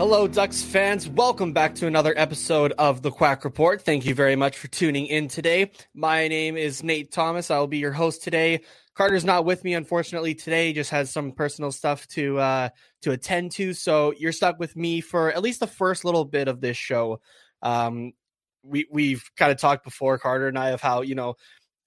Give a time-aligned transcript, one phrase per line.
[0.00, 1.10] Hello, Ducks fans.
[1.10, 3.82] Welcome back to another episode of the Quack Report.
[3.82, 5.72] Thank you very much for tuning in today.
[5.92, 7.50] My name is Nate Thomas.
[7.50, 8.62] I'll be your host today.
[8.94, 10.68] Carter's not with me, unfortunately, today.
[10.68, 12.68] He just has some personal stuff to uh,
[13.02, 13.74] to attend to.
[13.74, 17.20] So you're stuck with me for at least the first little bit of this show.
[17.60, 18.14] Um,
[18.62, 21.36] we we've kind of talked before, Carter and I, of how you know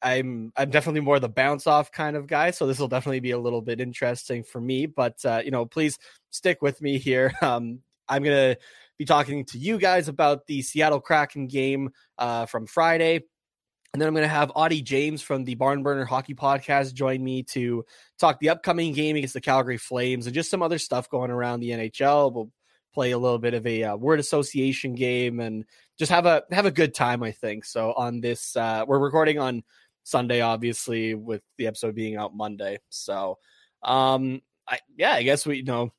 [0.04, 3.32] I'm I'm definitely more the bounce off kind of guy, so this will definitely be
[3.32, 4.86] a little bit interesting for me.
[4.86, 5.98] But uh, you know, please
[6.30, 7.34] stick with me here.
[7.42, 8.60] Um, I'm going to
[8.98, 13.22] be talking to you guys about the Seattle Kraken game uh, from Friday.
[13.94, 17.44] And then I'm going to have Auddie James from the Barnburner Hockey Podcast join me
[17.44, 17.86] to
[18.18, 21.60] talk the upcoming game against the Calgary Flames and just some other stuff going around
[21.60, 22.34] the NHL.
[22.34, 22.52] We'll
[22.94, 25.66] play a little bit of a uh, word association game and
[26.00, 27.22] just have a have a good time.
[27.22, 27.94] I think so.
[27.94, 29.64] On this, uh, we're recording on
[30.04, 32.80] Sunday, obviously, with the episode being out Monday.
[32.90, 33.38] So,
[33.84, 35.92] um, I yeah, I guess we you know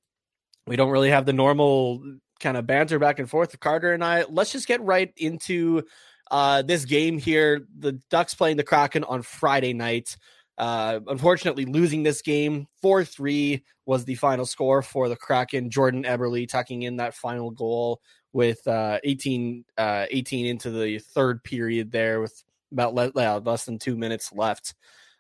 [0.67, 2.03] we don't really have the normal
[2.41, 4.25] kind of banter back and forth Carter and I.
[4.29, 5.83] Let's just get right into
[6.31, 7.67] uh, this game here.
[7.79, 10.17] The Ducks playing the Kraken on Friday night.
[10.57, 15.71] Uh, unfortunately, losing this game 4 3 was the final score for the Kraken.
[15.71, 18.01] Jordan Eberle tucking in that final goal
[18.33, 23.79] with uh, 18, uh, 18 into the third period there with about le- less than
[23.79, 24.75] two minutes left.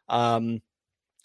[0.09, 0.61] Um,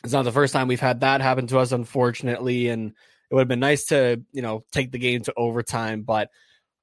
[0.03, 2.69] it's not the first time we've had that happen to us, unfortunately.
[2.69, 2.93] And
[3.29, 6.29] it would have been nice to you know take the game to overtime, but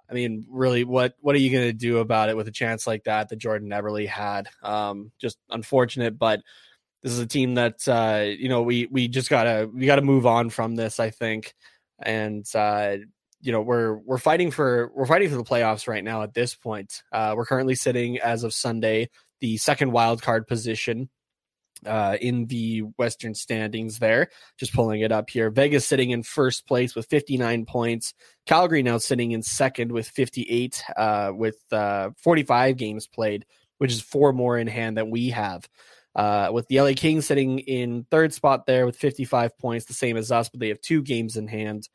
[0.09, 2.87] I mean, really, what what are you going to do about it with a chance
[2.87, 4.49] like that that Jordan Eberle had?
[4.63, 6.41] Um, just unfortunate, but
[7.03, 10.27] this is a team that uh, you know we we just gotta we gotta move
[10.27, 11.01] on from this.
[11.01, 11.55] I think,
[11.99, 12.97] and uh,
[13.41, 16.23] you know we're we're fighting for we're fighting for the playoffs right now.
[16.23, 21.11] At this point, uh, we're currently sitting as of Sunday the second wild card position
[21.85, 24.29] uh, in the Western standings there.
[24.59, 25.51] Just pulling it up here.
[25.51, 28.15] Vegas sitting in first place with 59 points.
[28.47, 33.45] Calgary now sitting in second with 58, uh, with uh, 45 games played,
[33.79, 35.69] which is four more in hand than we have.
[36.15, 40.17] Uh, with the LA Kings sitting in third spot there with 55 points, the same
[40.17, 41.89] as us, but they have two games in hand.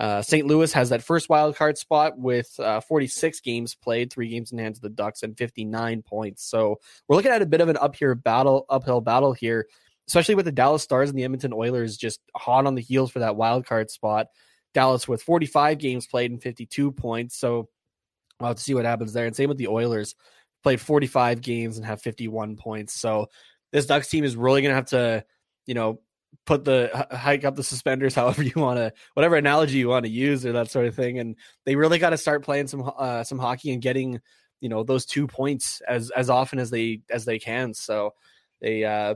[0.00, 0.46] Uh, St.
[0.46, 4.56] Louis has that first wild card spot with uh, 46 games played, three games in
[4.56, 6.42] hand to the Ducks, and 59 points.
[6.42, 9.66] So we're looking at a bit of an uphill battle, uphill battle here,
[10.08, 13.18] especially with the Dallas Stars and the Edmonton Oilers just hot on the heels for
[13.18, 14.28] that wild card spot.
[14.72, 17.36] Dallas with 45 games played and 52 points.
[17.36, 17.68] So
[18.40, 19.26] we'll have to see what happens there.
[19.26, 20.14] And same with the Oilers,
[20.62, 22.94] played 45 games and have 51 points.
[22.94, 23.28] So
[23.70, 25.26] this Ducks team is really going to have to,
[25.66, 26.00] you know,
[26.46, 30.10] put the hike up the suspenders however you want to whatever analogy you want to
[30.10, 31.36] use or that sort of thing and
[31.66, 34.20] they really got to start playing some uh, some hockey and getting
[34.60, 37.74] you know those two points as as often as they as they can.
[37.74, 38.14] So
[38.60, 39.14] they uh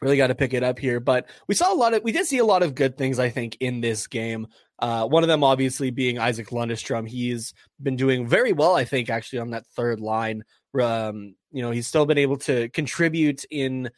[0.00, 2.24] really got to pick it up here but we saw a lot of we did
[2.24, 4.46] see a lot of good things i think in this game.
[4.78, 9.10] Uh one of them obviously being isac lundestrom he's been doing very well i think
[9.10, 10.44] actually on that third line.
[10.80, 13.90] Um you know he's still been able to contribute in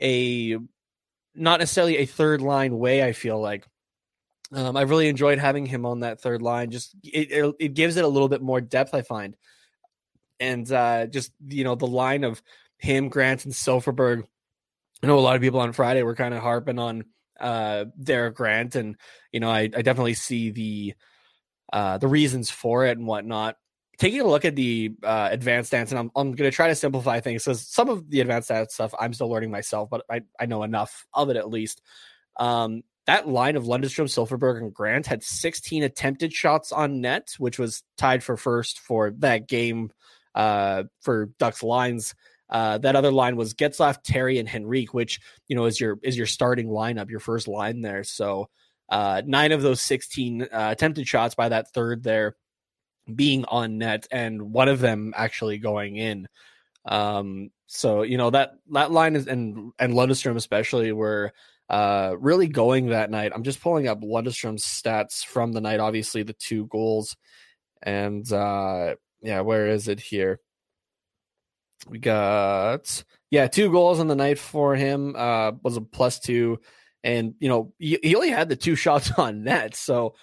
[0.00, 0.58] a
[1.34, 3.02] not necessarily a third line way.
[3.02, 3.66] I feel like
[4.52, 6.70] um, I've really enjoyed having him on that third line.
[6.70, 9.36] Just it, it gives it a little bit more depth, I find,
[10.40, 12.42] and uh, just you know the line of
[12.78, 14.24] him, Grant, and Silfverberg.
[15.02, 17.04] I know a lot of people on Friday were kind of harping on
[17.40, 18.96] uh, Derek Grant, and
[19.32, 20.94] you know I, I definitely see the
[21.72, 23.56] uh, the reasons for it and whatnot
[23.98, 26.74] taking a look at the uh, advanced stats, and I'm, I'm going to try to
[26.74, 30.22] simplify things because some of the advanced stats stuff I'm still learning myself, but I,
[30.38, 31.82] I know enough of it at least.
[32.38, 37.58] Um, that line of Lundestrom, Silfverberg, and Grant had 16 attempted shots on net, which
[37.58, 39.90] was tied for first for that game
[40.34, 42.14] uh, for Ducks lines.
[42.48, 46.16] Uh, that other line was Getzlaf, Terry, and Henrique, which you know is your is
[46.16, 48.04] your starting lineup, your first line there.
[48.04, 48.50] So
[48.88, 52.36] uh, nine of those 16 uh, attempted shots by that third there
[53.12, 56.28] being on net and one of them actually going in.
[56.84, 61.32] Um, so you know that that line is and and Lundestrom especially were
[61.70, 63.32] uh really going that night.
[63.34, 65.80] I'm just pulling up Lundestrom's stats from the night.
[65.80, 67.16] Obviously, the two goals
[67.82, 70.40] and uh yeah, where is it here?
[71.88, 75.14] We got yeah, two goals on the night for him.
[75.16, 76.58] Uh was a plus two,
[77.02, 80.14] and you know he, he only had the two shots on net, so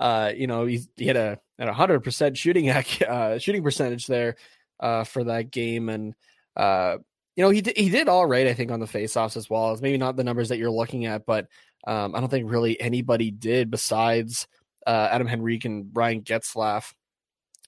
[0.00, 2.70] uh you know he, he had a at a 100% shooting
[3.08, 4.36] uh, shooting percentage there
[4.80, 5.88] uh, for that game.
[5.88, 6.14] And,
[6.56, 6.96] uh,
[7.36, 9.72] you know, he, d- he did all right, I think, on the faceoffs as well.
[9.72, 11.46] It's maybe not the numbers that you're looking at, but
[11.86, 14.48] um, I don't think really anybody did besides
[14.86, 16.92] uh, Adam Henrique and Brian Getzlaf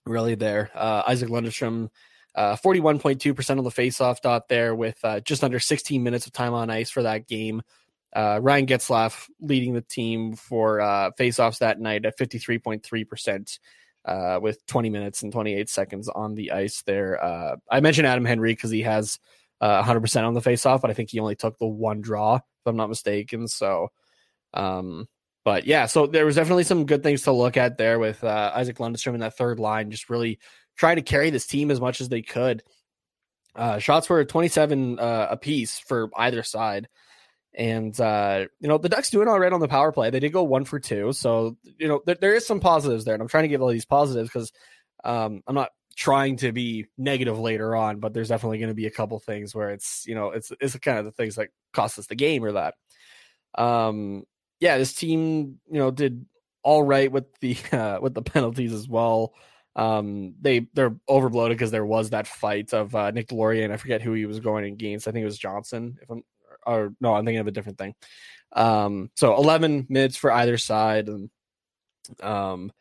[0.06, 0.70] really there.
[0.74, 1.88] Uh, Isac Lundstrom.
[2.34, 6.54] Lundestrom, 41.2% uh, on the faceoff dot there with just under 16 minutes of time
[6.54, 7.60] on ice for that game.
[8.14, 13.58] Uh, Ryan Getzlaf leading the team for uh, faceoffs that night at 53.3%.
[14.04, 17.22] Uh, with 20 minutes and 28 seconds on the ice there.
[17.22, 19.20] Uh, I mentioned Adam Henry because he has
[19.60, 22.42] uh, 100% on the faceoff, but I think he only took the one draw, if
[22.66, 23.46] I'm not mistaken.
[23.46, 23.92] So,
[24.54, 25.06] um,
[25.44, 28.52] but yeah, so there was definitely some good things to look at there with uh,
[28.56, 30.40] Isac Lundestrom in that third line, just really
[30.76, 32.64] trying to carry this team as much as they could.
[33.54, 36.88] Uh, shots were 27 uh, apiece for either side.
[37.54, 40.10] And, uh, you know, the Ducks doing all right on the power play.
[40.10, 41.12] They did go one for two.
[41.12, 43.14] So, you know, th- there is some positives there.
[43.14, 44.52] And I'm trying to give all these positives because
[45.04, 48.86] um, I'm not trying to be negative later on, but there's definitely going to be
[48.86, 51.98] a couple things where it's, you know, it's, it's kind of the things that cost
[51.98, 52.74] us the game or that.
[53.54, 54.24] Um,
[54.60, 56.24] yeah, this team, you know, did
[56.62, 59.34] all right with the, uh, with the penalties as well.
[59.74, 63.78] Um, they they're overbloated because there was that fight of uh, Nick Deslauriers and I
[63.78, 65.08] forget who he was going against.
[65.08, 65.98] I think it was Johnson.
[66.02, 66.22] If I'm
[66.66, 67.94] or no, I'm thinking of a different thing.
[68.52, 71.30] Um, so 11 minutes for either side, and
[72.22, 72.72] um,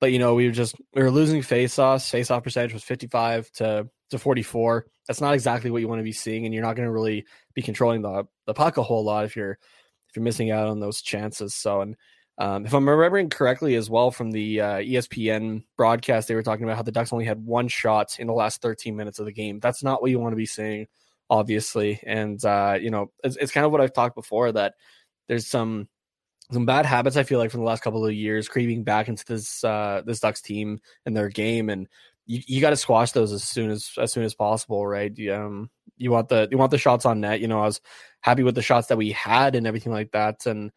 [0.00, 2.10] but you know we were just we were losing face-offs.
[2.10, 4.86] Face-off percentage was 55 to to 44.
[5.06, 7.24] That's not exactly what you want to be seeing, and you're not going to really
[7.54, 9.52] be controlling the the puck a whole lot if you're
[10.08, 11.54] if you're missing out on those chances.
[11.54, 11.96] So and
[12.38, 16.64] um, if I'm remembering correctly as well from the uh, ESPN broadcast, they were talking
[16.64, 19.32] about how the Ducks only had one shot in the last 13 minutes of the
[19.32, 19.60] game.
[19.60, 20.86] That's not what you want to be seeing,
[21.30, 22.00] obviously.
[22.06, 24.74] And, uh, you know, it's, it's kind of what I've talked before that
[25.28, 25.88] there's some
[26.52, 29.24] some bad habits I feel like from the last couple of years creeping back into
[29.24, 31.88] this uh, this Ducks team and their game, and
[32.26, 35.12] you, you got to squash those as soon as as soon as possible, right?
[35.30, 37.40] Um, you want the you want the shots on net.
[37.40, 37.80] You know, I was
[38.20, 40.70] happy with the shots that we had and everything like that, and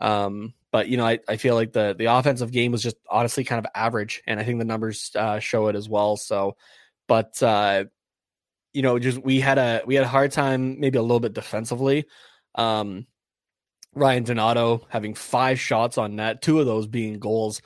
[0.00, 3.44] um, but you know, I, I feel like the the offensive game was just honestly
[3.44, 6.16] kind of average, and I think the numbers uh, show it as well.
[6.16, 6.56] So,
[7.08, 7.84] but uh,
[8.74, 11.32] you know, just we had a we had a hard time maybe a little bit
[11.32, 12.04] defensively.
[12.56, 13.06] Um,
[13.94, 17.62] Ryan Donato having five shots on net, two of those being goals,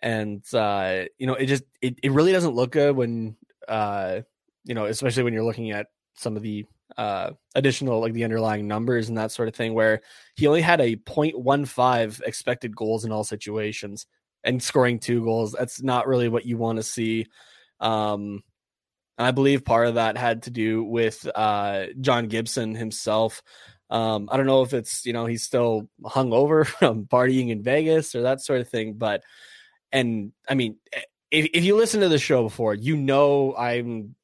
[0.00, 3.36] and uh, you know, it just it, it really doesn't look good when
[3.68, 4.20] uh,
[4.64, 6.64] you know, especially when you're looking at some of the
[6.96, 10.02] uh, additional like the underlying numbers and that sort of thing where
[10.36, 14.06] he only had a 0.15 expected goals in all situations
[14.44, 15.52] and scoring two goals.
[15.52, 17.26] That's not really what you want to see.
[17.80, 18.44] Um
[19.18, 23.42] i believe part of that had to do with uh john gibson himself
[23.90, 27.62] um i don't know if it's you know he's still hung over from partying in
[27.62, 29.22] vegas or that sort of thing but
[29.92, 30.76] and i mean
[31.30, 34.14] if, if you listen to the show before you know i'm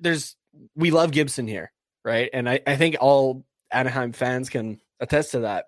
[0.00, 0.36] there's
[0.74, 1.72] we love gibson here
[2.06, 2.30] right?
[2.32, 5.66] And I, I think all Anaheim fans can attest to that.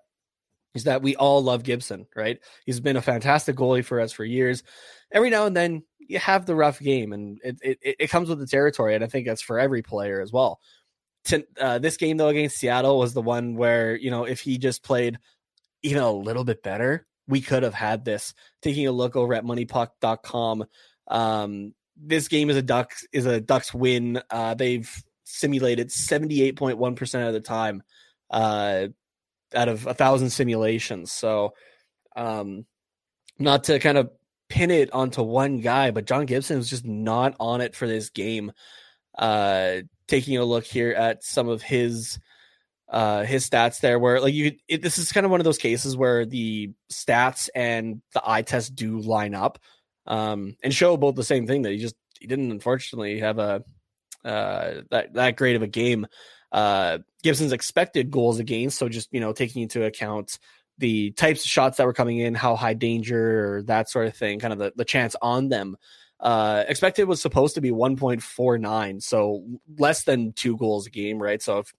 [0.73, 2.39] Is that we all love Gibson, right?
[2.65, 4.63] He's been a fantastic goalie for us for years.
[5.11, 8.39] Every now and then you have the rough game, and it it, it comes with
[8.39, 10.59] the territory, and I think that's for every player as well.
[11.25, 14.57] To, uh, this game though against Seattle was the one where you know if he
[14.57, 15.19] just played
[15.83, 18.33] even a little bit better, we could have had this.
[18.61, 20.65] Taking a look over at MoneyPuck.com,
[21.07, 24.21] um, this game is a Ducks is a Ducks win.
[24.31, 24.91] Uh, they've
[25.25, 27.83] simulated 78.1% of the time
[28.31, 28.87] uh,
[29.53, 31.11] out of a thousand simulations.
[31.11, 31.53] So,
[32.15, 32.65] um,
[33.37, 34.09] not to kind of
[34.49, 38.09] pin it onto one guy, but John Gibson was just not on it for this
[38.09, 38.51] game.
[39.17, 42.19] Uh, taking a look here at some of his
[42.87, 45.59] uh his stats there where like you it, this is kind of one of those
[45.59, 49.59] cases where the stats and the eye test do line up
[50.07, 53.63] um and show both the same thing that he just he didn't unfortunately have a
[54.23, 56.07] uh, that that great of a game.
[56.51, 60.39] Uh, Gibson's expected goals against, so just you know taking into account
[60.79, 64.15] the types of shots that were coming in, how high danger or that sort of
[64.15, 65.77] thing, kind of the, the chance on them.
[66.19, 69.45] Uh, expected was supposed to be 1.49, so
[69.77, 71.41] less than two goals a game, right?
[71.41, 71.73] So if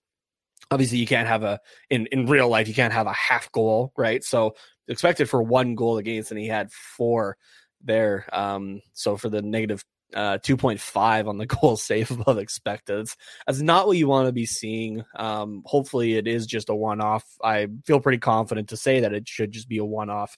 [0.71, 3.91] obviously you can't have a in in real life you can't have a half goal,
[3.97, 4.23] right?
[4.23, 4.55] So
[4.87, 7.37] expected for one goal against, and he had four
[7.83, 8.25] there.
[8.33, 13.09] Um, so for the negative uh, 2.5 on the goal save above expected.
[13.45, 15.03] That's not what you want to be seeing.
[15.15, 17.25] Um, hopefully, it is just a one off.
[17.43, 20.37] I feel pretty confident to say that it should just be a one off.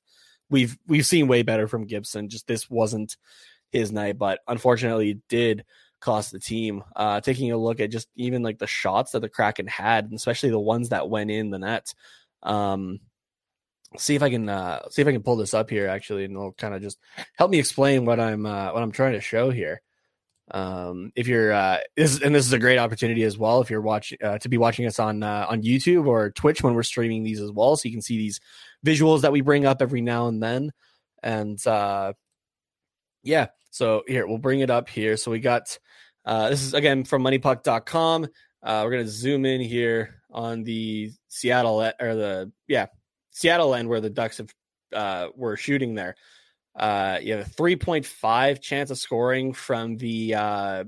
[0.49, 2.29] We've we've seen way better from Gibson.
[2.29, 3.17] Just this wasn't
[3.71, 5.65] his night, but unfortunately, it did
[5.99, 6.83] cost the team.
[6.95, 10.13] Uh, taking a look at just even like the shots that the Kraken had, and
[10.13, 11.93] especially the ones that went in the net.
[12.43, 12.99] Um,
[13.97, 16.33] see if I can uh, see if I can pull this up here actually, and
[16.33, 16.99] it'll kind of just
[17.35, 19.81] help me explain what I'm uh, what I'm trying to show here.
[20.51, 23.81] Um, if you're uh, this and this is a great opportunity as well if you're
[23.81, 27.23] watching uh, to be watching us on uh, on YouTube or Twitch when we're streaming
[27.23, 28.39] these as well, so you can see these
[28.85, 30.71] visuals that we bring up every now and then.
[31.21, 32.13] And uh,
[33.23, 35.15] yeah, so here we'll bring it up here.
[35.15, 35.77] So we got
[36.25, 38.27] uh, this is again from MoneyPuck.com.
[38.61, 42.87] Uh, we're gonna zoom in here on the Seattle or the yeah
[43.33, 44.53] Seattle end where the Ducks have
[44.93, 46.15] uh, were shooting there.
[46.75, 50.83] Uh, you have a 3.5 chance of scoring from the uh,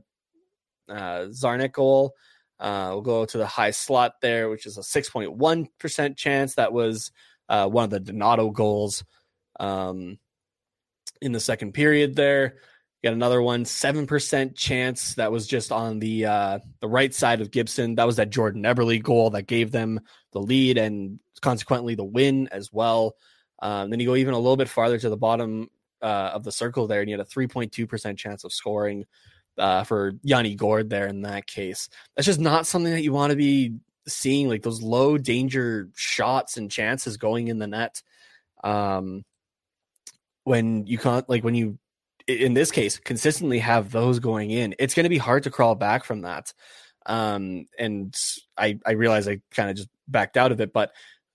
[0.90, 2.16] uh, Czarnik goal.
[2.60, 6.56] Uh, we'll go to the high slot there, which is a 6.1% chance.
[6.56, 7.12] That was
[7.50, 9.04] uh, one of the Donato goals
[9.60, 10.18] um,
[11.22, 12.58] in the second period there.
[13.06, 15.14] Got another one, 7% chance.
[15.14, 17.94] That was just on the uh, the right side of Gibson.
[17.94, 20.00] That was that Jordan Eberle goal that gave them
[20.34, 23.14] the lead and consequently the win as well.
[23.62, 25.70] Um, then you go even a little bit farther to the bottom
[26.02, 29.06] uh, of the circle there, and you had a 3.2% chance of scoring
[29.60, 31.90] uh, for Yanni Gourde there in that case.
[32.16, 33.76] That's just not something that you want to be
[34.08, 38.02] seeing, like those low danger shots and chances going in the net.
[38.64, 39.26] Um,
[40.44, 41.78] when you can't, like when you,
[42.28, 45.76] in this case, consistently have those going in, it's going to be hard to crawl
[45.76, 46.54] back from that.
[47.06, 48.16] Um, and
[48.58, 50.92] I, I realize I kind of just backed out of it, but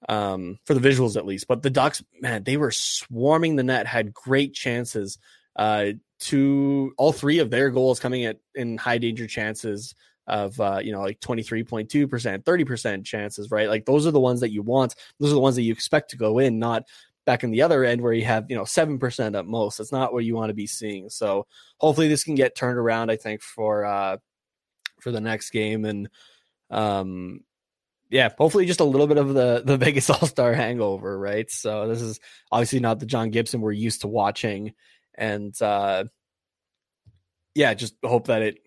[0.08, 1.46] um, for the visuals at least.
[1.46, 5.18] But the Ducks, man, they were swarming the net, had great chances.
[5.56, 9.94] Uh, to all three of their goals coming at in high danger chances
[10.26, 14.52] of uh, you know like 23.2% 30% chances right like those are the ones that
[14.52, 16.84] you want those are the ones that you expect to go in not
[17.26, 20.12] back in the other end where you have you know 7% at most that's not
[20.12, 21.46] what you want to be seeing so
[21.78, 24.16] hopefully this can get turned around i think for uh
[25.00, 26.08] for the next game and
[26.70, 27.40] um
[28.10, 31.50] yeah, hopefully just a little bit of the the Vegas All Star hangover, right?
[31.50, 34.74] So this is obviously not the John Gibson we're used to watching,
[35.14, 36.04] and uh,
[37.54, 38.58] yeah, just hope that it,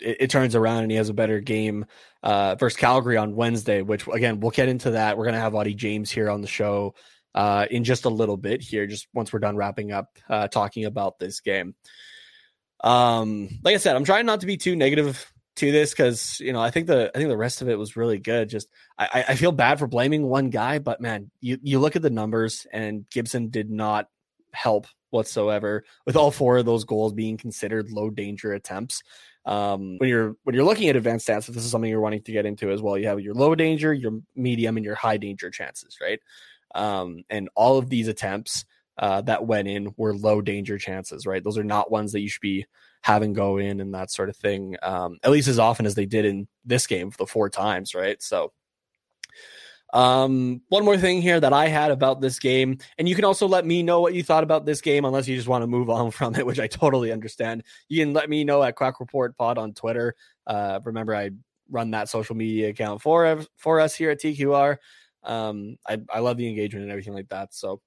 [0.00, 1.84] it, it turns around and he has a better game
[2.22, 3.82] uh, versus Calgary on Wednesday.
[3.82, 5.18] Which again, we'll get into that.
[5.18, 6.94] We're gonna have Auddie James here on the show
[7.34, 10.84] uh, in just a little bit here, just once we're done wrapping up uh, talking
[10.84, 11.74] about this game.
[12.82, 16.52] Um, like I said, I'm trying not to be too negative to this because you
[16.52, 18.48] know I think the I think the rest of it was really good.
[18.48, 22.02] Just I, I feel bad for blaming one guy, but man, you you look at
[22.02, 24.08] the numbers and Gibson did not
[24.52, 29.02] help whatsoever with all four of those goals being considered low danger attempts.
[29.44, 32.22] Um, when you're when you're looking at advanced stats, if this is something you're wanting
[32.22, 35.16] to get into as well, you have your low danger, your medium, and your high
[35.16, 36.20] danger chances, right?
[36.74, 38.64] Um, and all of these attempts
[38.98, 41.42] uh, that went in were low danger chances, right?
[41.42, 42.66] Those are not ones that you should be
[43.02, 46.06] having go in and that sort of thing, um, at least as often as they
[46.06, 48.22] did in this game the four times, right?
[48.22, 48.52] So
[49.92, 53.46] um, one more thing here that I had about this game, and you can also
[53.46, 55.90] let me know what you thought about this game, unless you just want to move
[55.90, 57.64] on from it, which I totally understand.
[57.88, 60.14] You can let me know at Quack Report Pod on Twitter.
[60.46, 61.30] Uh, remember, I
[61.70, 64.76] run that social media account for for us here at TQR.
[65.24, 67.54] Um, I, I love the engagement and everything like that.
[67.54, 67.80] So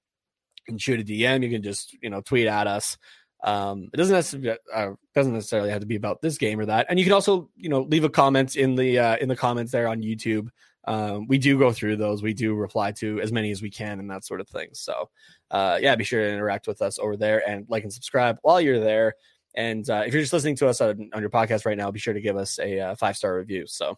[0.58, 1.44] you can shoot a DM.
[1.44, 2.98] You can just you know tweet at us.
[3.44, 6.88] Um, it doesn't necessarily uh, doesn't necessarily have to be about this game or that.
[6.89, 9.72] And you can also you know leave a comment in the uh, in the comments
[9.72, 10.50] there on YouTube
[10.88, 12.22] um, we do go through those.
[12.22, 14.70] We do reply to as many as we can and that sort of thing.
[14.74, 15.10] So,
[15.51, 18.62] uh, yeah, be sure to interact with us over there and like and subscribe while
[18.62, 19.15] you're there.
[19.56, 22.00] And uh, if you're just listening to us on, on, your podcast right now, be
[22.00, 23.65] sure to give us a, uh, five star review.
[23.68, 23.98] So,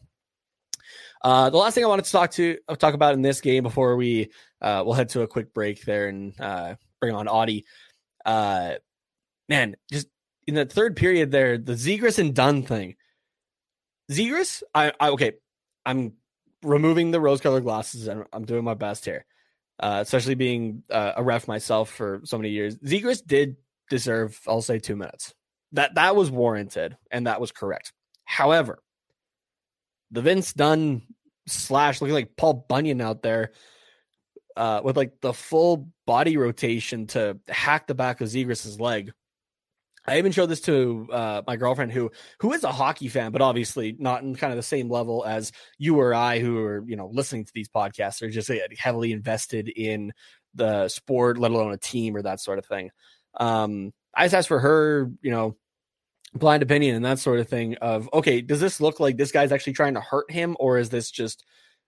[1.22, 3.96] uh, the last thing I wanted to talk to talk about in this game before
[3.96, 4.32] we
[4.62, 7.64] uh, we'll head to a quick break there and uh, bring on Auddie.
[8.26, 8.76] Uh,
[9.50, 10.08] man, just
[10.46, 12.96] in the third period there, the Zegras and Dunn thing.
[14.12, 15.34] Zegras, I, I okay,
[15.86, 16.14] I'm
[16.64, 19.26] removing the rose colored glasses, and I'm doing my best here.
[19.80, 22.78] Uh, especially being uh, a ref myself for so many years.
[22.80, 23.58] Zegras did
[23.92, 25.36] deserve, I'll say, two minutes.
[25.74, 27.94] That that was warranted, and that was correct.
[28.26, 28.80] However,
[30.12, 31.02] the Vince Dunn
[31.48, 33.52] slash looking like Paul Bunyan out there
[34.56, 39.12] uh, with like the full body rotation to hack the back of Zegras's leg
[40.08, 43.42] I even showed this to uh, my girlfriend who who is a hockey fan, but
[43.42, 46.96] obviously not in kind of the same level as you or I, who are you
[46.96, 50.14] know listening to these podcasts, are just uh, heavily invested in
[50.56, 52.90] the sport, let alone a team or that sort of thing.
[53.38, 55.58] Um, I just asked for her, you know,
[56.40, 57.76] blind opinion and that sort of thing.
[57.76, 60.90] Of okay, does this look like this guy's actually trying to hurt him, or is
[60.90, 61.46] this just,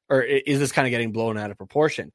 [0.10, 2.12] or is this kind of getting blown out of proportion?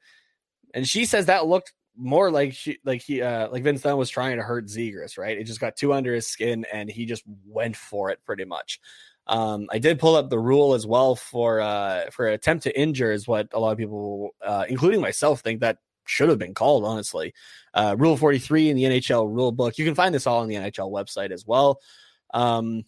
[0.75, 4.11] And she says that looked more like she like he uh like Vince Dunn was
[4.11, 5.39] trying to hurt Zegras, right?
[5.39, 8.81] It just got too under his skin and he just went for it pretty much.
[9.27, 13.13] Um, I did pull up the rule as well for uh for attempt to injure
[13.13, 16.85] is what a lot of people, uh, including myself, think that should have been called.
[16.85, 17.33] Honestly,
[17.73, 19.79] uh, Rule forty three in the NHL rule book.
[19.79, 21.81] You can find this all on the NHL website as well.
[22.33, 22.85] Um,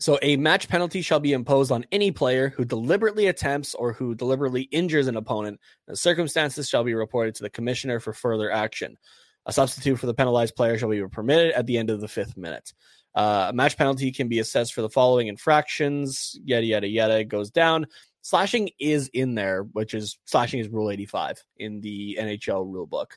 [0.00, 4.14] so, a match penalty shall be imposed on any player who deliberately attempts or who
[4.14, 5.60] deliberately injures an opponent.
[5.86, 8.98] The circumstances shall be reported to the commissioner for further action.
[9.46, 12.36] A substitute for the penalized player shall be permitted at the end of the fifth
[12.36, 12.72] minute.
[13.14, 16.38] Uh, a match penalty can be assessed for the following infractions.
[16.44, 17.20] Yada yada yada.
[17.20, 17.86] It goes down.
[18.22, 23.16] slashing is in there, which is slashing is rule 85 in the NHL rule book.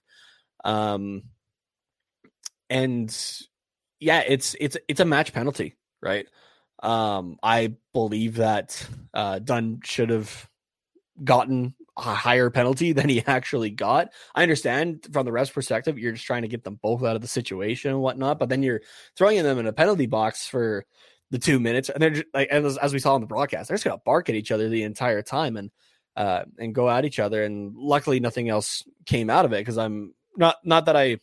[0.63, 1.23] Um,
[2.69, 3.09] and
[3.99, 6.27] yeah, it's it's it's a match penalty, right?
[6.81, 10.49] Um, I believe that uh, Dunn should have
[11.23, 14.09] gotten a higher penalty than he actually got.
[14.35, 17.21] I understand from the ref's perspective, you're just trying to get them both out of
[17.21, 18.81] the situation and whatnot, but then you're
[19.15, 20.85] throwing them in a penalty box for
[21.31, 23.75] the two minutes, and they're just, like, as, as we saw on the broadcast, they're
[23.75, 25.71] just gonna bark at each other the entire time and
[26.15, 27.43] uh, and go at each other.
[27.43, 31.19] And luckily, nothing else came out of it because I'm not not that I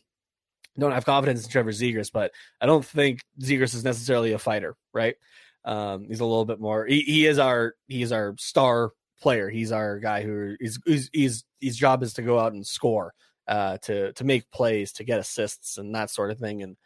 [0.79, 4.75] don't have confidence in Trevor Zegras, but I don't think Zegras is necessarily a fighter,
[4.93, 5.15] right?
[5.63, 6.85] Um, he's a little bit more.
[6.85, 9.49] He, he is our he is our star player.
[9.49, 13.13] He's our guy who is he's his job is to go out and score,
[13.47, 16.61] uh, to to make plays, to get assists and that sort of thing.
[16.61, 16.77] And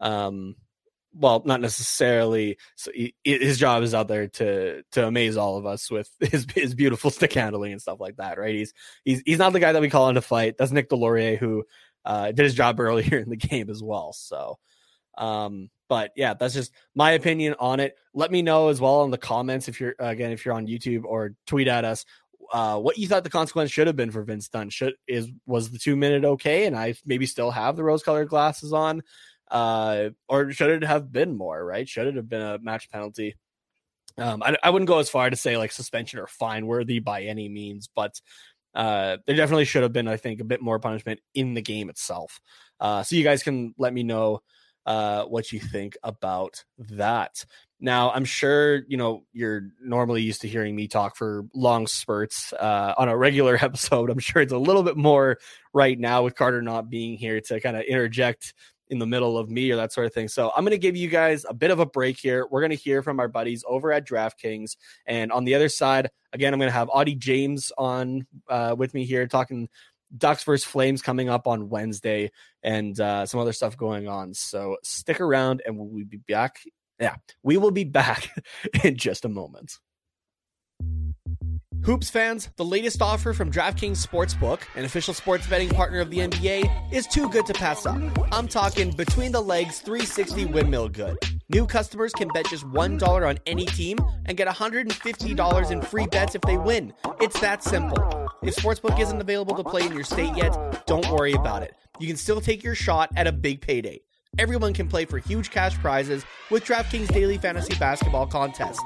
[0.00, 0.56] um,
[1.18, 2.58] well, not necessarily.
[2.74, 6.46] So he, his job is out there to to amaze all of us with his
[6.54, 8.54] his beautiful stick handling and stuff like that, right?
[8.54, 8.74] He's
[9.04, 10.56] he's he's not the guy that we call in to fight.
[10.58, 11.64] That's Nick Deslauriers who
[12.06, 14.12] uh, did his job earlier in the game as well.
[14.12, 14.58] So,
[15.18, 17.96] um, but yeah, that's just my opinion on it.
[18.14, 21.04] Let me know as well in the comments if you're again if you're on YouTube
[21.04, 22.04] or tweet at us
[22.52, 24.70] uh, what you thought the consequence should have been for Vince Dunn.
[24.70, 28.28] Should is was the two minute okay, and I maybe still have the rose colored
[28.28, 29.02] glasses on,
[29.50, 31.64] uh, or should it have been more?
[31.64, 31.88] Right?
[31.88, 33.34] Should it have been a match penalty?
[34.18, 37.24] Um, I, I wouldn't go as far to say like suspension or fine worthy by
[37.24, 38.20] any means, but
[38.76, 41.88] uh, there definitely should have been, I think, a bit more punishment in the game
[41.88, 42.40] itself.
[42.78, 44.42] Uh, so you guys can let me know
[44.84, 47.44] uh, what you think about that.
[47.80, 52.52] Now, I'm sure you know you're normally used to hearing me talk for long spurts
[52.52, 54.10] uh, on a regular episode.
[54.10, 55.38] I'm sure it's a little bit more
[55.74, 58.54] right now with Carter not being here to kind of interject
[58.88, 60.28] in the middle of me or that sort of thing.
[60.28, 62.46] So I'm going to give you guys a bit of a break here.
[62.50, 66.10] We're going to hear from our buddies over at DraftKings, and on the other side,
[66.32, 69.68] again, I'm going to have Auddie James on uh, with me here talking
[70.16, 72.30] Ducks versus Flames coming up on Wednesday
[72.62, 74.34] and uh, some other stuff going on.
[74.34, 76.60] So stick around and we'll be back.
[77.00, 78.30] Yeah, we will be back
[78.84, 79.78] in just a moment.
[81.86, 86.18] Hoops fans, the latest offer from DraftKings Sportsbook, an official sports betting partner of the
[86.18, 87.96] NBA, is too good to pass up.
[88.32, 91.16] I'm talking between the legs 360 windmill good.
[91.48, 96.34] New customers can bet just $1 on any team and get $150 in free bets
[96.34, 96.92] if they win.
[97.20, 98.28] It's that simple.
[98.42, 101.72] If Sportsbook isn't available to play in your state yet, don't worry about it.
[102.00, 104.00] You can still take your shot at a big payday.
[104.38, 108.80] Everyone can play for huge cash prizes with DraftKings Daily Fantasy Basketball Contest.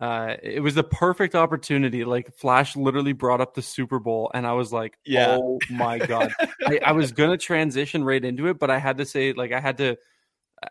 [0.00, 2.04] uh, it was the perfect opportunity.
[2.04, 5.36] Like Flash literally brought up the Super Bowl, and I was like, yeah.
[5.38, 6.32] "Oh my god!"
[6.66, 9.60] I, I, was gonna transition right into it, but I had to say, like, I
[9.60, 9.98] had to,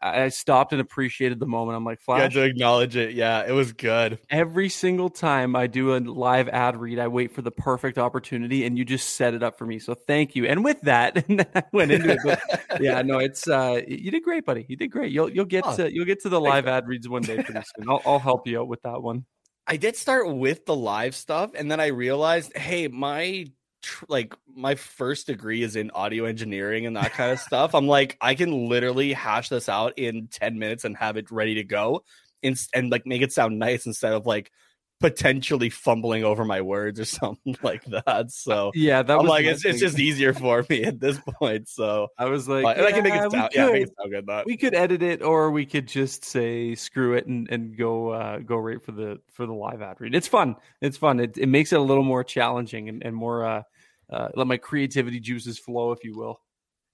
[0.02, 1.76] I, stopped and appreciated the moment.
[1.76, 3.14] I'm like, You had to acknowledge it.
[3.14, 4.20] Yeah, it was good.
[4.30, 8.66] Every single time I do a live ad read, I wait for the perfect opportunity,
[8.66, 9.80] and you just set it up for me.
[9.80, 10.46] So thank you.
[10.46, 12.20] And with that, and I went into it.
[12.24, 12.42] But
[12.82, 14.66] yeah, no, it's uh, you did great, buddy.
[14.70, 15.12] You did great.
[15.12, 17.62] You'll you'll get Oh, to you'll get to the live ad reads one day pretty
[17.76, 17.90] soon.
[17.90, 19.26] I'll I'll help you out with that one.
[19.68, 23.46] I did start with the live stuff, and then I realized, hey, my
[23.82, 27.76] tr- like my first degree is in audio engineering and that kind of stuff.
[27.76, 31.56] I'm like, I can literally hash this out in ten minutes and have it ready
[31.56, 32.04] to go,
[32.44, 34.52] and, and like make it sound nice instead of like
[35.00, 38.32] potentially fumbling over my words or something like that.
[38.32, 41.68] So Yeah, that I'm was like, it's, it's just easier for me at this point.
[41.70, 43.74] So, I was like, but- and I can make "Yeah, it we sound, yeah, make
[43.74, 44.26] could." it sound good.
[44.28, 48.10] That we could edit it or we could just say screw it and, and go
[48.10, 50.16] uh, go right for the for the live ad read.
[50.16, 50.56] It's fun.
[50.82, 51.20] It's fun.
[51.20, 53.64] It, it makes it a little more challenging and, and more uh,
[54.10, 56.42] uh, let my creativity juices flow, if you will.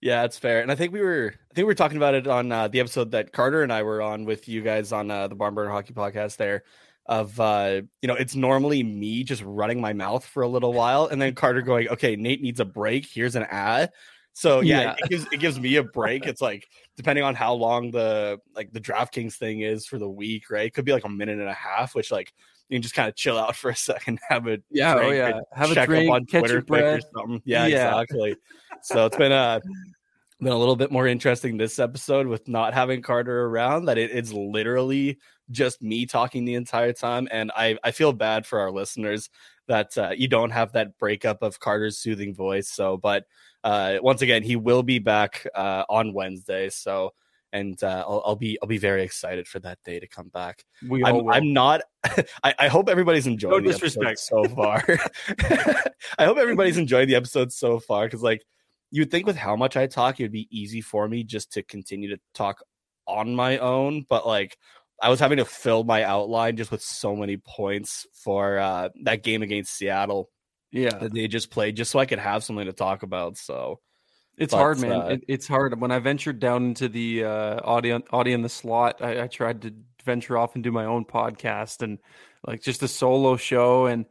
[0.01, 0.61] Yeah, it's fair.
[0.61, 2.79] And I think we were I think we were talking about it on uh, the
[2.79, 5.93] episode that Carter and I were on with you guys on uh, the Barnburner Hockey
[5.93, 6.63] podcast there
[7.07, 11.05] of uh you know, it's normally me just running my mouth for a little while
[11.07, 13.05] and then Carter going, "Okay, Nate needs a break.
[13.05, 13.91] Here's an ad."
[14.33, 14.95] So, yeah, Yeah.
[14.97, 16.25] it gives it gives me a break.
[16.25, 20.49] It's like depending on how long the like the DraftKings thing is for the week,
[20.49, 20.65] right?
[20.65, 22.33] It could be like a minute and a half, which like
[22.67, 25.39] you can just kind of chill out for a second, have a Yeah, oh yeah.
[25.53, 27.41] Have a check drink, up on catch Twitter or something.
[27.45, 27.91] Yeah, Yeah.
[28.01, 28.35] exactly.
[28.81, 29.61] So it's been a
[30.41, 33.85] been a little bit more interesting this episode with not having Carter around.
[33.85, 35.17] That it, it's literally
[35.51, 39.29] just me talking the entire time, and I I feel bad for our listeners
[39.67, 42.69] that uh, you don't have that breakup of Carter's soothing voice.
[42.69, 43.25] So, but
[43.63, 46.69] uh, once again, he will be back uh, on Wednesday.
[46.69, 47.11] So.
[47.53, 50.65] And uh, I'll, I'll be I'll be very excited for that day to come back.
[50.89, 51.25] We I'm.
[51.29, 51.83] I'm not.
[52.43, 54.19] I, I hope everybody's enjoying No the episode disrespect.
[54.19, 54.83] so far.
[56.19, 58.43] I hope everybody's enjoying the episode so far because, like,
[58.91, 62.09] you'd think with how much I talk, it'd be easy for me just to continue
[62.09, 62.61] to talk
[63.07, 64.05] on my own.
[64.09, 64.57] But like,
[65.01, 69.23] I was having to fill my outline just with so many points for uh, that
[69.23, 70.29] game against Seattle
[70.71, 70.97] yeah.
[70.97, 73.37] that they just played, just so I could have something to talk about.
[73.37, 73.79] So
[74.37, 74.91] It's But, hard, man.
[74.91, 75.79] uh, it, it's hard.
[75.79, 79.61] When I ventured down into the uh, audio, audio in the slot, I, I tried
[79.63, 81.99] to venture off and do my own podcast and
[82.45, 83.85] like just a solo show.
[83.87, 84.05] And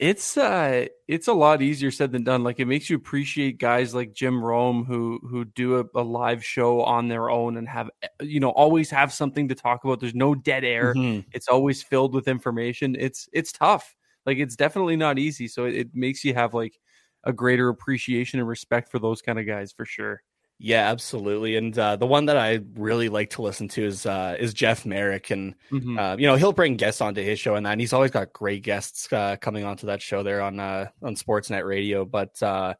[0.00, 2.42] it's uh, it's a lot easier said than done.
[2.42, 6.44] Like it makes you appreciate guys like Jim Rome who who do a, a live
[6.44, 10.00] show on their own and have you know always have something to talk about.
[10.00, 10.96] There's no dead air.
[10.96, 11.24] Mhm.
[11.32, 12.96] It's always filled with information.
[12.98, 13.94] It's it's tough.
[14.26, 15.48] Like it's definitely not easy.
[15.48, 16.80] So it, it makes you have like
[17.24, 20.22] a greater appreciation and respect for those kind of guys for sure.
[20.62, 21.56] Yeah, absolutely.
[21.56, 24.84] And uh, the one that I really like to listen to is uh, is Jeff
[24.84, 25.98] Marek, and Mhm.
[25.98, 28.34] uh, you know he'll bring guests onto his show and that and he's always got
[28.34, 32.74] great guests uh, coming onto that show there on uh, on sportsnet radio but uh,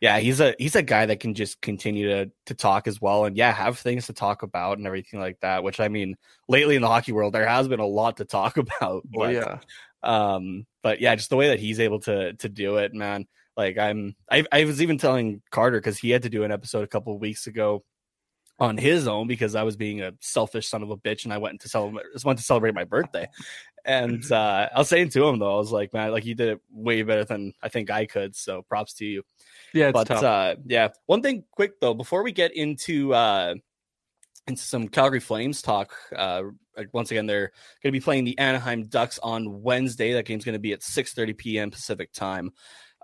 [0.00, 3.24] yeah he's a he's a guy that can just continue to to talk as well
[3.26, 6.16] and yeah have things to talk about and everything like that which i mean
[6.48, 9.28] lately in the hockey world there has been a lot to talk about Oh but,
[9.28, 9.58] yeah,
[10.02, 13.78] um but yeah just the way that he's able to to do it man like
[13.78, 16.88] i'm i, I was even telling carter because he had to do an episode a
[16.88, 17.84] couple of weeks ago
[18.58, 21.38] on his own because i was being a selfish son of a bitch and i
[21.38, 23.26] went to celebrate went to celebrate my birthday.
[23.84, 26.48] And uh i was saying to him though i was like man like you did
[26.48, 29.22] it way better than i think i could so props to you.
[29.74, 29.90] Yeah.
[29.90, 30.88] But uh yeah.
[31.06, 33.54] One thing quick though before we get into uh
[34.46, 36.42] into some calgary flames talk uh
[36.76, 40.12] like, once again they're going to be playing the anaheim ducks on wednesday.
[40.12, 42.52] That game's going to be at 6 30 p.m pacific time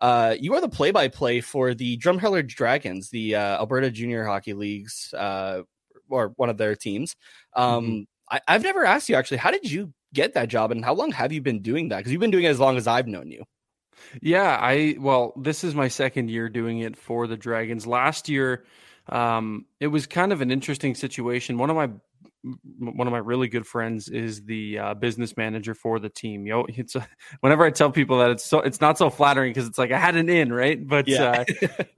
[0.00, 5.12] uh you are the play-by-play for the drumheller dragons the uh alberta junior hockey leagues
[5.16, 5.62] uh
[6.08, 7.16] or one of their teams
[7.54, 8.02] um Mm-hmm.
[8.30, 11.12] I, i've never asked you actually how did you get that job and how long
[11.12, 13.30] have you been doing that because you've been doing it as long as i've known
[13.30, 13.44] you
[14.22, 17.86] Yeah, I well, this is my second year doing it for the Dragons.
[17.86, 18.64] Last year,
[19.08, 21.58] um, it was kind of an interesting situation.
[21.58, 21.90] One of my
[22.78, 26.46] one of my really good friends is the uh, business manager for the team.
[26.46, 27.06] Yo, it's a,
[27.40, 29.98] whenever I tell people that it's so it's not so flattering because it's like I
[29.98, 31.44] had an in right, but Yeah.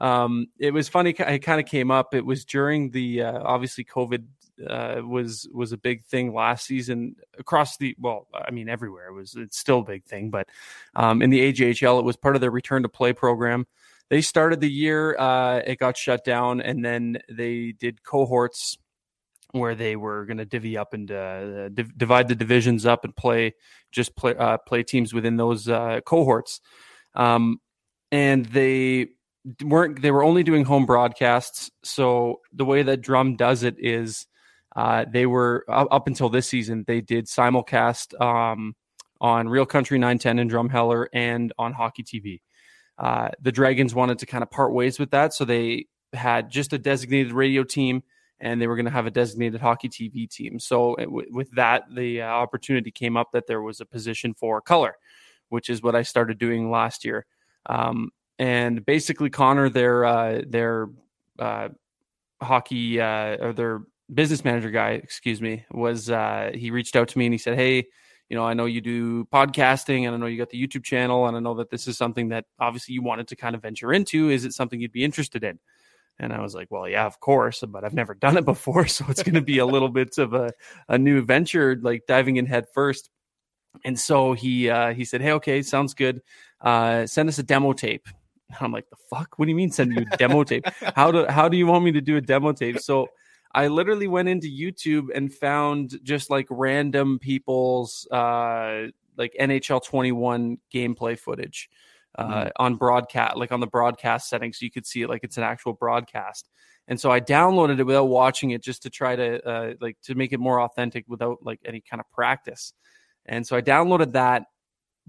[0.00, 1.10] uh, um, it was funny.
[1.10, 2.14] It kind of came up.
[2.14, 4.24] It was during the uh, obviously COVID
[4.66, 9.08] uh, was was a big thing last season across the well, I mean everywhere.
[9.08, 10.48] It was it's still a big thing, but
[10.94, 13.66] um, in the AJHL, it was part of their return to play program.
[14.08, 18.76] They started the year, uh, it got shut down, and then they did cohorts
[19.52, 23.14] where they were going to divvy up and uh, div- divide the divisions up and
[23.14, 23.54] play
[23.92, 26.60] just play uh, play teams within those uh, cohorts.
[27.14, 27.60] Um,
[28.12, 29.08] and they
[29.62, 31.70] weren't they were only doing home broadcasts.
[31.82, 34.26] So the way that Drum does it is
[34.76, 38.74] uh, they were up until this season they did simulcast um,
[39.20, 42.40] on Real Country 910 and Drumheller and on Hockey TV.
[42.98, 46.72] Uh, the Dragons wanted to kind of part ways with that, so they had just
[46.72, 48.02] a designated radio team
[48.40, 50.58] and they were going to have a designated hockey TV team.
[50.58, 54.60] So uh, with that, the uh, opportunity came up that there was a position for
[54.60, 54.96] color,
[55.50, 57.26] which is what I started doing last year.
[57.66, 60.88] Um, and basically, Connor, their uh, their
[61.38, 61.68] uh,
[62.40, 67.18] hockey uh, or their business manager guy, excuse me, was uh, he reached out to
[67.18, 67.86] me and he said, "Hey."
[68.28, 71.26] You know, I know you do podcasting and I know you got the YouTube channel
[71.26, 73.92] and I know that this is something that obviously you wanted to kind of venture
[73.92, 74.30] into.
[74.30, 75.58] Is it something you'd be interested in?
[76.20, 78.86] And I was like, well, yeah, of course, but I've never done it before.
[78.90, 80.52] So it's going to be a little bit of a,
[80.88, 83.08] a new venture, like diving in head first.
[83.84, 86.20] And so he, uh, he said, Hey, okay, sounds good.
[86.60, 88.06] Uh, send us a demo tape.
[88.60, 89.38] I'm like, the fuck?
[89.38, 90.64] What do you mean send you a demo tape?
[90.94, 92.80] How do, how do you want me to do a demo tape?
[92.80, 93.08] So
[93.54, 100.58] I literally went into YouTube and found just like random people's, uh, like NHL 21
[100.72, 101.70] gameplay footage
[102.18, 102.50] uh, mm.
[102.56, 105.44] on broadcast, like on the broadcast settings, so you could see it like it's an
[105.44, 106.48] actual broadcast.
[106.88, 110.14] And so I downloaded it without watching it, just to try to uh, like to
[110.14, 112.72] make it more authentic without like any kind of practice.
[113.26, 114.44] And so I downloaded that,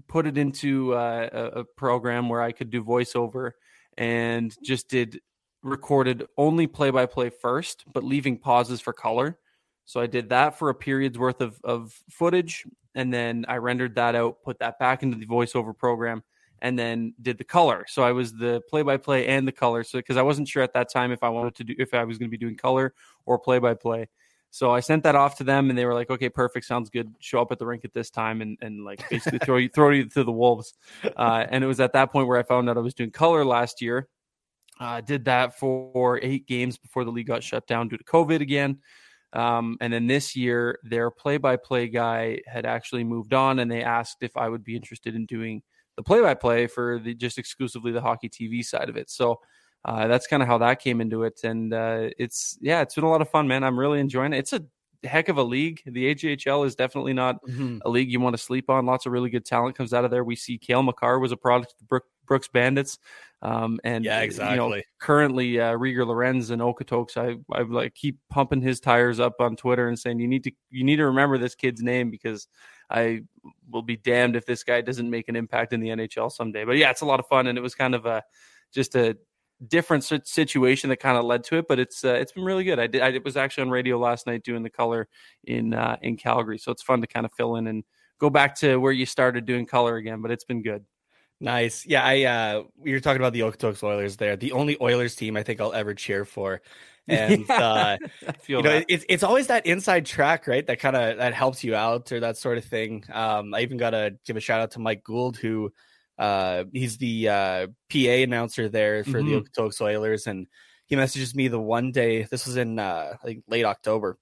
[0.06, 3.52] put it into uh, a, a program where I could do voiceover,
[3.98, 5.20] and just did
[5.62, 9.38] recorded only play by play first, but leaving pauses for color.
[9.84, 13.96] So I did that for a period's worth of, of footage, and then I rendered
[13.96, 16.22] that out, put that back into the voiceover program,
[16.62, 17.84] and then did the color.
[17.88, 19.82] So I was the play by play and the color.
[19.82, 22.04] So because I wasn't sure at that time if I wanted to do if I
[22.04, 22.94] was going to be doing color
[23.26, 24.08] or play by play.
[24.50, 27.12] So I sent that off to them, and they were like, "Okay, perfect, sounds good.
[27.20, 29.90] Show up at the rink at this time, and and like basically throw you throw
[29.90, 30.74] you to the wolves."
[31.16, 33.44] Uh, and it was at that point where I found out I was doing color
[33.44, 34.08] last year.
[34.78, 38.04] I uh, did that for eight games before the league got shut down due to
[38.04, 38.78] COVID again.
[39.32, 43.70] Um, and then this year, their play by play guy had actually moved on, and
[43.70, 45.62] they asked if I would be interested in doing
[45.96, 49.10] the play by play for the just exclusively the hockey TV side of it.
[49.10, 49.40] So
[49.84, 51.40] uh, that's kind of how that came into it.
[51.44, 53.64] And uh, it's, yeah, it's been a lot of fun, man.
[53.64, 54.38] I'm really enjoying it.
[54.38, 54.62] It's a
[55.04, 55.82] heck of a league.
[55.84, 57.78] The AJHL is definitely not mm-hmm.
[57.84, 58.86] a league you want to sleep on.
[58.86, 60.24] Lots of really good talent comes out of there.
[60.24, 62.98] We see Cale Makar was a product of the Brooks Bandits.
[63.42, 64.54] Um, and yeah, exactly.
[64.54, 69.18] You know, currently, uh, Rieger Lorenz and Okotoks, I, I like keep pumping his tires
[69.18, 72.08] up on Twitter and saying you need to you need to remember this kid's name
[72.08, 72.46] because
[72.90, 73.22] I
[73.70, 76.64] will be damned if this guy doesn't make an impact in the NHL someday.
[76.64, 78.22] But yeah, it's a lot of fun, and it was kind of a
[78.72, 79.16] just a
[79.68, 81.66] different situation that kind of led to it.
[81.68, 82.78] But it's uh, it's been really good.
[82.78, 83.02] I did.
[83.02, 85.08] I was actually on radio last night doing the color
[85.44, 87.84] in uh, in Calgary, so it's fun to kind of fill in and
[88.18, 90.22] go back to where you started doing color again.
[90.22, 90.84] But it's been good.
[91.40, 91.84] Nice.
[91.84, 94.36] Yeah, I uh were talking about the Okotoks Oilers there.
[94.36, 96.62] The only Oilers team I think I'll ever cheer for.
[97.08, 97.98] And uh
[98.46, 100.66] you know, it's it's always that inside track, right?
[100.66, 103.04] That kind of that helps you out or that sort of thing.
[103.12, 105.72] Um I even got to give a shout out to Mike Gould who
[106.18, 109.28] uh he's the uh PA announcer there for mm-hmm.
[109.28, 110.46] the Okotoks Oilers and
[110.86, 114.18] he messages me the one day this was in uh I think late October.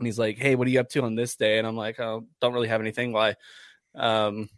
[0.00, 2.00] And he's like, "Hey, what are you up to on this day?" And I'm like,
[2.00, 3.12] "Oh, don't really have anything.
[3.12, 3.36] Why?"
[3.94, 4.48] Um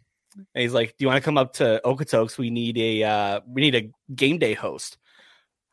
[0.53, 2.37] and he's like, "Do you want to come up to Okotoks?
[2.37, 4.97] We need a uh, we need a game day host."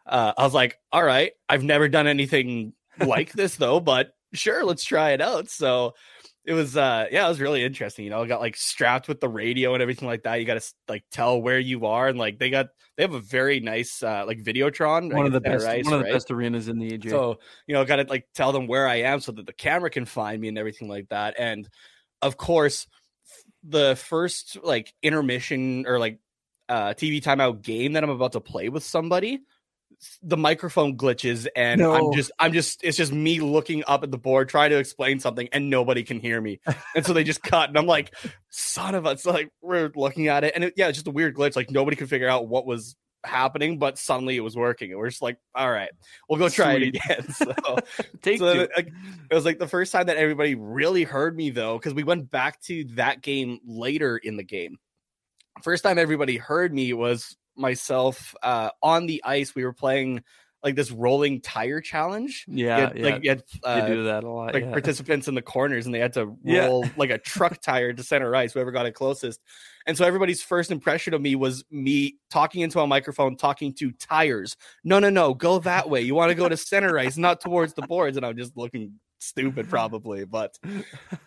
[0.07, 2.73] Uh, I was like, "All right, I've never done anything
[3.05, 5.95] like this though, but sure, let's try it out." So
[6.45, 9.19] it was uh yeah it was really interesting you know I got like strapped with
[9.19, 12.19] the radio and everything like that you got to like tell where you are and
[12.19, 15.67] like they got they have a very nice uh like videotron one of the best
[15.67, 16.13] ice, one of the right?
[16.13, 17.09] best arenas in the AJ.
[17.09, 19.89] so you know got to like tell them where i am so that the camera
[19.89, 21.67] can find me and everything like that and
[22.21, 22.87] of course
[23.63, 26.19] the first like intermission or like
[26.69, 29.41] uh TV timeout game that I'm about to play with somebody,
[30.23, 31.93] the microphone glitches and no.
[31.93, 35.21] I'm just I'm just it's just me looking up at the board trying to explain
[35.21, 36.61] something and nobody can hear me.
[36.95, 38.15] and so they just cut and I'm like,
[38.51, 41.13] son of a so like we're looking at it and it, yeah, it's just a
[41.13, 41.57] weird glitch.
[41.57, 44.91] Like nobody could figure out what was happening, but suddenly it was working.
[44.91, 45.91] And we're just like, all right,
[46.29, 46.95] we'll go try Sweet.
[46.95, 47.27] it again.
[47.35, 47.77] So,
[48.23, 51.79] Take so it, it was like the first time that everybody really heard me though,
[51.79, 54.77] because we went back to that game later in the game.
[55.63, 59.55] First time everybody heard me was myself uh, on the ice.
[59.55, 60.23] We were playing
[60.65, 62.47] like this rolling tire challenge.
[62.49, 63.05] Yeah, had, yeah.
[63.05, 64.55] like you had, uh, do that a lot.
[64.55, 64.71] Like yeah.
[64.73, 66.91] participants in the corners, and they had to roll yeah.
[66.97, 68.55] like a truck tire to center ice.
[68.55, 69.41] Whoever got it closest.
[69.87, 73.93] And so everybody's first impression of me was me talking into a microphone, talking to
[73.93, 74.57] tires.
[74.83, 76.01] No, no, no, go that way.
[76.01, 78.17] You want to go to center ice, not towards the boards.
[78.17, 80.59] And I'm just looking stupid probably but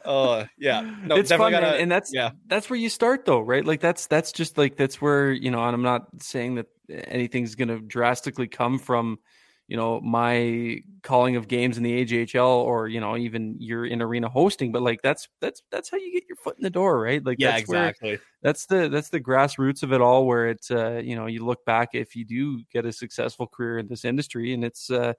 [0.06, 0.82] uh yeah.
[1.06, 2.32] No it's fun gotta, and that's yeah.
[2.48, 3.66] that's where you start though right?
[3.66, 7.56] Like that's that's just like that's where you know and i'm not saying that anything's
[7.56, 9.20] going to drastically come from
[9.68, 14.02] you know my calling of games in the AJHL or you know even you're in
[14.02, 17.02] arena hosting but like that's that's that's how you get your foot in the door
[17.02, 17.24] right?
[17.24, 18.10] Like yeah that's exactly.
[18.12, 21.46] where, that's the that's the grassroots of it all where it's uh you know you
[21.46, 25.14] look back if you do get a successful career in this industry and it's uh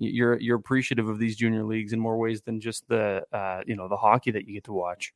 [0.00, 3.76] you're you're appreciative of these junior leagues in more ways than just the uh, you
[3.76, 5.12] know the hockey that you get to watch.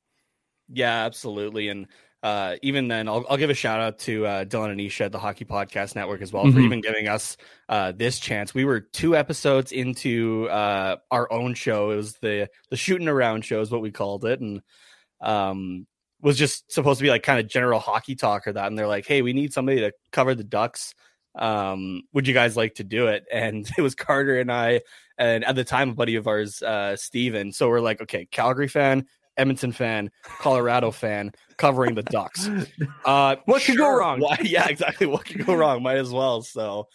[0.69, 1.69] Yeah, absolutely.
[1.69, 1.87] And
[2.23, 5.13] uh, even then, I'll, I'll give a shout out to uh, Dylan and Isha at
[5.13, 6.55] the Hockey Podcast Network as well mm-hmm.
[6.55, 7.37] for even giving us
[7.69, 8.55] uh, this chance.
[8.55, 11.91] We were two episodes into uh, our own show.
[11.91, 14.63] It was the the shooting around show is what we called it, and
[15.21, 15.87] um,
[16.23, 18.67] was just supposed to be like kind of general hockey talk or that.
[18.67, 20.95] And they're like, "Hey, we need somebody to cover the Ducks.
[21.37, 24.83] Um, would you guys like to do it?" And it was Carter and I,
[25.19, 27.53] and at the time, a buddy of ours, uh, Steven.
[27.53, 32.49] So we're like, "Okay, Calgary fan, Edmonton fan, Colorado fan, covering the Ducks.
[33.05, 34.19] Uh, what could go wrong?
[34.19, 35.07] Why, yeah, exactly.
[35.07, 35.83] What could go wrong?
[35.83, 36.41] Might as well.
[36.41, 36.89] So,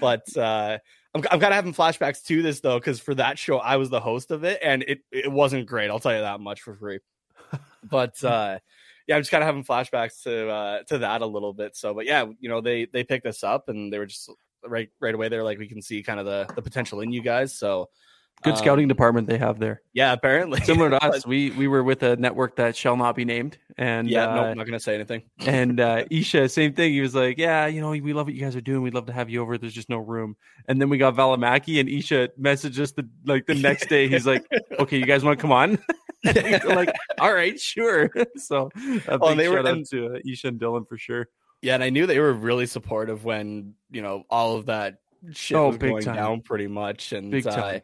[0.00, 0.78] but uh,
[1.14, 3.88] I'm, I'm kind of having flashbacks to this though, because for that show, I was
[3.88, 5.88] the host of it, and it it wasn't great.
[5.88, 6.98] I'll tell you that much for free.
[7.88, 8.58] But uh,
[9.12, 11.76] yeah, I'm just kind of having flashbacks to uh, to that a little bit.
[11.76, 14.30] So, but yeah, you know, they they picked us up, and they were just
[14.66, 15.28] right right away.
[15.28, 17.54] They're like, we can see kind of the the potential in you guys.
[17.54, 17.90] So
[18.42, 19.82] Good scouting um, department they have there.
[19.92, 21.26] Yeah, apparently similar to us.
[21.26, 24.42] we we were with a network that shall not be named, and yeah, uh, no,
[24.44, 25.22] I'm not going to say anything.
[25.40, 26.92] and uh, Isha, same thing.
[26.92, 28.82] He was like, "Yeah, you know, we love what you guys are doing.
[28.82, 29.58] We'd love to have you over.
[29.58, 33.46] There's just no room." And then we got Valimaki, and Isha messaged us the like
[33.46, 34.08] the next day.
[34.08, 34.44] He's like,
[34.80, 35.78] "Okay, you guys want to come on?"
[36.64, 38.70] like, "All right, sure." so,
[39.08, 41.28] a oh, they were, and, to uh, Isha and Dylan for sure.
[41.60, 44.96] Yeah, and I knew they were really supportive when you know all of that
[45.32, 46.16] shit oh, was going time.
[46.16, 47.76] down pretty much, and big uh, time.
[47.76, 47.80] Uh,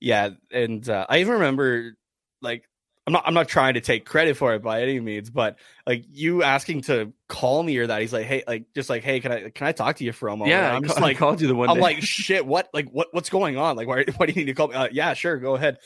[0.00, 1.96] yeah, and uh, I even remember
[2.40, 2.64] like
[3.06, 5.58] I'm not I'm not trying to take credit for it by any means, but
[5.88, 9.20] like you asking to call me or that he's like, hey, like just like, hey,
[9.20, 10.50] can I can I talk to you for a moment?
[10.50, 11.70] Yeah, I'm just like called you the one.
[11.70, 11.80] I'm day.
[11.80, 13.74] like, shit, what like what what's going on?
[13.74, 14.74] Like, why why do you need to call me?
[14.74, 15.78] Uh, yeah, sure, go ahead.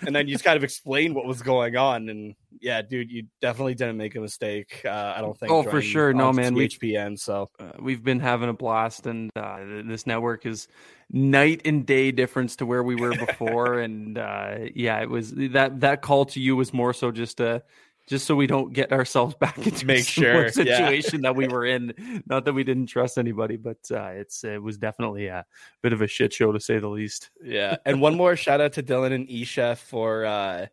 [0.00, 3.24] And then you just kind of explain what was going on, and yeah, dude, you
[3.42, 4.80] definitely didn't make a mistake.
[4.82, 5.52] Uh, I don't think.
[5.52, 6.54] Oh, for sure, no man.
[6.54, 10.68] HPN, so uh, we've been having a blast, and uh, this network is
[11.10, 13.78] night and day difference to where we were before.
[13.78, 17.62] and uh, yeah, it was that that call to you was more so just a
[18.08, 21.28] just so we don't get ourselves back into make sure situation yeah.
[21.28, 22.22] that we were in.
[22.26, 25.44] Not that we didn't trust anybody, but uh, it's it was definitely a
[25.82, 27.30] bit of a shit show to say the least.
[27.42, 30.24] Yeah, and one more shout out to Dylan and Isha for.
[30.24, 30.66] Uh,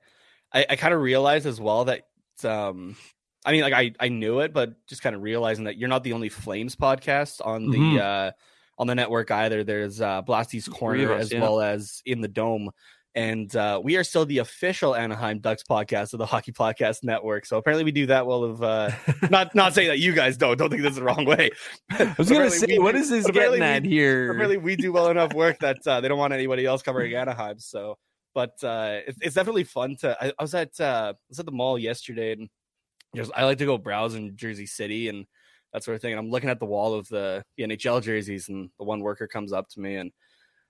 [0.54, 2.08] I, I kind of realized as well that
[2.44, 2.96] um,
[3.46, 6.04] I mean, like I I knew it, but just kind of realizing that you're not
[6.04, 7.98] the only Flames podcast on the mm-hmm.
[8.02, 8.32] uh
[8.78, 9.64] on the network either.
[9.64, 11.42] There's uh, Blasty's Corner us, as yeah.
[11.42, 12.70] well as In the Dome.
[13.18, 17.48] And uh, we are still the official Anaheim Ducks podcast of the Hockey Podcast Network.
[17.48, 18.44] So apparently we do that well.
[18.44, 18.92] Of uh,
[19.32, 20.56] not not saying that you guys don't.
[20.56, 21.50] Don't think this is the wrong way.
[21.90, 24.30] I was going to say, we, what is this getting at we, here?
[24.30, 27.58] Apparently we do well enough work that uh, they don't want anybody else covering Anaheim.
[27.58, 27.98] So,
[28.36, 30.16] but uh, it, it's definitely fun to.
[30.24, 32.48] I, I was at uh, I was at the mall yesterday, and
[33.16, 35.26] just, I like to go browse in Jersey City and
[35.74, 36.12] that sort of thing.
[36.14, 39.26] And I'm looking at the wall of the, the NHL jerseys, and the one worker
[39.26, 40.12] comes up to me and,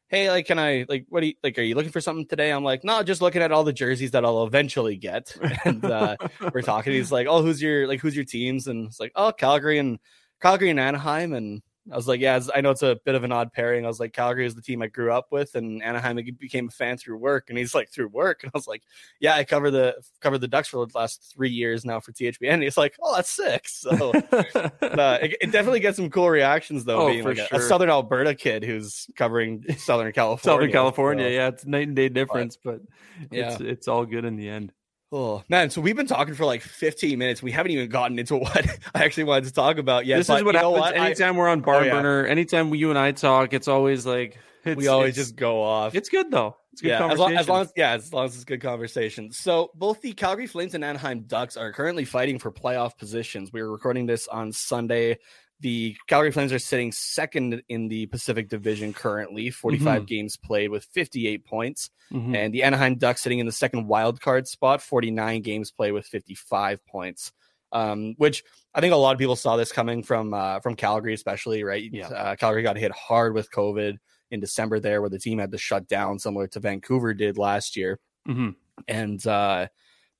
[0.10, 2.52] hey, like, can I, like, what do you, like, are you looking for something today?
[2.52, 5.36] I'm like, no, just looking at all the jerseys that I'll eventually get.
[5.66, 6.16] And uh,
[6.54, 6.94] we're talking.
[6.94, 8.68] He's like, oh, who's your, like, who's your teams?
[8.68, 10.00] And it's like, oh, Calgary and
[10.42, 11.34] Calgary and Anaheim.
[11.34, 13.86] And I was like, yeah, I know it's a bit of an odd pairing.
[13.86, 16.72] I was like, Calgary is the team I grew up with, and Anaheim became a
[16.72, 17.46] fan through work.
[17.50, 18.84] And he's like, through work, and I was like,
[19.20, 22.54] yeah, I cover the cover the Ducks for the last three years now for THPN.
[22.54, 23.68] And he's like, oh, that's sick.
[23.68, 27.48] So uh, it, it, definitely gets some cool reactions though, oh, being like sure.
[27.52, 30.58] a, a, Southern Alberta kid who's covering Southern California.
[30.58, 31.30] Southern California, so.
[31.30, 32.82] yeah, it's night and day difference, but,
[33.30, 34.74] but yeah, it's, it's all good in the end.
[35.12, 37.42] Oh man, so we've been talking for like 15 minutes.
[37.42, 40.18] We haven't even gotten into what I actually wanted to talk about yet.
[40.18, 40.96] This is what happens what?
[40.96, 42.26] anytime I, we're on Barn oh, Burner.
[42.26, 45.96] Anytime you and I talk, it's always like it's, we always just go off.
[45.96, 46.58] It's good though.
[46.74, 49.32] It's good yeah, as long, as long, as yeah, as long as it's good conversation.
[49.32, 53.52] So both the Calgary Flames and Anaheim Ducks are currently fighting for playoff positions.
[53.52, 55.18] We are recording this on Sunday,
[55.60, 60.06] the Calgary Flames are sitting second in the Pacific Division currently, 45 mm-hmm.
[60.06, 61.90] games played with 58 points.
[62.14, 62.36] Mm-hmm.
[62.36, 66.06] And the Anaheim Ducks sitting in the second wild card spot, 49 games played with
[66.06, 67.32] 55 points.
[67.74, 71.14] Um, which I think a lot of people saw this coming from uh, from Calgary,
[71.14, 71.90] especially right.
[71.92, 72.08] Yeah.
[72.08, 73.98] Uh, Calgary got hit hard with COVID
[74.32, 77.76] in December there, where the team had to shut down, similar to Vancouver did last
[77.76, 78.00] year.
[78.26, 78.52] Mm-hmm.
[78.88, 79.68] And uh,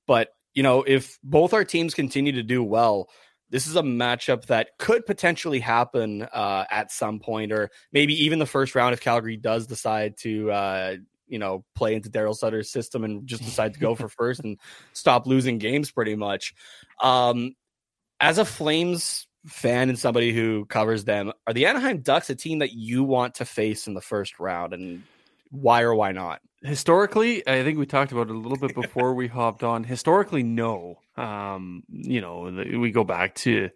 [0.06, 3.08] but you know, if both our teams continue to do well,
[3.50, 8.38] this is a matchup that could potentially happen uh, at some point, or maybe even
[8.38, 10.96] the first round if Calgary does decide to, uh,
[11.26, 14.58] you know, play into Daryl Sutter's system and just decide to go for first and
[14.92, 16.54] stop losing games pretty much.
[17.00, 17.54] Um,
[18.20, 22.58] as a Flames fan and somebody who covers them, are the Anaheim Ducks a team
[22.58, 25.02] that you want to face in the first round, and
[25.50, 26.40] why or why not?
[26.62, 29.84] Historically, I think we talked about it a little bit before we hopped on.
[29.84, 30.98] Historically, no.
[31.18, 33.70] Um, you know, the, we go back to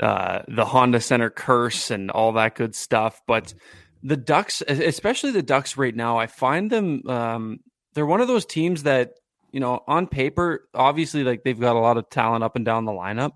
[0.00, 3.20] uh, the Honda Center curse and all that good stuff.
[3.26, 3.54] But
[4.02, 7.60] the Ducks, especially the Ducks right now, I find them um,
[7.94, 9.14] they're one of those teams that
[9.52, 12.84] you know on paper, obviously, like they've got a lot of talent up and down
[12.84, 13.32] the lineup.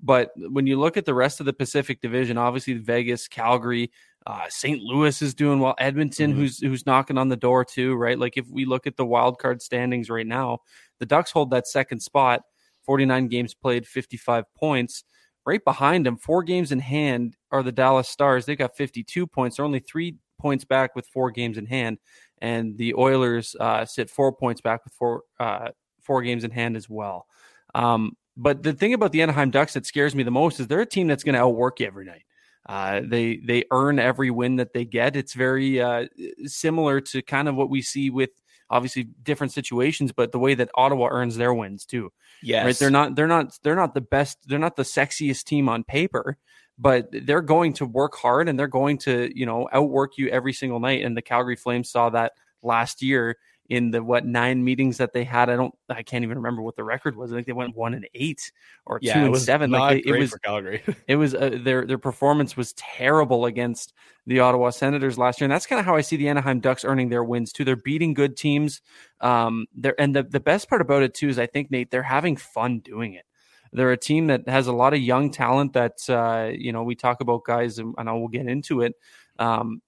[0.00, 3.90] But when you look at the rest of the Pacific Division, obviously Vegas, Calgary,
[4.26, 4.80] uh, St.
[4.80, 5.74] Louis is doing well.
[5.78, 6.40] Edmonton, mm-hmm.
[6.40, 8.18] who's who's knocking on the door too, right?
[8.18, 10.58] Like if we look at the wild card standings right now,
[10.98, 12.42] the Ducks hold that second spot,
[12.86, 15.04] 49 games played, 55 points.
[15.44, 18.46] Right behind them, four games in hand, are the Dallas Stars.
[18.46, 19.56] They've got 52 points.
[19.56, 21.98] They're only three points back with four games in hand,
[22.38, 25.68] and the Oilers uh, sit four points back with four uh,
[26.02, 27.26] four games in hand as well.
[27.74, 30.80] Um, but the thing about the Anaheim Ducks that scares me the most is they're
[30.80, 32.24] a team that's going to outwork you every night.
[32.68, 35.16] Uh, they they earn every win that they get.
[35.16, 36.06] It's very uh,
[36.44, 38.30] similar to kind of what we see with
[38.70, 42.12] obviously different situations, but the way that Ottawa earns their wins too.
[42.42, 42.78] Yes, right.
[42.78, 44.38] They're not they're not they're not the best.
[44.46, 46.36] They're not the sexiest team on paper,
[46.78, 50.52] but they're going to work hard and they're going to you know outwork you every
[50.52, 51.04] single night.
[51.04, 53.36] And the Calgary Flames saw that last year
[53.68, 55.50] in the what nine meetings that they had.
[55.50, 57.32] I don't, I can't even remember what the record was.
[57.32, 58.52] I think they went one and eight
[58.84, 59.70] or yeah, two and seven.
[59.70, 60.82] Like they, it was for Calgary.
[61.08, 63.92] it was uh, their their performance was terrible against
[64.26, 66.84] the Ottawa Senators last year, and that's kind of how I see the Anaheim Ducks
[66.84, 67.64] earning their wins too.
[67.64, 68.80] They're beating good teams.
[69.20, 72.02] Um, they're and the the best part about it too is I think Nate they're
[72.02, 73.24] having fun doing it.
[73.72, 76.94] They're a team that has a lot of young talent that uh, you know we
[76.94, 78.94] talk about guys, and, and I will get into it.
[79.38, 79.82] Um,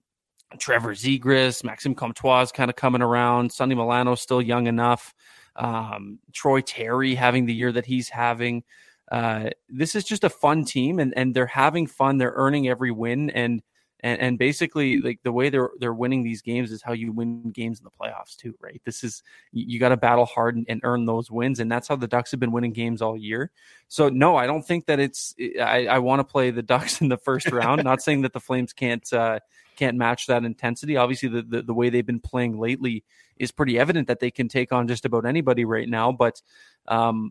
[0.59, 3.53] Trevor Zegras, Maxim Comtois is kind of coming around.
[3.53, 5.15] Sonny Milano still young enough.
[5.57, 8.63] Um, Troy Terry having the year that he's having.
[9.11, 12.19] Uh, this is just a fun team, and and they're having fun.
[12.19, 13.63] They're earning every win, and
[14.01, 17.51] and and basically like the way they're they're winning these games is how you win
[17.51, 18.81] games in the playoffs too, right?
[18.85, 19.23] This is
[19.53, 22.31] you got to battle hard and, and, earn those wins, and that's how the Ducks
[22.31, 23.51] have been winning games all year.
[23.89, 25.35] So no, I don't think that it's.
[25.61, 27.83] I, I want to play the Ducks in the first round.
[27.85, 29.13] Not saying that the Flames can't.
[29.13, 29.41] Uh,
[29.77, 30.97] can't match that intensity.
[30.97, 33.05] Obviously, the, the, the way they've been playing lately
[33.37, 36.11] is pretty evident that they can take on just about anybody right now.
[36.11, 36.43] But
[36.89, 37.31] um,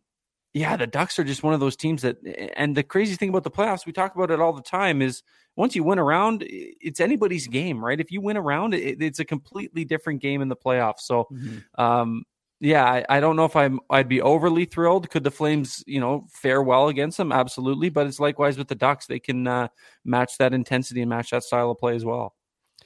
[0.53, 2.17] yeah, the Ducks are just one of those teams that.
[2.55, 5.23] And the crazy thing about the playoffs, we talk about it all the time, is
[5.55, 7.99] once you win around, it's anybody's game, right?
[7.99, 11.01] If you win around, it, it's a completely different game in the playoffs.
[11.01, 11.81] So, mm-hmm.
[11.81, 12.23] um,
[12.59, 15.09] yeah, I, I, don't know if I'm I'd be overly thrilled.
[15.11, 17.31] Could the Flames, you know, fare well against them?
[17.31, 19.05] Absolutely, but it's likewise with the Ducks.
[19.05, 19.67] They can uh,
[20.03, 22.33] match that intensity and match that style of play as well.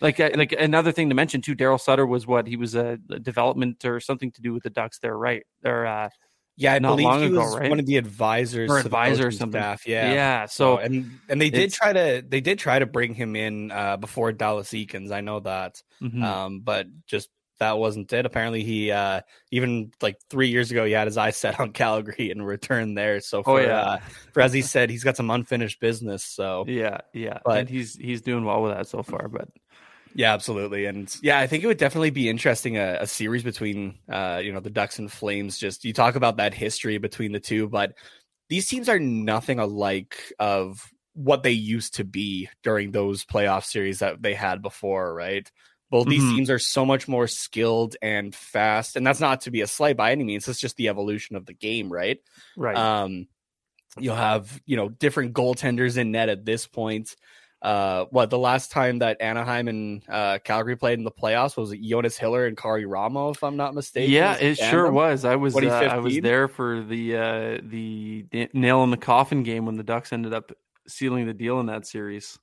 [0.01, 2.97] Like uh, like another thing to mention too, Daryl Sutter was what he was a,
[3.11, 4.99] a, development or something to do with the Ducks.
[4.99, 5.43] There, right?
[5.61, 6.09] There, uh,
[6.55, 7.69] yeah, I not believe long he ago, was right?
[7.69, 9.59] one of the advisors or advisor or something.
[9.59, 9.87] Staff.
[9.87, 10.45] Yeah, yeah.
[10.45, 13.71] So, so and and they did try to they did try to bring him in
[13.71, 15.11] uh, before Dallas Eakins.
[15.11, 16.23] I know that, mm-hmm.
[16.23, 17.29] um, but just
[17.61, 18.25] that wasn't it.
[18.25, 19.21] Apparently, he uh,
[19.51, 23.21] even like three years ago, he had his eyes set on Calgary and returned there.
[23.21, 23.81] So, oh, for, oh, yeah.
[23.81, 23.97] uh,
[24.33, 26.23] for as he said, he's got some unfinished business.
[26.23, 29.27] So, yeah, yeah, but and he's he's doing well with that so far.
[29.27, 29.47] But
[30.13, 33.99] yeah, absolutely, and yeah, I think it would definitely be interesting a, a series between
[34.09, 35.57] uh, you know the Ducks and Flames.
[35.57, 37.93] Just you talk about that history between the two, but
[38.49, 43.99] these teams are nothing alike of what they used to be during those playoff series
[43.99, 45.49] that they had before, right?
[45.89, 46.35] Both these mm-hmm.
[46.35, 49.97] teams are so much more skilled and fast, and that's not to be a slight
[49.97, 50.47] by any means.
[50.47, 52.19] It's just the evolution of the game, right?
[52.55, 52.77] Right.
[52.77, 53.27] Um,
[53.99, 57.15] you'll have you know different goaltenders in net at this point
[57.61, 61.71] uh, what the last time that Anaheim and uh, Calgary played in the playoffs was
[61.71, 64.11] Jonas Hiller and Karri Ramo, if I'm not mistaken.
[64.11, 65.25] Yeah, it sure was.
[65.25, 69.65] I was uh, I was there for the uh, the nail in the coffin game
[69.65, 70.51] when the Ducks ended up
[70.87, 72.39] sealing the deal in that series.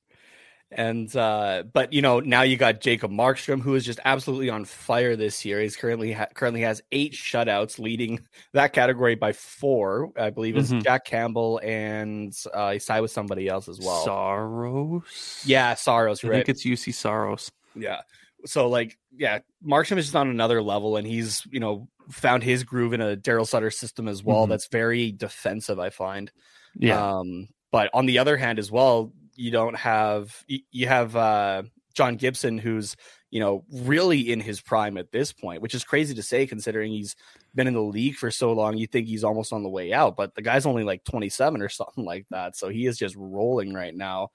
[0.71, 4.67] And uh, but you know now you got Jacob Markstrom, who is just absolutely on
[4.67, 5.63] fire this year.
[5.63, 8.21] He's currently ha- currently has eight shutouts, leading
[8.53, 10.13] that category by four.
[10.19, 10.77] I believe mm-hmm.
[10.77, 14.05] is Jack Campbell, and uh, tied with somebody else as well.
[14.05, 16.23] Saros, yeah, Saros.
[16.23, 16.37] I right.
[16.37, 17.51] think it's Juuse Saros.
[17.75, 18.03] Yeah.
[18.45, 22.63] So like, yeah, Markstrom is just on another level, and he's you know found his
[22.63, 24.43] groove in a Daryl Sutter system as well.
[24.43, 24.51] Mm-hmm.
[24.51, 26.31] That's very defensive, I find.
[26.75, 27.19] Yeah.
[27.19, 31.63] Um, but on the other hand, as well, you don't have you have uh,
[31.95, 32.97] John Gibson, who's
[33.31, 36.91] you know really in his prime at this point, which is crazy to say considering
[36.91, 37.15] he's
[37.55, 38.77] been in the league for so long.
[38.77, 41.69] You think he's almost on the way out, but the guy's only like 27 or
[41.69, 44.31] something like that, so he is just rolling right now.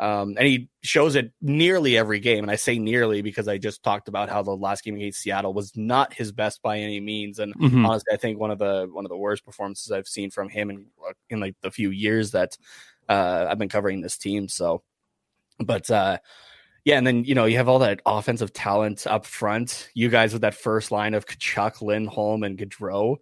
[0.00, 2.44] Um, and he shows it nearly every game.
[2.44, 5.52] And I say nearly because I just talked about how the last game against Seattle
[5.52, 7.40] was not his best by any means.
[7.40, 7.84] And mm-hmm.
[7.84, 10.70] honestly, I think one of the one of the worst performances I've seen from him
[10.70, 10.86] in
[11.30, 12.56] in like the few years that
[13.08, 14.48] uh, I've been covering this team.
[14.48, 14.82] So,
[15.58, 16.18] but uh,
[16.84, 19.88] yeah, and then you know you have all that offensive talent up front.
[19.94, 23.16] You guys with that first line of Tkachuk, Lindholm, and Gaudreau.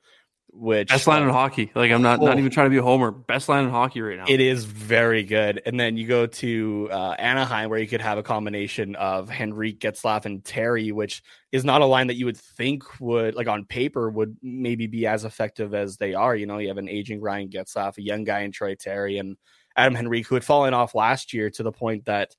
[0.57, 1.71] which best line in hockey.
[1.75, 3.11] Like I'm not oh, not even trying to be a homer.
[3.11, 4.25] Best line in hockey right now.
[4.29, 5.63] It is very good.
[5.67, 9.81] And then you go to uh, Anaheim where you could have a combination of Henrique,
[9.81, 11.23] Getzlaf, and Terry, which
[11.53, 15.07] is not a line that you would think would like on paper would maybe be
[15.07, 16.35] as effective as they are.
[16.35, 19.37] You know, you have an aging Ryan Getzlaf, a young guy in Troy Terry, and
[19.77, 22.35] Adam Henrique, who had fallen off last year to the point that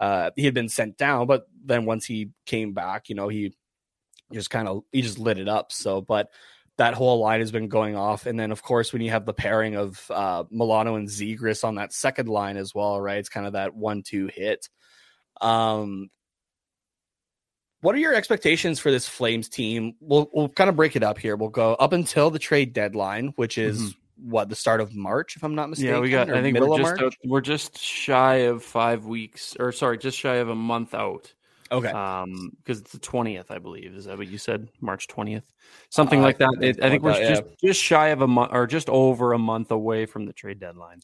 [0.00, 1.26] uh, he had been sent down.
[1.26, 3.54] But then once he came back, you know, he
[4.32, 5.72] just kind of he just lit it up.
[5.72, 6.30] So, but
[6.78, 8.26] that whole line has been going off.
[8.26, 11.74] And then, of course, when you have the pairing of uh, Milano and Zegras on
[11.74, 13.18] that second line as well, right?
[13.18, 14.68] It's kind of that one-two hit.
[15.42, 16.08] Um,
[17.82, 19.94] what are your expectations for this Flames team?
[20.00, 21.36] We'll we'll kind of break it up here.
[21.36, 23.99] We'll go up until the trade deadline, which is mm-hmm.
[24.22, 25.94] What the start of March, if I'm not mistaken.
[25.94, 26.30] Yeah, we got.
[26.30, 30.48] I think we're just we're just shy of five weeks, or sorry, just shy of
[30.48, 31.32] a month out.
[31.72, 31.88] Okay.
[31.88, 33.94] Um, because it's the twentieth, I believe.
[33.94, 34.68] Is that what you said?
[34.80, 35.44] March twentieth,
[35.88, 36.56] something uh, like that.
[36.60, 37.68] It, I think we're that, just yeah.
[37.68, 41.00] just shy of a month, or just over a month away from the trade deadline.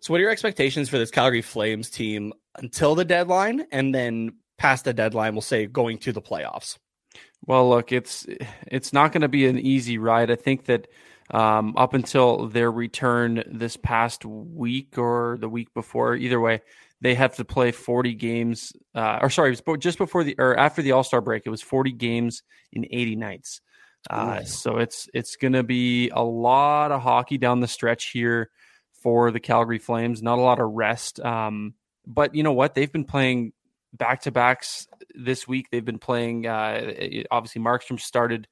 [0.00, 4.34] So, what are your expectations for this Calgary Flames team until the deadline, and then
[4.58, 5.34] past the deadline?
[5.34, 6.76] We'll say going to the playoffs.
[7.46, 8.26] Well, look, it's
[8.66, 10.30] it's not going to be an easy ride.
[10.30, 10.88] I think that
[11.32, 16.60] um, up until their return this past week or the week before, either way,
[17.00, 20.92] they have to play 40 games uh, or sorry just before the or after the
[20.92, 23.60] all-star break it was 40 games in 80 nights.
[24.08, 28.50] Uh, so it's it's going to be a lot of hockey down the stretch here
[28.92, 30.22] for the calgary flames.
[30.22, 31.74] Not a lot of rest um,
[32.06, 32.74] but you know what?
[32.74, 33.52] They've been playing
[33.92, 35.68] back-to-backs this week.
[35.70, 36.92] They've been playing uh,
[37.30, 38.48] obviously markstrom started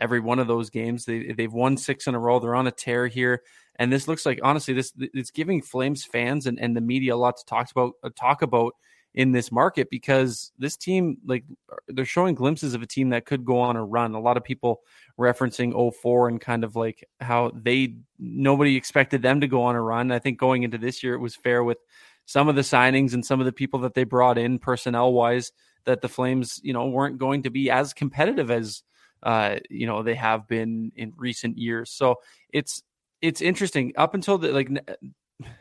[0.00, 2.72] every one of those games they, they've won six in a row they're on a
[2.72, 3.42] tear here
[3.76, 7.16] and this looks like honestly, this it's giving Flames fans and, and the media a
[7.16, 8.74] lot to talk about uh, talk about
[9.14, 11.44] in this market because this team like
[11.88, 14.14] they're showing glimpses of a team that could go on a run.
[14.14, 14.82] A lot of people
[15.18, 19.82] referencing 04 and kind of like how they nobody expected them to go on a
[19.82, 20.12] run.
[20.12, 21.78] I think going into this year it was fair with
[22.26, 25.52] some of the signings and some of the people that they brought in personnel wise
[25.84, 28.82] that the Flames, you know, weren't going to be as competitive as
[29.24, 31.90] uh, you know, they have been in recent years.
[31.90, 32.16] So
[32.52, 32.82] it's
[33.22, 34.68] it's interesting up until the like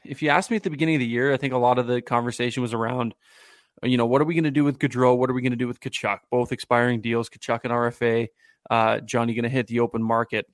[0.03, 1.87] if you asked me at the beginning of the year, I think a lot of
[1.87, 3.15] the conversation was around,
[3.81, 5.17] you know, what are we going to do with Gaudreau?
[5.17, 6.19] What are we going to do with Tkachuk?
[6.29, 8.27] Both expiring deals, Tkachuk and RFA.
[8.69, 10.45] Uh, Johnny going to hit the open market,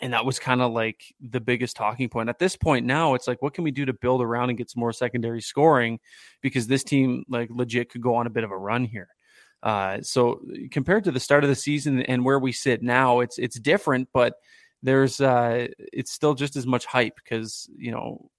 [0.00, 2.28] and that was kind of like the biggest talking point.
[2.28, 4.70] At this point now, it's like, what can we do to build around and get
[4.70, 5.98] some more secondary scoring?
[6.42, 9.08] Because this team, like, legit could go on a bit of a run here.
[9.62, 10.40] Uh, so
[10.70, 14.08] compared to the start of the season and where we sit now, it's it's different,
[14.12, 14.34] but
[14.82, 18.30] there's uh, it's still just as much hype because you know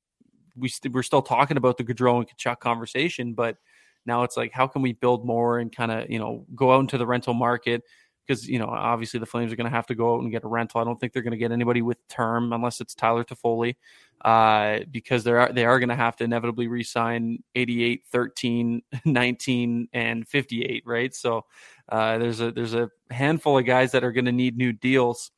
[0.55, 3.57] we we st- we're still talking about the Gaudreau and Tkachuk conversation, but
[4.05, 6.80] now it's like how can we build more and kind of you know go out
[6.80, 7.84] into the rental market
[8.30, 10.43] because you know obviously the Flames are going to have to go out and get
[10.43, 10.80] a rental.
[10.80, 13.75] I don't think they're going to get anybody with term unless it's Tyler Toffoli,
[14.23, 19.89] uh, because they are they are going to have to inevitably re-sign 88, 13, 19,
[19.93, 21.15] and 58, right?
[21.15, 21.45] So
[21.89, 25.32] uh, there's a there's a handful of guys that are going to need new deals.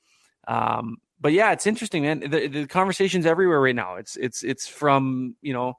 [0.47, 2.19] Um, but yeah, it's interesting, man.
[2.19, 3.95] The, the conversation's everywhere right now.
[3.95, 5.77] It's it's it's from you know,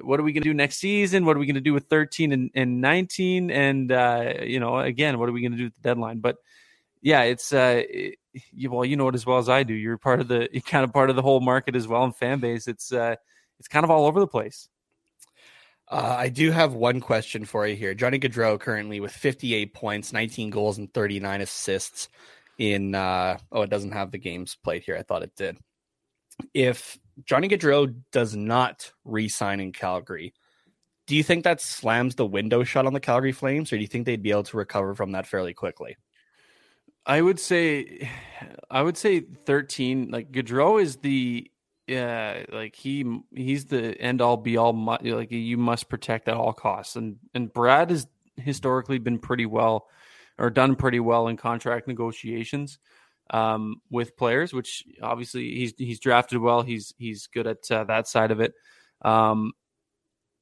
[0.00, 1.24] what are we going to do next season?
[1.24, 3.50] What are we going to do with 13 and, and 19?
[3.50, 6.20] And uh, you know, again, what are we going to do with the deadline?
[6.20, 6.36] But
[7.00, 8.18] yeah, it's uh, it,
[8.68, 9.74] well, you know it as well as I do.
[9.74, 12.16] You're part of the you're kind of part of the whole market as well and
[12.16, 12.68] fan base.
[12.68, 13.16] It's uh,
[13.58, 14.68] it's kind of all over the place.
[15.88, 17.92] Uh, I do have one question for you here.
[17.92, 22.08] Johnny Gaudreau currently with 58 points, 19 goals, and 39 assists
[22.58, 25.56] in uh oh it doesn't have the games played here i thought it did
[26.54, 30.34] if johnny gaudreau does not re-sign in calgary.
[31.06, 33.88] Do you think that slams the window shut on the calgary flames or do you
[33.88, 35.96] think they'd be able to recover from that fairly quickly?
[37.04, 38.08] I would say
[38.70, 41.50] i would say 13 like gaudreau is the
[41.88, 46.52] yeah like he he's the end all be all like you must protect at all
[46.52, 46.96] costs.
[46.96, 48.06] And and brad has
[48.36, 49.88] historically been pretty well
[50.38, 52.78] or done pretty well in contract negotiations
[53.32, 56.62] um, with players, which obviously he's he's drafted well.
[56.62, 58.54] He's he's good at uh, that side of it.
[59.02, 59.52] Um,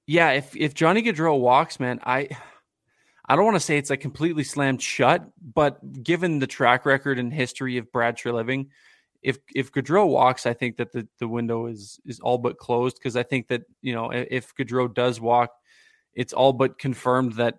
[0.06, 2.28] yeah, if if Johnny Gaudreau walks, man, I
[3.26, 7.18] I don't want to say it's like completely slammed shut, but given the track record
[7.18, 8.66] and history of Brad Treliving,
[9.22, 12.96] if if Gaudreau walks, I think that the, the window is is all but closed
[12.96, 15.50] because I think that you know if Gaudreau does walk,
[16.12, 17.58] it's all but confirmed that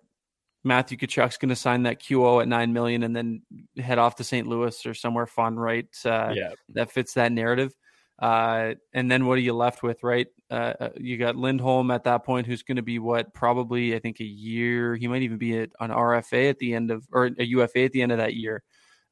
[0.64, 3.42] Matthew Tkachuk's going to sign that QO at nine million and then
[3.76, 4.46] head off to St.
[4.46, 5.88] Louis or somewhere fun, right?
[6.04, 7.74] Uh, yeah, that fits that narrative.
[8.18, 10.28] Uh, and then what are you left with, right?
[10.50, 13.98] Uh, uh you got Lindholm at that point, who's going to be what probably I
[13.98, 14.94] think a year.
[14.94, 18.02] He might even be an RFA at the end of or a UFA at the
[18.02, 18.62] end of that year.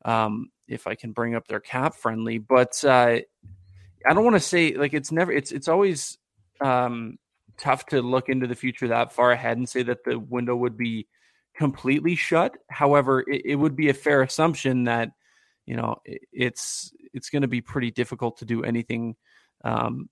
[0.05, 2.39] um, if I can bring up their cap friendly.
[2.39, 3.19] But uh,
[4.07, 6.19] I don't want to say like it's never it's it's always
[6.61, 7.19] um,
[7.59, 10.77] tough to look into the future that far ahead and say that the window would
[10.77, 11.07] be
[11.61, 12.57] completely shut.
[12.71, 15.11] However, it, it would be a fair assumption that
[15.67, 19.15] you know it, it's it's going to be pretty difficult to do anything
[19.63, 20.09] um,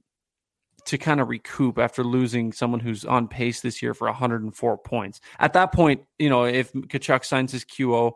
[0.85, 5.21] to kind of recoup after losing someone who's on pace this year for 104 points.
[5.39, 8.13] At that point, you know, if Tkachuk signs his QO,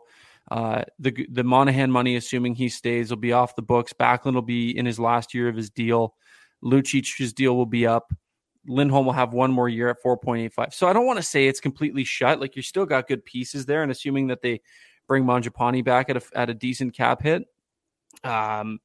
[0.51, 3.93] uh, the the Monahan money, assuming he stays, will be off the books.
[3.93, 6.13] Backlund will be in his last year of his deal.
[6.61, 8.13] Lucic's deal will be up.
[8.67, 10.73] Lindholm will have one more year at 4.85.
[10.73, 12.39] So I don't want to say it's completely shut.
[12.39, 14.61] Like you still got good pieces there, and assuming that they
[15.07, 17.45] bring Mangiapane back at a at a decent cap hit,
[18.23, 18.79] um,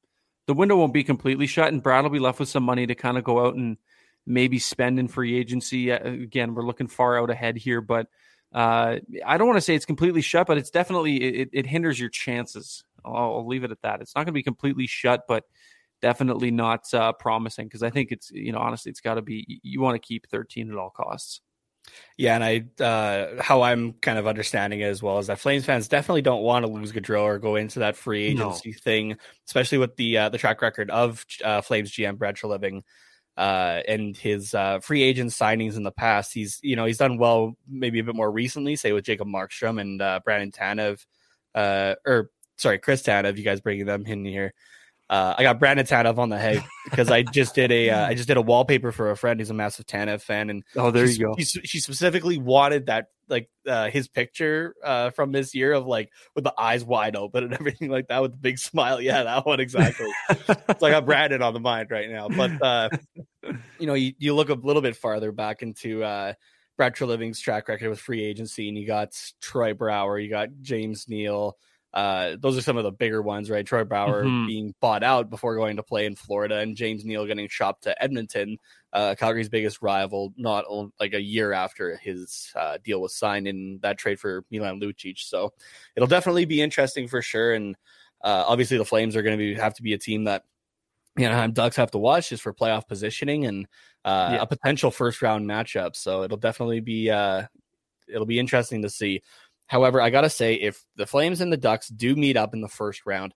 [0.47, 2.95] the window won't be completely shut, and Brad will be left with some money to
[2.95, 3.77] kind of go out and
[4.25, 5.91] maybe spend in free agency.
[5.91, 8.07] Uh, again, we're looking far out ahead here, but
[8.53, 11.99] uh, I don't want to say it's completely shut, but it's definitely it, it hinders
[11.99, 12.83] your chances.
[13.05, 14.01] I'll, I'll, leave it at that.
[14.01, 15.45] It's not going to be completely shut, but
[16.01, 19.59] definitely not uh, promising because I think it's you know honestly it's got to be
[19.63, 21.41] you want to keep 13 at all costs.
[22.17, 25.65] Yeah, and I uh, how I'm kind of understanding it as well is that Flames
[25.65, 28.77] fans definitely don't want to lose Gaudreau or go into that free agency no.
[28.83, 32.83] thing, especially with the uh, the track record of uh, Flames GM Brad Treliving
[33.39, 36.33] uh, and his uh, free agent signings in the past.
[36.33, 39.79] He's you know he's done well maybe a bit more recently, say with Jacob Markstrom
[39.79, 41.05] and uh, Brandon Tanev,
[41.55, 43.37] uh, or sorry Chris Tanev.
[43.37, 44.53] You guys bringing them in here.
[45.09, 48.13] Uh, I got Brandon Tanev on the head because I just did a uh, I
[48.13, 51.05] just did a wallpaper for a friend who's a massive Tanev fan, and oh, there
[51.05, 51.35] you go.
[51.39, 56.11] She, she, specifically wanted that like uh, his picture uh, from this year of like
[56.35, 59.01] with the eyes wide open and everything like that with the big smile.
[59.01, 60.11] Yeah, that one exactly.
[60.45, 60.55] so
[60.85, 62.89] I got Brandon on the mind right now, but uh,
[63.79, 66.33] you know, you, you look a little bit farther back into uh,
[66.77, 71.07] Brad Treliving's track record with free agency, and you got Troy Brouwer, you got James
[71.07, 71.57] Neal.
[71.93, 73.65] Uh, those are some of the bigger ones, right?
[73.65, 74.45] Troy Brouwer mm-hmm.
[74.45, 78.03] being bought out before going to play in Florida, and James Neal getting shopped to
[78.03, 78.57] Edmonton,
[78.93, 80.65] uh, Calgary's biggest rival, not
[80.99, 85.17] like a year after his uh, deal was signed in that trade for Milan Lucic.
[85.19, 85.53] So
[85.95, 87.53] it'll definitely be interesting for sure.
[87.53, 87.75] And
[88.23, 90.43] uh, obviously, the Flames are going to be have to be a team that
[91.17, 93.67] you know Ducks have to watch just for playoff positioning and
[94.05, 94.41] uh, yeah.
[94.41, 95.95] a potential first round matchup.
[95.95, 97.43] So it'll definitely be uh,
[98.07, 99.21] it'll be interesting to see.
[99.69, 102.61] However, I got to say, if the Flames and the Ducks do meet up in
[102.61, 103.35] the first round,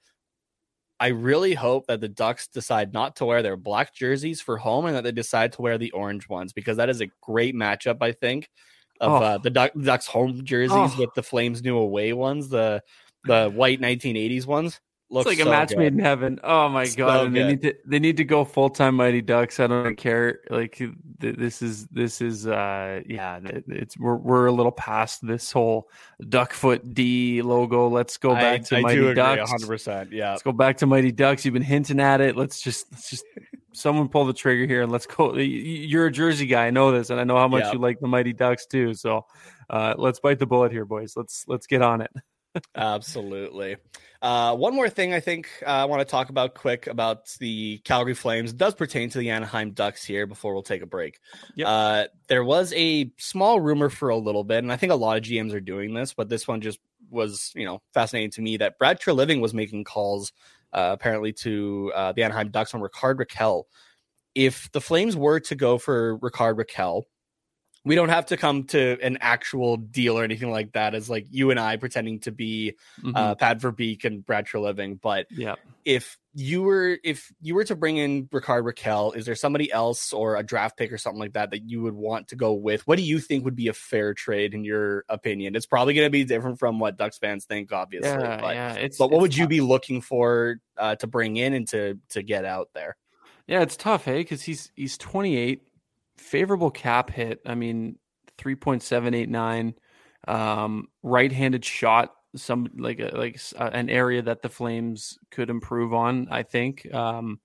[1.00, 4.86] I really hope that the Ducks decide not to wear their black jerseys for home
[4.86, 7.98] and that they decide to wear the orange ones because that is a great matchup,
[8.02, 8.50] I think,
[9.00, 9.16] of oh.
[9.24, 10.96] uh, the Ducks home jerseys oh.
[10.98, 12.82] with the Flames new away ones, the
[13.26, 14.82] the white 1980s ones.
[15.14, 15.78] Looks it's like so a match good.
[15.78, 16.40] made in heaven.
[16.44, 17.28] Oh my god!
[17.28, 19.60] And they need to they need to go full time Mighty Ducks.
[19.60, 20.40] I don't care.
[20.50, 20.82] Like
[21.20, 23.40] this is this is uh yeah.
[23.44, 25.88] It's we're we're a little past this whole
[26.30, 27.90] duck foot D logo.
[27.90, 29.52] Let's go back I, to I Mighty Ducks.
[29.52, 30.12] Hundred percent.
[30.12, 30.32] Yeah.
[30.32, 31.46] Let's go back to Mighty Ducks.
[31.46, 32.36] You've been hinting at it.
[32.36, 33.24] Let's just let's just
[33.72, 35.36] someone pull the trigger here and let's go.
[35.36, 36.66] You're a Jersey guy.
[36.66, 38.96] I know this, and I know how much you like the Mighty Ducks too.
[38.96, 39.28] So
[39.70, 41.14] uh, let's bite the bullet here, boys.
[41.16, 42.12] Let's let's get on it.
[42.76, 43.78] Absolutely.
[44.22, 47.80] Uh, one more thing I think uh, I want to talk about quick about the
[47.80, 51.20] Calgary Flames it does pertain to the Anaheim Ducks here before we'll take a break.
[51.56, 51.68] Yep.
[51.68, 55.18] Uh, there was a small rumor for a little bit, and I think a lot
[55.18, 56.80] of GMs are doing this, but this one just
[57.10, 60.32] was, you know, fascinating to me that Brad Treliving was making calls
[60.74, 63.64] uh, apparently to uh, the Anaheim Ducks on Rickard Rakell.
[64.36, 67.04] If the Flames were to go for Rickard Rakell,
[67.86, 71.28] we don't have to come to an actual deal or anything like that as like
[71.32, 73.16] you and I pretending to be mm-hmm.
[73.16, 75.02] uh, Pat Verbeek and Brad Treliving.
[75.02, 79.36] But yeah, if you were if you were to bring in Rickard Rakell, is there
[79.36, 82.38] somebody else or a draft pick or something like that that you would want to
[82.38, 82.88] go with?
[82.88, 85.56] What do you think would be a fair trade in your opinion?
[85.56, 88.10] It's probably going to be different from what Ducks fans think, obviously.
[88.10, 88.74] Yeah, but, yeah.
[88.76, 92.00] It's, but what it's would you be looking for uh, to bring in and to
[92.10, 92.96] to get out there?
[93.46, 95.62] Yeah, it's tough, hey, because he's he's 28,
[96.18, 97.40] favorable cap hit.
[97.46, 97.98] I mean,
[98.38, 99.74] 3.789.
[100.26, 106.28] Um, right-handed shot, some like a, like an area that the Flames could improve on.
[106.32, 107.40] I think um,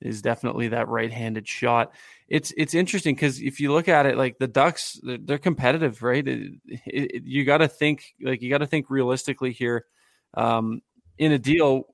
[0.00, 1.92] is definitely that right-handed shot.
[2.28, 6.02] It's it's interesting because if you look at it, like the Ducks, they're, they're competitive,
[6.02, 6.26] right?
[6.26, 9.86] It, it, you got to think like you got to think realistically here.
[10.34, 10.82] Um,
[11.18, 11.84] in a deal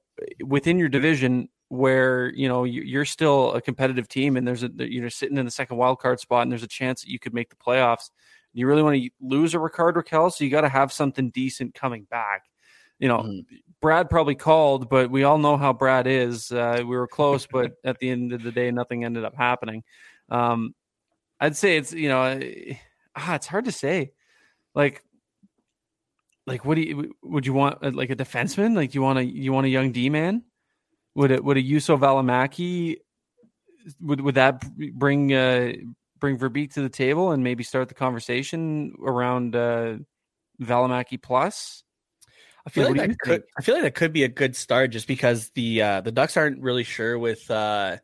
[0.45, 5.11] within your division, where you know you're still a competitive team and there's a you're
[5.11, 7.51] sitting in the second wild card spot and there's a chance that you could make
[7.51, 8.11] the playoffs.
[8.53, 11.75] You really want to lose a Rickard Rakell, so you got to have something decent
[11.75, 12.45] coming back.
[13.01, 13.57] You know, mm-hmm.
[13.81, 16.53] Brad probably called, but we all know how Brad is.
[16.53, 19.83] Uh, we were close, but at the end of the day, nothing ended up happening.
[20.29, 20.75] Um,
[21.41, 22.41] I'd say it's you know,
[23.17, 24.13] ah, it's hard to say.
[24.75, 25.03] Like
[26.47, 28.77] like what do you would you want uh, like a defenseman?
[28.77, 30.43] Like you want a you want a young D man?
[31.15, 32.97] Would it would a Juuso Valimaki
[34.01, 34.63] would would that
[34.95, 35.73] bring uh
[36.19, 39.99] bring Verbeek to the table and maybe start the conversation around uh
[40.61, 41.83] Valimaki plus?
[42.67, 43.45] I feel like, like that could think?
[43.59, 46.37] I feel like that could be a good start just because the uh the Ducks
[46.37, 47.99] aren't really sure with uh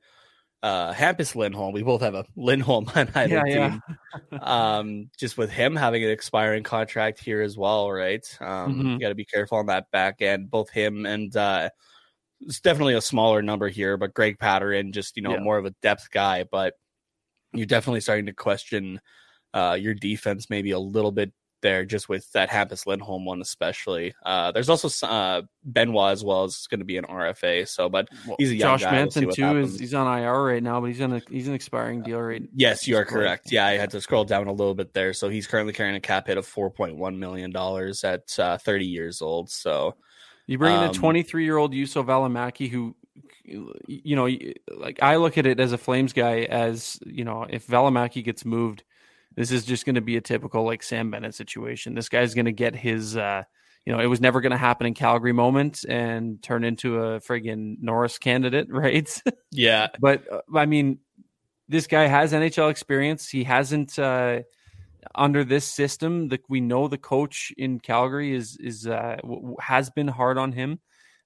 [0.62, 1.72] uh Hampus Lindholm.
[1.72, 3.82] We both have a Lindholm on either yeah, team.
[4.30, 4.38] Yeah.
[4.76, 8.24] um just with him having an expiring contract here as well, right?
[8.40, 8.88] Um mm-hmm.
[8.88, 10.50] you gotta be careful on that back end.
[10.50, 11.70] Both him and uh
[12.42, 15.40] it's definitely a smaller number here, but Greg Pateryn, just you know, yeah.
[15.40, 16.74] more of a depth guy, but
[17.52, 19.00] you're definitely starting to question
[19.52, 21.32] uh your defense maybe a little bit
[21.62, 24.14] there just with that Hampus Lindholm one especially.
[24.24, 27.68] Uh, there's also uh, Benoit as well is going to be an RFA.
[27.68, 28.92] So, but he's a young Josh guy.
[28.92, 29.74] Manson we'll too happens.
[29.74, 32.42] is he's on IR right now, but he's on a he's an expiring deal right.
[32.54, 33.52] Yes, you are correct.
[33.52, 35.12] Yeah, I had to scroll down a little bit there.
[35.12, 39.22] So he's currently carrying a cap hit of 4.1 million dollars at uh, 30 years
[39.22, 39.50] old.
[39.50, 39.96] So
[40.50, 42.96] you bring in um, a 23 year old Juuso Valimaki who.
[43.88, 44.28] You know,
[44.76, 48.44] like I look at it as a Flames guy, as you know, if Valimaki gets
[48.44, 48.84] moved,
[49.34, 51.94] this is just going to be a typical like Sam Bennett situation.
[51.94, 53.42] This guy's going to get his, uh,
[53.84, 57.20] you know, it was never going to happen in Calgary moment and turn into a
[57.20, 59.22] friggin' Norris candidate, right?
[59.50, 59.88] Yeah.
[59.98, 60.98] but uh, I mean,
[61.68, 63.28] this guy has NHL experience.
[63.28, 64.40] He hasn't uh,
[65.14, 66.28] under this system.
[66.28, 69.16] That we know the coach in Calgary is is uh,
[69.60, 70.80] has been hard on him.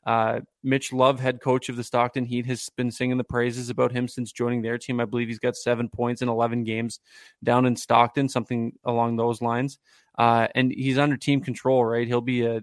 [0.06, 3.92] Uh, Mitch Love, head coach of the Stockton Heat, has been singing the praises about
[3.92, 5.00] him since joining their team.
[5.00, 7.00] I believe he's got seven points in 11 games
[7.42, 9.78] down in Stockton, something along those lines.
[10.18, 12.06] Uh, and he's under team control, right?
[12.06, 12.60] He'll be a,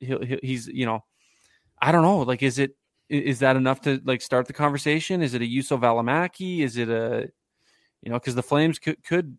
[0.00, 1.04] he'll, he's, you know,
[1.80, 2.18] I don't know.
[2.18, 2.76] Like, is it,
[3.08, 5.22] is that enough to like start the conversation?
[5.22, 6.60] Is it a Juuso Valimaki?
[6.60, 7.30] Is it a,
[8.02, 9.36] you know, because the Flames could, could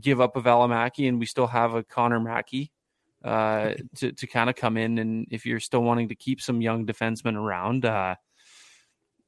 [0.00, 2.72] give up a Valimaki and we still have a Connor Mackey
[3.24, 4.98] uh, to to kind of come in.
[4.98, 8.16] And if you're still wanting to keep some young defensemen around, uh,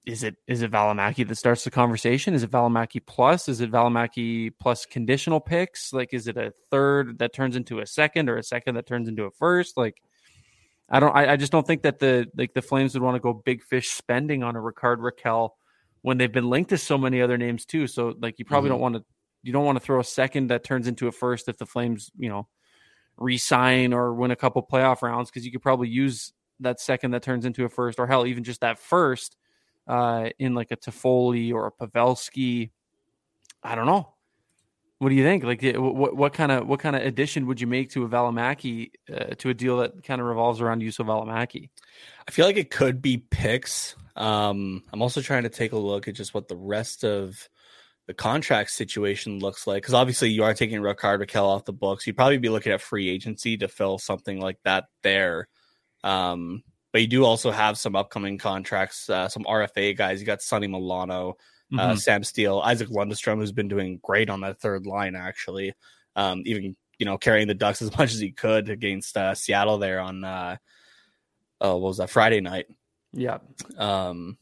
[0.07, 2.33] is it is it Valimaki that starts the conversation?
[2.33, 3.49] Is it Valimaki plus?
[3.49, 5.93] Is it Valimaki plus conditional picks?
[5.93, 9.09] Like, is it a third that turns into a second, or a second that turns
[9.09, 9.77] into a first?
[9.77, 10.01] Like,
[10.89, 11.15] I don't.
[11.15, 13.63] I, I just don't think that the like the Flames would want to go big
[13.63, 15.51] fish spending on a Rickard Rakell
[16.01, 17.87] when they've been linked to so many other names too.
[17.87, 18.75] So like, you probably mm-hmm.
[18.75, 19.05] don't want to.
[19.49, 22.11] You don't want to throw a second that turns into a first if the Flames,
[22.19, 22.49] you know,
[23.17, 27.23] resign or win a couple playoff rounds because you could probably use that second that
[27.23, 29.39] turns into a first, or hell, even just that first
[29.87, 32.69] uh, in like a Toffoli or a Pavelski.
[33.63, 34.13] I don't know.
[34.99, 35.45] What do you think?
[35.45, 38.91] Like, what what kind of what kind of addition would you make to a Valimaki
[39.11, 41.71] uh, to a deal that kind of revolves around Juuso Valimaki?
[42.27, 43.97] I feel like it could be picks.
[44.15, 47.49] Um, I'm also trying to take a look at just what the rest of
[48.09, 52.07] the contract situation looks like because obviously you are taking Rickard Rakell off the books.
[52.07, 55.47] You'd probably be looking at free agency to fill something like that there.
[56.03, 60.21] Um, but you do also have some upcoming contracts, uh, some RFA guys.
[60.21, 61.79] You got Sonny Milano, uh, mm-hmm.
[61.79, 65.75] uh, Sam Steel, Isac Lundestrom, who's been doing great on that third line, actually.
[66.17, 69.77] Um, even you know carrying the Ducks as much as he could against uh, Seattle
[69.77, 70.57] there on uh,
[71.61, 72.69] oh, what was that Friday night?
[73.13, 73.39] Yeah.
[73.77, 74.39] Um,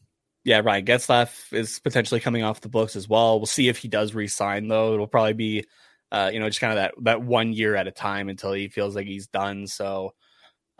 [0.47, 3.37] yeah, Ryan Getzlaf is potentially coming off the books as well.
[3.37, 4.93] We'll see if he does resign though.
[4.93, 5.65] It'll probably be,
[6.09, 8.69] uh, you know, just kind of that that one year at a time until he
[8.69, 9.67] feels like he's done.
[9.67, 10.13] So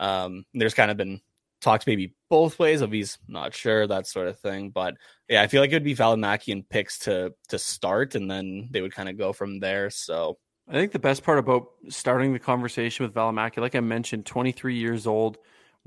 [0.00, 1.20] um, there's kind of been
[1.60, 4.70] talks maybe both ways of he's not sure that sort of thing.
[4.70, 4.94] But
[5.28, 8.68] yeah, I feel like it would be Valimaki and picks to to start, and then
[8.70, 9.90] they would kind of go from there.
[9.90, 14.24] So I think the best part about starting the conversation with Valimaki, like I mentioned,
[14.24, 15.36] 23 years old.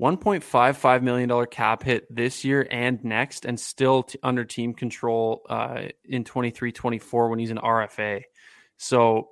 [0.02, 5.82] $1.55 million cap hit this year and next, and still t- under team control uh,
[6.04, 8.22] in 23 24 when he's an RFA.
[8.78, 9.28] So,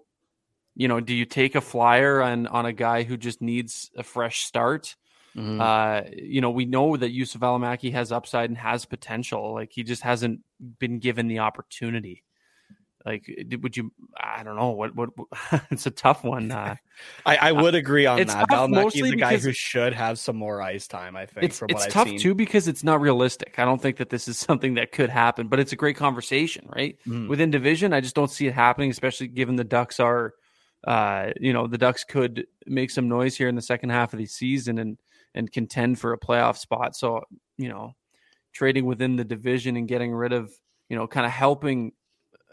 [0.77, 4.05] you know, do you take a flyer on, on a guy who just needs a
[4.05, 4.95] fresh start?
[5.37, 5.61] Mm-hmm.
[5.61, 9.53] Uh, you know, we know that Juuso Valimaki has upside and has potential.
[9.53, 10.41] Like he just hasn't
[10.79, 12.23] been given the opportunity.
[13.05, 13.31] Like,
[13.63, 13.93] would you?
[14.17, 14.71] I don't know.
[14.71, 14.95] What?
[14.95, 15.11] What?
[15.71, 16.53] it's a tough one.
[16.61, 16.75] Uh,
[17.25, 18.49] I, I would agree on that.
[18.51, 21.17] Valimaki is a guy who should have some more ice time.
[21.17, 21.45] I think.
[21.45, 22.19] It's, it's tough seen.
[22.19, 23.59] too because it's not realistic.
[23.59, 25.49] I don't think that this is something that could happen.
[25.49, 26.99] But it's a great conversation, right?
[27.07, 27.29] Mm.
[27.29, 30.35] Within division, I just don't see it happening, especially given the Ducks are,
[30.87, 34.19] uh, you know, the Ducks could make some noise here in the second half of
[34.19, 34.99] the season and
[35.35, 36.95] and contend for a playoff spot.
[36.95, 37.23] So
[37.57, 37.95] you know,
[38.53, 40.53] trading within the division and getting rid of
[40.91, 41.93] you know, kind of helping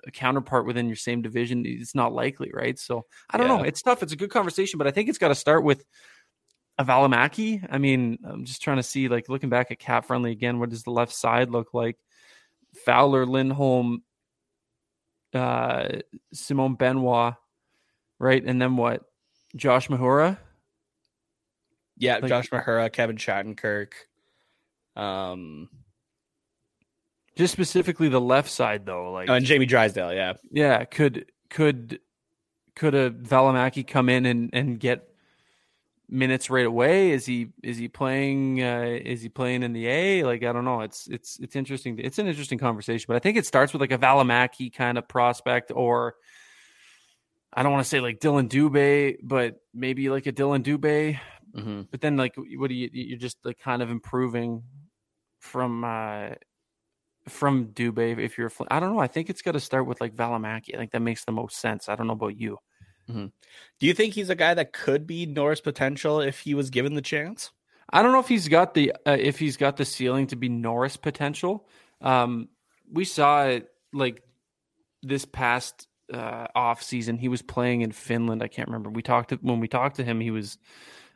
[0.07, 2.79] a counterpart within your same division, it's not likely, right?
[2.79, 3.57] So I don't yeah.
[3.57, 3.63] know.
[3.63, 4.01] It's tough.
[4.03, 5.85] It's a good conversation, but I think it's got to start with
[6.77, 7.65] a Valimaki.
[7.69, 10.69] I mean, I'm just trying to see, like, looking back at cap friendly again, what
[10.69, 11.97] does the left side look like?
[12.85, 14.03] Fowler, Lindholm,
[15.33, 15.87] uh,
[16.33, 17.33] Simon Benoit,
[18.19, 18.43] right?
[18.43, 19.03] And then what?
[19.55, 20.37] Josh Mahura.
[21.97, 23.93] Yeah, Like- Josh Mahura, Kevin Shattenkirk.
[24.95, 25.69] Um,
[27.37, 30.13] Just specifically the left side though, like oh, and Jamie Drysdale.
[30.13, 31.99] Yeah, yeah, could could
[32.75, 35.07] could a Valimaki come in and and get
[36.09, 37.11] minutes right away?
[37.11, 40.23] Is he is he playing uh is he playing in the A?
[40.23, 40.81] Like I don't know.
[40.81, 41.99] It's it's it's interesting.
[41.99, 45.07] It's an interesting conversation, but I think it starts with like a Valimaki kind of
[45.07, 46.15] prospect or
[47.53, 51.19] I don't want to say like Dillon Dubé, but maybe like a Dillon Dubé.
[51.55, 51.81] mm-hmm.
[51.91, 54.63] But then like what do you you're just like kind of improving
[55.39, 56.29] from uh
[57.27, 58.99] from Dubé if you're I don't know.
[58.99, 60.73] I think it's got to start with like Valimaki.
[60.73, 61.89] I think that makes the most sense.
[61.89, 62.57] I don't know about you.
[63.79, 66.93] Do you think he's a guy that could be Norris potential if he was given
[66.93, 67.51] the chance?
[67.89, 70.49] I don't know if he's got the uh, if he's got the ceiling to be
[70.49, 71.67] Norris potential.
[72.01, 72.49] Um,
[72.91, 74.21] we saw it like
[75.03, 77.17] this past uh, off season.
[77.17, 78.43] He was playing in Finland.
[78.43, 78.89] I can't remember.
[78.89, 80.19] We talked to, when we talked to him.
[80.19, 80.57] He was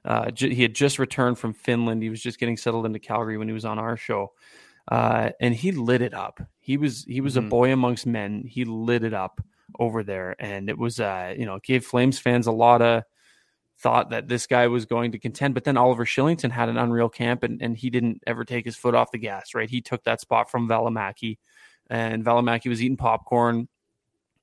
[0.05, 2.01] uh, ju- he had just returned from Finland.
[2.01, 4.31] He was just getting settled into Calgary when he was on our show,
[4.89, 6.41] uh, and he lit it up.
[6.59, 7.45] He was he was Mhm.
[7.45, 8.43] a boy amongst men.
[8.47, 9.41] He lit it up
[9.79, 13.03] over there, and it was uh, you know gave Flames fans a lot of
[13.79, 15.53] thought that this guy was going to contend.
[15.55, 18.75] But then Oliver Kylington had an unreal camp and, and he didn't ever take his
[18.75, 19.67] foot off the gas, right?
[19.69, 21.39] He took that spot from Valimaki
[21.89, 23.67] and Valimaki was eating popcorn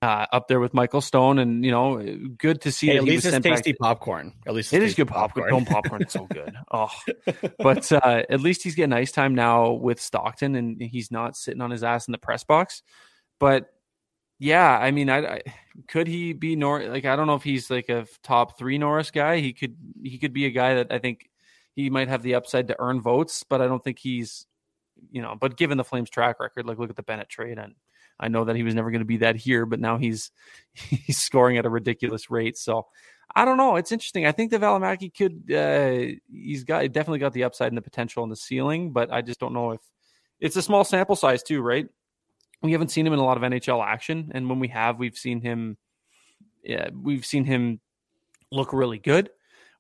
[0.03, 1.39] uh, up there with Michael Stone.
[1.39, 2.01] And, you know,
[2.39, 4.33] good to see Hey, at least it's back tasty to- popcorn.
[4.47, 5.51] At least it's good tasty popcorn.
[5.51, 6.55] Dome popcorn is so good.
[6.71, 6.91] Oh,
[7.59, 11.61] but uh, at least he's getting ice time now with Stockton, and he's not sitting
[11.61, 12.83] on his ass in the press box.
[13.41, 13.73] But
[14.39, 15.43] yeah, I mean, I, I
[15.89, 19.11] could he be Nor like I don't know if he's like a top three Norris
[19.11, 19.39] guy.
[19.39, 21.29] He could he could be a guy that I think
[21.75, 24.47] he might have the upside to earn votes, but I don't think he's
[25.11, 25.35] you know.
[25.41, 27.75] But given the Flames track record, like look at the Bennett trade, and
[28.21, 30.31] I know that he was never going to be that here, but now he's
[30.75, 32.57] he's scoring at a ridiculous rate.
[32.59, 32.87] So
[33.35, 33.77] I don't know.
[33.77, 34.27] It's interesting.
[34.27, 35.53] I think the Valimaki could.
[35.53, 39.23] Uh, he's got definitely got the upside and the potential and the ceiling, but I
[39.23, 39.81] just don't know if
[40.41, 41.87] it's a small sample size too, right?
[42.63, 45.17] We haven't seen him in a lot of NHL action, and when we have, we've
[45.17, 45.77] seen him.
[46.65, 47.81] Yeah, we've seen him
[48.51, 49.31] look really good.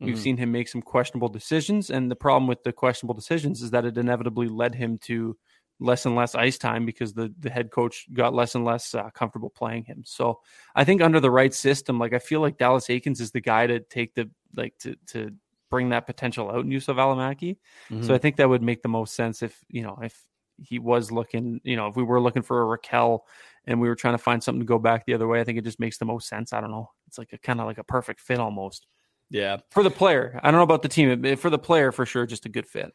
[0.00, 0.18] We've Mhm.
[0.18, 3.84] seen him make some questionable decisions, and the problem with the questionable decisions is that
[3.84, 5.36] it inevitably led him to
[5.80, 9.10] less and less ice time because the the head coach got less and less uh,
[9.10, 10.02] comfortable playing him.
[10.04, 10.40] So
[10.74, 13.66] I think under the right system, like I feel like Dallas Eakins is the guy
[13.66, 15.32] to take the like to to
[15.70, 17.58] bring that potential out in Juuso Valimaki.
[17.90, 18.04] Mhm.
[18.04, 20.24] So I think that would make the most sense if you know if
[20.60, 23.20] he was looking, you know, if we were looking for a Rakell
[23.66, 25.58] and we were trying to find something to go back the other way, I think
[25.58, 26.52] it just makes the most sense.
[26.52, 26.90] I don't know.
[27.06, 28.86] It's like a kind of like a perfect fit almost
[29.30, 29.58] yeah.
[29.70, 30.40] for the player.
[30.42, 32.92] I don't know about the team, for the player for sure, just a good fit.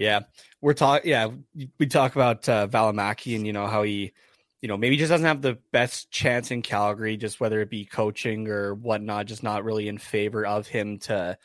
[0.00, 0.20] Yeah,
[0.62, 1.10] we're talking.
[1.10, 1.28] Yeah,
[1.78, 4.14] we talk about uh, Valimaki and you know how he,
[4.62, 7.84] you know, maybe just doesn't have the best chance in Calgary, just whether it be
[7.84, 11.36] coaching or whatnot, just not really in favor of him to,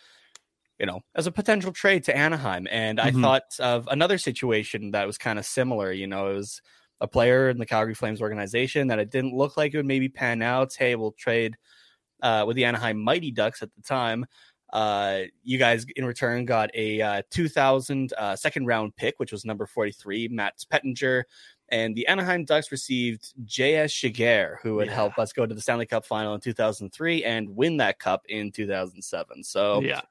[0.80, 2.68] you know, as a potential trade to Anaheim.
[2.72, 3.14] And I Mhm.
[3.14, 5.92] thought of another situation that was kind of similar.
[5.92, 6.62] You know, it was
[7.02, 10.10] a player in the Calgary Flames organization that it didn't look like it would maybe
[10.10, 10.74] pan out.
[10.78, 11.58] Hey, we'll trade
[12.22, 14.26] uh, with the Anaheim Mighty Ducks at the time.
[14.76, 19.46] Uh, you guys in return got a uh, 2000 uh, second round pick, which was
[19.46, 21.24] number 43, Matt Pettinger.
[21.70, 23.94] And the Anaheim Ducks received J.S.
[23.94, 24.96] Giguère, who would Yeah.
[24.96, 28.52] help us go to the Stanley Cup final in 2003 and win that cup in
[28.52, 29.44] 2007.
[29.44, 30.02] So yeah,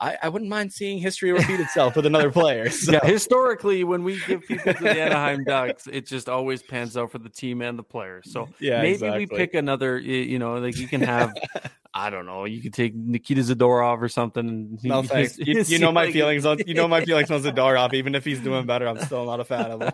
[0.00, 2.70] I, I wouldn't mind seeing history repeat itself with another player.
[2.70, 3.04] So, yeah.
[3.04, 7.18] Historically, when we give people to the Anaheim Ducks, it just always pans out for
[7.18, 8.32] the team and the players.
[8.32, 9.18] So yeah, maybe exactly.
[9.18, 9.98] we pick another.
[9.98, 11.34] You know, like you can have.
[11.92, 12.44] I don't know.
[12.44, 14.78] You could take Nikita Zadorov or something.
[14.84, 15.36] No thanks.
[15.38, 17.94] You, his you know my feelings on you know my feelings on Zadorov.
[17.94, 19.92] Even if he's doing better, I'm still not a fan of him.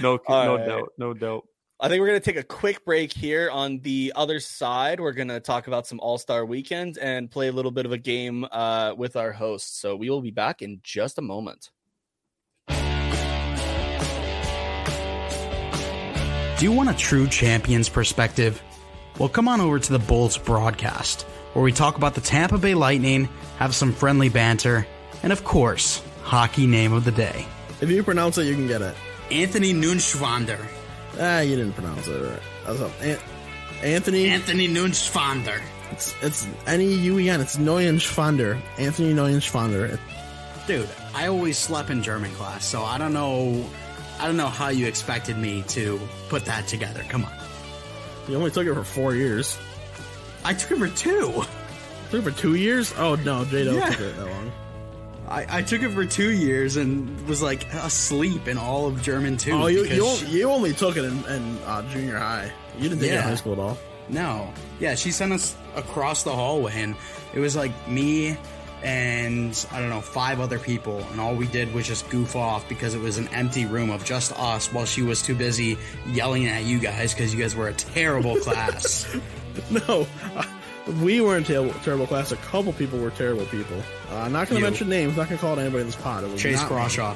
[0.00, 0.66] no, All no right.
[0.66, 1.44] doubt, no doubt.
[1.80, 3.48] I think we're going to take a quick break here.
[3.50, 7.46] On the other side, we're going to talk about some All Star weekend and play
[7.46, 9.78] a little bit of a game uh, with our hosts.
[9.78, 11.70] So we will be back in just a moment.
[16.58, 18.60] Do you want a true champion's perspective?
[19.20, 21.22] Well, come on over to the Bolts broadcast,
[21.52, 24.84] where we talk about the Tampa Bay Lightning, have some friendly banter,
[25.22, 27.46] and of course, hockey name of the day.
[27.80, 28.96] If you pronounce it, you can get it.
[29.30, 30.58] Anthony Nunschwander.
[31.20, 32.40] Ah, you didn't pronounce it right.
[32.66, 32.80] That's.
[33.02, 33.18] An-
[33.82, 34.28] Anthony.
[34.28, 35.60] Anthony Nunschwander.
[35.92, 37.40] it's it's N E U E N.
[37.40, 38.60] It's Neuenschwander.
[38.78, 39.98] Anthony Neuenschwander.
[40.66, 43.64] Dude, I always slept in German class, so I don't know.
[44.20, 47.04] I don't know how you expected me to put that together.
[47.08, 47.32] Come on.
[48.28, 49.56] You only took it for four years.
[50.44, 51.44] I took it for two.
[52.10, 52.92] Took it for two years?
[52.98, 53.90] Oh no, J Yeah.
[53.90, 54.52] took it that long.
[55.30, 59.36] I, I took it for two years and was like asleep in all of German
[59.36, 59.52] too.
[59.52, 62.50] Oh, you you, she- you only took it in, in uh, junior high.
[62.78, 63.78] You didn't take it in high school at all.
[64.08, 64.50] No.
[64.80, 66.96] Yeah, she sent us across the hallway, and
[67.34, 68.38] it was like me,
[68.82, 70.98] and I don't know, five other people.
[71.10, 74.04] And all we did was just goof off because it was an empty room of
[74.04, 75.76] just us while she was too busy
[76.06, 79.06] yelling at you guys because you guys were a terrible class.
[79.70, 80.44] No, uh,
[81.02, 82.32] we weren't terrible, terrible class.
[82.32, 83.78] A couple people were terrible people.
[84.10, 85.16] Uh, I'm not going to mention names.
[85.16, 86.24] Not going to call anybody in this pod.
[86.24, 86.66] It was Chase me.
[86.68, 87.14] Crawshaw.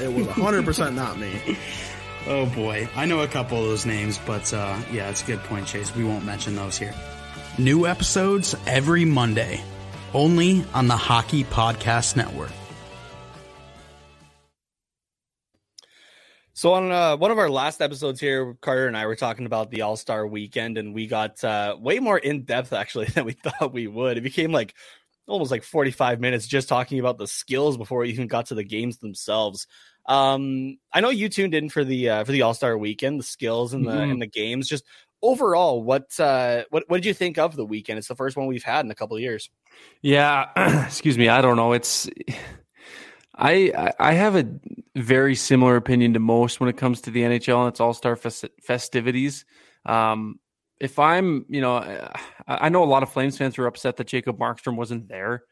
[0.00, 1.58] It was 100 percent not me.
[2.24, 5.40] Oh boy, I know a couple of those names, but uh, yeah, it's a good
[5.40, 5.92] point, Chase.
[5.92, 6.94] We won't mention those here.
[7.58, 9.60] New episodes every Monday,
[10.14, 12.52] only on the Hockey Podcast Network.
[16.54, 19.70] So on uh, one of our last episodes here, Carter and I were talking about
[19.70, 23.32] the All Star Weekend, and we got uh, way more in depth actually than we
[23.32, 24.18] thought we would.
[24.18, 24.74] It became like
[25.26, 28.54] almost like forty five minutes just talking about the skills before we even got to
[28.54, 29.66] the games themselves.
[30.06, 33.24] Um, I know you tuned in for the uh, for the All Star Weekend, the
[33.24, 34.12] skills and the Mhm.
[34.12, 34.68] and the games.
[34.68, 34.84] Just
[35.22, 37.98] overall, what uh, what what did you think of the weekend?
[37.98, 39.48] It's the first one we've had in a couple of years.
[40.02, 40.50] Yeah,
[40.86, 41.28] excuse me.
[41.30, 41.72] I don't know.
[41.72, 42.10] It's
[43.42, 44.46] I I- have a
[44.94, 48.14] very similar opinion to most when it comes to the NHL and its All Star
[48.16, 49.44] festi- festivities.
[49.84, 50.38] Um,
[50.78, 52.12] if I'm, you know, I,
[52.46, 55.44] I know a lot of Flames fans were upset that Jacob Markstrom wasn't there,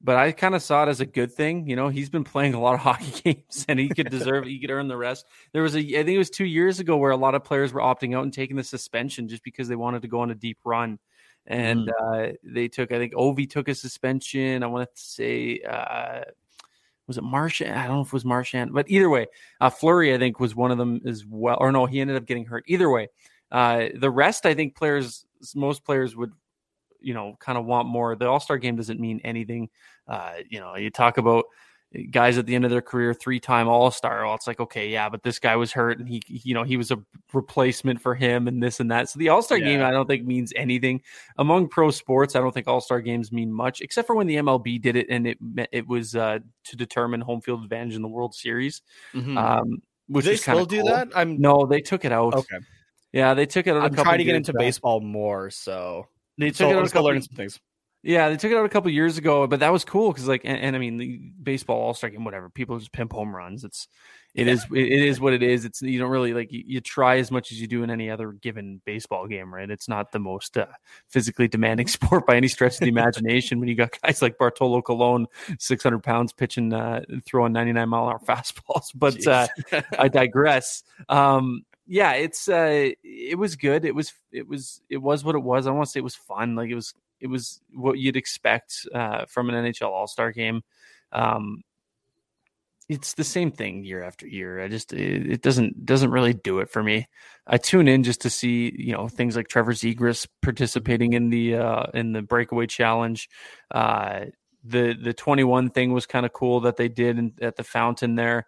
[0.00, 1.68] but I kind of saw it as a good thing.
[1.68, 4.60] You know, he's been playing a lot of hockey games and he could deserve, he
[4.60, 5.26] could earn the rest.
[5.52, 7.72] There was a, I think it was two years ago where a lot of players
[7.72, 10.34] were opting out and taking the suspension just because they wanted to go on a
[10.36, 10.98] deep run
[11.46, 12.92] and uh, they took.
[12.92, 14.62] I think Ovi took a suspension.
[14.62, 16.22] I want to say, uh,
[17.12, 17.78] was it Marchand?
[17.78, 19.26] I don't know if it was Marchand, but either way,
[19.60, 21.58] uh, Fleury I think was one of them as well.
[21.60, 22.64] Or no, he ended up getting hurt.
[22.66, 23.08] Either way,
[23.50, 26.32] uh, the rest I think players, most players would,
[27.00, 28.16] you know, kind of want more.
[28.16, 29.68] The All Star game doesn't mean anything.
[30.08, 31.44] Uh, you know, you talk about
[32.10, 34.88] guys at the end of their career three time all star well it's like okay
[34.88, 36.98] yeah but this guy was hurt and he you know he was a
[37.32, 40.52] replacement for him and this and that so the all-star game i don't think means
[40.56, 41.00] anything
[41.38, 44.80] among pro sports i don't think all-star games mean much except for when the mlb
[44.80, 45.38] did it and it
[45.70, 48.82] it was uh to determine home field advantage in the world series
[49.14, 49.36] Mm-hmm.
[49.36, 50.88] um which they still do cool.
[50.88, 51.08] that?
[51.14, 52.58] I'm no they took it out okay.
[53.12, 54.60] yeah they took it out a I'm trying to get into back.
[54.60, 56.06] baseball more, so
[56.38, 57.60] they took so it out I'm still learning some things.
[58.04, 60.42] Yeah, they took it out a couple years ago, but that was cool because, like,
[60.44, 62.50] and, and I mean, the baseball All Star game, whatever.
[62.50, 63.62] People just pimp home runs.
[63.62, 63.86] It's,
[64.34, 65.64] it is, it, it is what it is.
[65.64, 68.10] It's you don't really like you, you try as much as you do in any
[68.10, 69.70] other given baseball game, right?
[69.70, 70.66] It's not the most uh,
[71.08, 73.60] physically demanding sport by any stretch of the imagination.
[73.60, 75.26] when you got guys like Bartolo Colon,
[75.58, 78.90] six hundred pounds, pitching, uh, throwing ninety nine mile an hour fastballs.
[78.94, 79.46] But uh,
[79.96, 80.82] I digress.
[81.08, 83.84] Um, yeah, it's uh, it was good.
[83.84, 85.66] It was it was it was what it was.
[85.66, 86.56] I want to say it was fun.
[86.56, 90.62] Like it was it was what you'd expect uh, from an NHL All Star game.
[91.12, 91.62] Um,
[92.88, 94.62] it's the same thing year after year.
[94.62, 97.06] I just it, it doesn't doesn't really do it for me.
[97.46, 101.56] I tune in just to see you know things like Trevor Zegras participating in the
[101.56, 103.28] uh, in the breakaway challenge.
[103.70, 104.26] Uh,
[104.64, 108.16] the the 21 thing was kind of cool that they did in, at the fountain
[108.16, 108.46] there.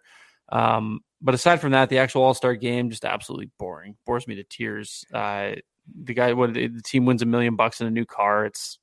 [0.49, 3.95] Um, but aside from that, the actual All Star game just absolutely boring.
[4.05, 5.05] Bores me to tears.
[5.13, 5.53] Uh,
[6.03, 8.45] the guy, what the team wins a million bucks in a new car.
[8.45, 8.79] It's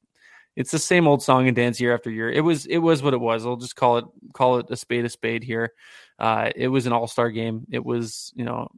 [0.54, 2.30] it's the same old song and dance year after year.
[2.30, 3.46] It was it was what it was.
[3.46, 5.72] I'll just call it call it a spade a spade here.
[6.18, 7.66] Uh, it was an All Star game.
[7.70, 8.68] It was you know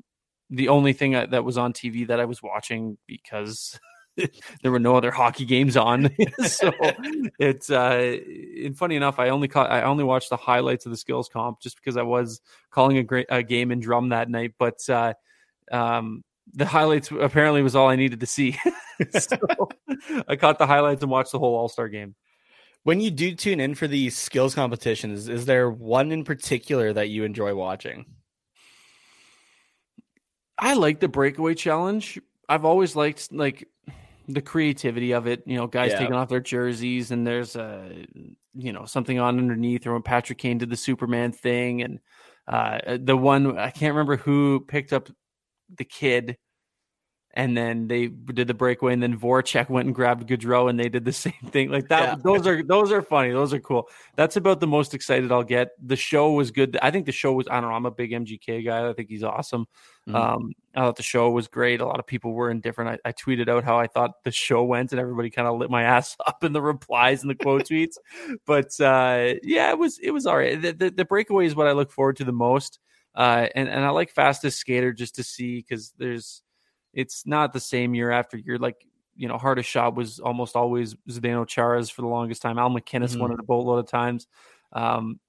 [0.50, 3.78] the only thing that was on TV that I was watching because
[4.62, 6.10] there were no other hockey games on.
[6.46, 6.72] so
[7.38, 8.18] it's uh
[8.64, 11.60] and funny enough, I only caught I only watched the highlights of the skills comp
[11.60, 14.54] just because I was calling a great a game in drum that night.
[14.58, 15.14] But uh
[15.72, 16.22] um
[16.52, 18.58] the highlights apparently was all I needed to see.
[19.10, 19.36] so
[20.28, 22.14] I caught the highlights and watched the whole All Star game.
[22.84, 27.08] When you do tune in for these skills competitions, is there one in particular that
[27.08, 28.04] you enjoy watching?
[30.58, 32.20] I like the breakaway challenge.
[32.48, 33.68] I've always liked like
[34.28, 35.42] the creativity of it.
[35.46, 35.98] You know, guys Yeah.
[36.00, 38.06] taking off their jerseys and there's a
[38.54, 41.98] you know something on underneath, or when Patrick Kane did the Superman thing, and
[42.46, 45.08] uh, the one I can't remember who picked up
[45.76, 46.36] the kid.
[47.36, 50.88] And then they did the breakaway, and then Voracek went and grabbed Gaudreau, and they
[50.88, 51.68] did the same thing.
[51.68, 52.14] Like that, Yeah.
[52.22, 53.32] those are those are funny.
[53.32, 53.88] Those are cool.
[54.14, 55.70] That's about the most excited I'll get.
[55.84, 56.78] The show was good.
[56.80, 57.48] I think the show was.
[57.50, 57.74] I don't know.
[57.74, 58.88] I'm a big MGK guy.
[58.88, 59.66] I think he's awesome.
[60.08, 60.14] Mhm.
[60.14, 61.80] Um, I thought the show was great.
[61.80, 63.00] A lot of people were indifferent.
[63.04, 65.70] I, I tweeted out how I thought the show went, and everybody kind of lit
[65.70, 67.94] my ass up in the replies and the quote tweets.
[68.46, 70.62] But uh, yeah, it was it was all right.
[70.62, 72.78] The, the, the breakaway is what I look forward to the most,
[73.14, 76.42] uh, and and I like fastest skater just to see because there's
[76.92, 78.58] it's not the same year after year.
[78.58, 78.86] Like
[79.16, 82.58] you know, hardest shot was almost always Zdeno Chara's for the longest time.
[82.58, 83.20] Al MacInnis Mhm.
[83.20, 84.26] won it a boatload of times.
[84.72, 85.20] Um,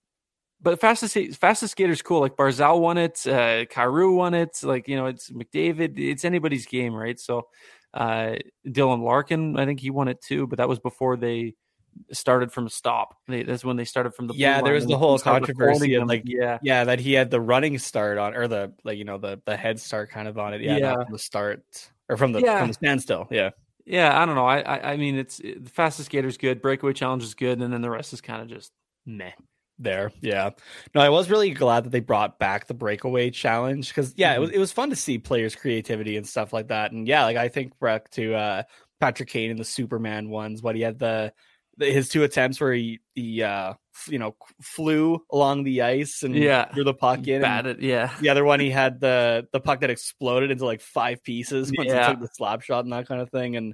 [0.61, 2.21] but fastest fastest skater's cool.
[2.21, 4.57] Like Barzal won it, uh Kyrou won it.
[4.63, 5.99] Like you know, it's McDavid.
[5.99, 7.19] It's anybody's game, right?
[7.19, 7.47] So
[7.93, 8.35] uh
[8.67, 11.53] Dylan Larkin, I think he won it too, but that was before they
[12.11, 13.17] started from a stop.
[13.27, 16.23] They, that's when they started from the Yeah, there was the whole controversy of, like,
[16.25, 19.41] yeah, Yeah, that he had the running start on, or the like, you know, the
[19.45, 20.61] the head start kind of on it.
[20.61, 20.95] Yeah, Yeah.
[21.09, 21.63] the start
[22.09, 22.59] or from the Yeah.
[22.59, 23.27] from the standstill.
[23.31, 23.51] Yeah,
[23.85, 24.19] yeah.
[24.19, 24.45] I don't know.
[24.45, 26.61] I I, I mean, it's it, the fastest skater's good.
[26.61, 28.71] Breakaway challenge is good, and then the rest is kind of just
[29.05, 29.31] meh.
[29.77, 30.11] there.
[30.21, 30.51] Yeah,
[30.93, 34.39] no, I was really glad that they brought back the breakaway challenge because yeah, it
[34.39, 36.91] was it was fun to see players' creativity and stuff like that.
[36.91, 38.63] And yeah, like I think back to uh
[39.01, 41.33] Patrick Kane and the Superman ones, what he had the
[41.79, 43.73] his two attempts where he he uh
[44.07, 46.71] you know flew along the ice and Yeah.
[46.73, 47.41] threw the puck in.
[47.41, 48.13] Batted, yeah.
[48.19, 51.89] the other one he had the the puck that exploded into like five pieces once
[51.89, 52.07] Yeah.
[52.07, 53.73] he took the slap shot and that kind of thing and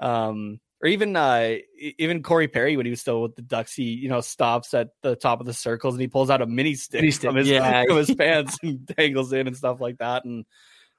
[0.00, 1.54] um or even uh
[1.98, 4.88] even Corey Perry when he was still with the Ducks he you know stops at
[5.02, 7.36] the top of the circles and he pulls out a mini stick, Mini stick, from
[7.36, 7.84] his yeah.
[7.86, 10.44] from his pants and dangles in and stuff like that and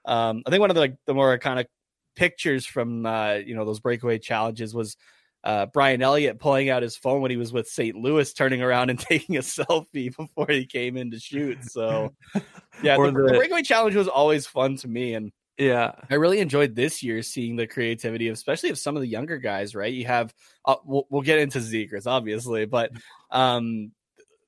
[0.06, 1.68] um I think one of the like the more kind of
[2.16, 4.98] pictures from uh you know those breakaway challenges was
[5.44, 7.96] uh, Brian Elliott pulling out his phone when he was with St.
[7.96, 11.64] Louis, turning around and taking a selfie before he came in to shoot.
[11.66, 12.14] So,
[12.84, 15.94] yeah, the, the the- breakaway challenge was always fun to me, and Yeah.
[16.10, 19.38] I really enjoyed this year seeing the creativity, of, especially of some of the younger
[19.38, 19.74] guys.
[19.76, 20.34] Right, you have
[20.66, 22.92] uh, we'll, we'll get into Zegras obviously, but
[23.32, 23.92] um,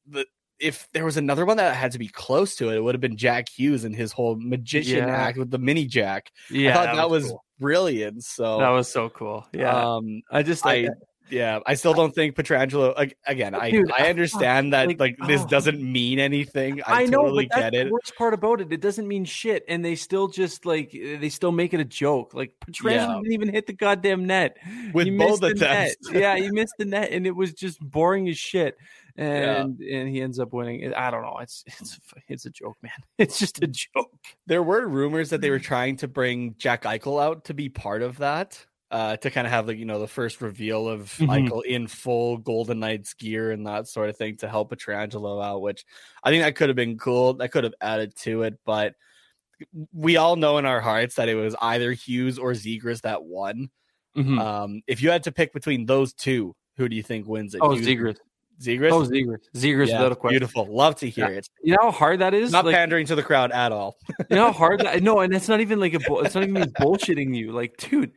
[0.08, 0.26] the
[0.60, 3.00] if there was another one that had to be close to it, it would have
[3.00, 5.16] been Jack Hughes and his whole magician Yeah.
[5.16, 6.32] act with the mini Jack.
[6.52, 6.72] Yeah.
[6.72, 7.46] I thought that, was, cool.
[7.60, 8.24] Brilliant.
[8.24, 9.46] So that was so cool.
[9.54, 9.96] Yeah.
[9.96, 10.90] um, I just I like
[11.32, 12.94] yeah, I still don't think Pietrangelo.
[12.98, 15.48] ag- Again, I Dude, I understand that like, like, this oh.
[15.48, 16.82] doesn't mean anything.
[16.86, 17.86] I, I know, totally but that's get it.
[17.88, 18.72] the worst part about it.
[18.72, 22.34] It doesn't mean shit, and they still just like they still make it a joke.
[22.34, 23.20] Like Pietrangelo Yeah.
[23.22, 24.58] didn't even hit the goddamn net
[24.94, 25.92] With both the net.
[25.92, 26.12] attempts.
[26.12, 28.78] yeah, he missed the net, and it was just boring as shit.
[29.20, 30.94] And and he ends up winning.
[30.94, 31.38] I don't know.
[31.42, 32.00] It's it's
[32.30, 32.92] it's a joke, man.
[33.18, 34.14] It's just a joke.
[34.48, 35.52] There were rumors that they Mm.
[35.52, 39.46] were trying to bring Jack Eichel out to be part of that, uh, to kind
[39.46, 41.50] of have like you know the first reveal of Mhm.
[41.50, 45.62] Eichel in full Golden Knights gear and that sort of thing to help Pietrangelo out.
[45.62, 45.84] Which
[46.24, 47.34] I think that could have been cool.
[47.34, 48.96] That could have added to it, but
[49.92, 53.70] we all know in our hearts that it was either Hughes or Zegras that won.
[54.16, 54.40] Mhm.
[54.40, 57.60] Um, if you had to pick between those two, who do you think wins it?
[57.62, 58.16] oh, Hughes or
[58.62, 58.92] Zegras.
[58.92, 59.40] Oh, Zegras.
[59.56, 60.40] Zegras Yeah, without a question.
[60.40, 60.66] Beautiful.
[60.66, 61.48] Love to hear it.
[61.64, 62.52] You know how hard that is.
[62.52, 63.98] Not Like, pandering to the crowd at all.
[64.30, 66.44] You know how hard that no, and it's not even like a bull- it's not
[66.44, 67.52] even me bullshitting you.
[67.52, 68.12] Like, dude,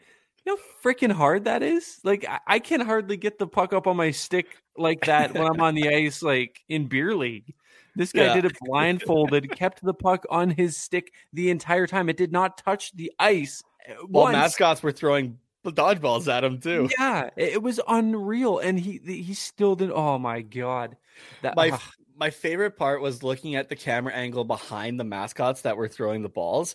[0.45, 1.99] you know freaking hard that is?
[2.05, 5.45] Like I, I can hardly get the puck up on my stick like that when
[5.47, 7.55] I'm on the ice, like in beer league.
[7.95, 8.35] This guy Yeah.
[8.35, 12.09] did it blindfolded, kept the puck on his stick the entire time.
[12.09, 15.39] It did not touch the ice uh, Well, mascots were throwing
[15.71, 16.89] dodgeballs at him too.
[16.99, 19.91] Yeah, it was unreal, and he he still did.
[19.91, 20.97] Oh my god,
[21.43, 21.81] that My ugh.
[22.17, 26.23] my favorite part was looking at the camera angle behind the mascots that were throwing
[26.23, 26.75] the balls,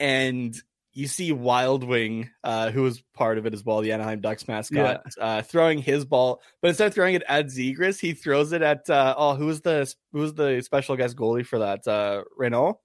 [0.00, 0.56] and
[0.94, 4.46] you see Wild Wing, uh, who was part of it as well, the Anaheim Ducks
[4.46, 8.60] mascot, uh, throwing his ball, but instead of throwing it at Zegras, he throws it
[8.60, 11.86] at uh, oh, who was the who was the special guest goalie for that?
[11.86, 12.78] Uh, Renault.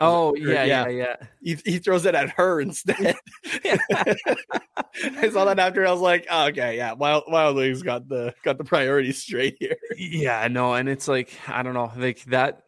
[0.00, 0.88] Oh yeah, yeah.
[0.88, 1.16] yeah.
[1.42, 3.16] He, he throws it at her instead.
[3.44, 5.86] I saw that after.
[5.86, 9.56] I was like, oh, okay, yeah, Wild Wild Wings got the got the priorities straight
[9.60, 9.76] here.
[9.96, 12.64] Yeah, no, and it's like I don't know, like that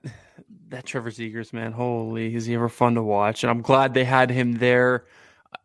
[0.68, 3.44] that Trevor Zegras man, holy, is he ever fun to watch?
[3.44, 5.06] And I'm glad they had him there.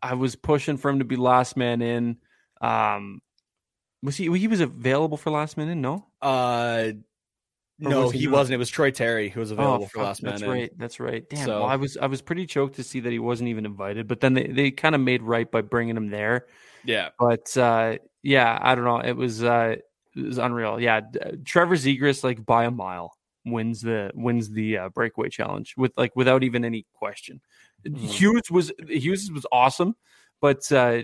[0.02, 2.18] I was pushing for him to be last man in.
[2.62, 3.22] Um,
[4.04, 4.32] was he?
[4.38, 5.82] He was available for last man in?
[5.82, 6.92] No, Uh,
[7.84, 8.56] Or no, was he he wasn't.
[8.56, 10.22] It was Troy Terry who was available for last.
[10.24, 10.50] That's in.
[10.50, 10.72] right.
[10.78, 11.30] That's right.
[11.30, 11.46] Damn.
[11.46, 14.08] So- well, I was I was pretty choked to see that he wasn't even invited,
[14.08, 16.48] but then they, they kind of made right by bringing him there.
[16.84, 19.00] Yeah, But uh, yeah, I don't know.
[19.00, 19.76] It was uh,
[20.16, 20.80] it was unreal.
[20.80, 21.02] Yeah,
[21.46, 23.14] Trevor Zegras like by a mile
[23.46, 27.42] wins the wins the uh, breakaway challenge with like without even any question.
[27.86, 27.98] Mhm.
[27.98, 29.96] Hughes was Hughes was awesome,
[30.42, 31.04] but uh,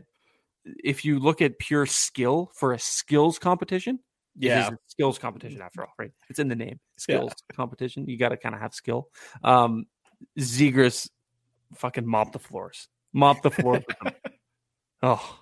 [0.83, 3.99] if you look at pure skill for a skills competition,
[4.37, 4.69] yeah.
[4.69, 6.11] a skills competition after all, right?
[6.29, 7.17] It's in the name, Yeah.
[7.17, 8.07] skills competition.
[8.07, 9.09] You got to kind of have skill.
[9.43, 9.85] Um,
[10.39, 11.09] Zegras
[11.75, 13.83] fucking mop the floors, mop the floors.
[15.05, 15.39] Oh,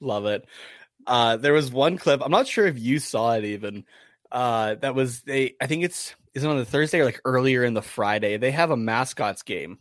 [0.00, 0.44] Love it.
[1.06, 2.20] Uh, there was one clip.
[2.22, 3.84] I'm not sure if you saw it even.
[4.32, 5.54] Uh, that was they.
[5.60, 8.36] I think it's is it on the Thursday or like earlier in the Friday.
[8.36, 9.78] They have a mascots game.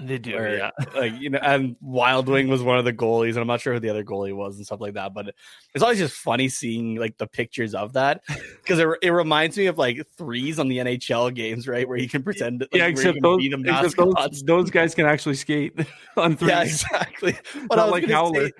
[0.00, 3.38] They do, where, like you know, and Wild Wing was one of the goalies, and
[3.38, 5.14] I'm not sure who the other goalie was and stuff like that.
[5.14, 5.34] But
[5.74, 8.22] it's always just funny seeing like the pictures of that
[8.62, 12.08] because it, it reminds me of like threes on the NHL games, right, where you
[12.08, 15.78] can pretend like, yeah, except those, except those, those guys can actually skate
[16.16, 16.48] on three.
[16.48, 17.36] Yeah, exactly.
[17.68, 18.48] But Not I was like Howler.
[18.48, 18.52] say,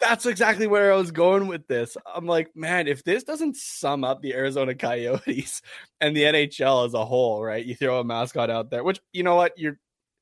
[0.00, 1.96] that's exactly where I was going with this.
[2.14, 5.62] I'm like, man, if this doesn't sum up the Arizona Coyotes
[6.00, 7.64] and the NHL as a whole, right?
[7.64, 9.78] You throw a mascot out there, which you know what, you're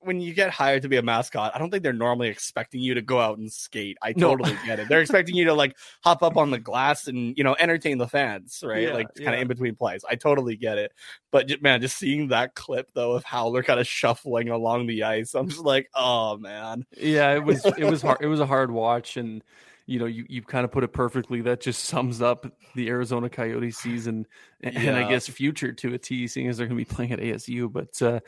[0.06, 2.94] when you get hired to be a mascot, I don't think they're normally expecting you
[2.94, 3.98] to go out and skate.
[4.02, 4.30] I No.
[4.30, 4.88] totally get it.
[4.88, 8.06] They're expecting you to like hop up on the glass and you know entertain the
[8.08, 8.84] fans, right?
[8.84, 9.32] Yeah, like kind yeah.
[9.32, 10.04] of in between plays.
[10.08, 10.92] I totally get it.
[11.32, 15.34] But man, just seeing that clip though of Howler kind of shuffling along the ice,
[15.34, 16.86] I'm just like, oh man.
[16.96, 18.18] Yeah, it was it was hard.
[18.26, 19.42] It was a hard watch, and
[19.86, 21.40] you know, you you kind of put it perfectly.
[21.42, 24.26] That just sums up the Arizona Coyote season,
[24.62, 27.18] and, I guess future to a T, seeing as they're going to be playing at
[27.20, 27.70] ASU.
[27.72, 28.20] But uh,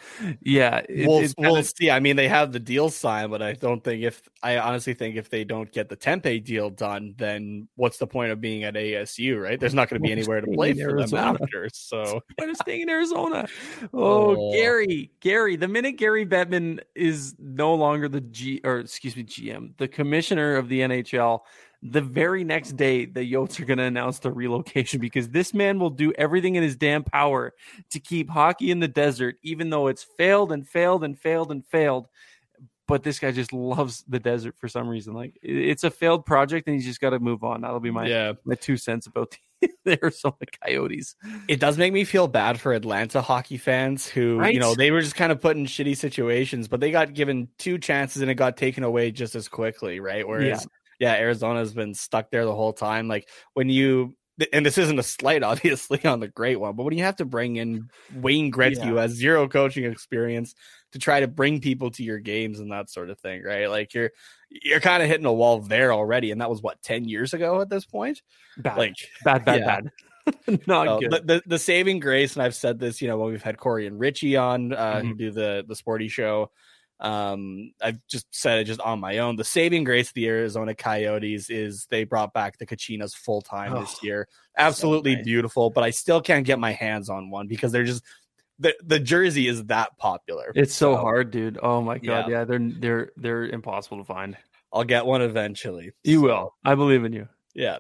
[0.43, 1.91] yeah, it, we'll it we'll kinda- see.
[1.91, 5.17] I mean, they have the deal signed, but I don't think if I honestly think
[5.17, 8.75] if they don't get the Tempe deal done, then what's the point of being at
[8.75, 9.59] ASU, right?
[9.59, 11.69] There's not going to be anywhere to play for them after.
[11.73, 13.47] So point of staying in Arizona.
[13.95, 14.53] Oh, Oh.
[14.53, 15.57] Gary, Gary.
[15.57, 20.57] The minute Gary Bettman is no longer the G or excuse me, GM, the commissioner
[20.57, 21.41] of the NHL,
[21.83, 25.79] the very next day the Yotes are going to announce the relocation because this man
[25.79, 27.55] will do everything in his damn power
[27.91, 31.65] to keep hockey in the desert, even though it's failed and failed and failed and
[31.67, 32.09] failed.
[32.89, 35.13] But this guy just loves the desert for some reason.
[35.13, 37.61] Like it's a failed project, and he's just got to move on.
[37.61, 41.15] That'll be my yeah, my two cents about the, the Arizona Coyotes.
[41.49, 44.55] it does make me feel bad for Atlanta hockey fans who, Right?
[44.55, 47.49] you know, they were just kind of put in shitty situations, but they got given
[47.59, 50.27] two chances and it got taken away just as quickly, right?
[50.27, 50.78] Whereas, yeah,
[51.15, 53.09] Arizona's been stuck there the whole time.
[53.09, 54.17] Like when you,
[54.53, 57.25] and this isn't a slight, obviously, on the great one, but when you have to
[57.25, 60.55] bring in Wayne Gretzky, who has zero coaching experience,
[60.93, 63.69] to try to bring people to your games and that sort of thing, right?
[63.69, 64.11] Like you're
[64.51, 67.61] you're kind of hitting a wall there already, and that was what ten years ago
[67.61, 68.23] at this point.
[68.57, 68.95] Bad, Like
[69.25, 69.81] bad, bad, yeah.
[69.81, 70.61] bad.
[70.67, 71.27] Not So, good.
[71.27, 73.99] the, the saving grace, and I've said this, you know, when we've had Corey and
[73.99, 75.19] Richie on uh, who Mhm.
[75.19, 76.51] do the the sporty show.
[77.01, 79.37] Um, I've just said it just on my own.
[79.37, 83.73] The saving grace of the Arizona Coyotes is they brought back the Kachinas full time
[83.81, 84.29] this Oh, year.
[84.57, 85.25] Absolutely nice.
[85.25, 88.03] beautiful, but I still can't get my hands on one because they're just
[88.59, 90.51] the the jersey is that popular.
[90.57, 91.59] It's so So, hard, dude.
[91.63, 92.39] Oh my god, Yeah.
[92.41, 92.45] yeah.
[92.45, 94.37] they're they're they're impossible to find.
[94.73, 95.93] I'll get one eventually.
[96.03, 96.55] You So, will.
[96.65, 97.29] I believe in you.
[97.55, 97.79] Yeah.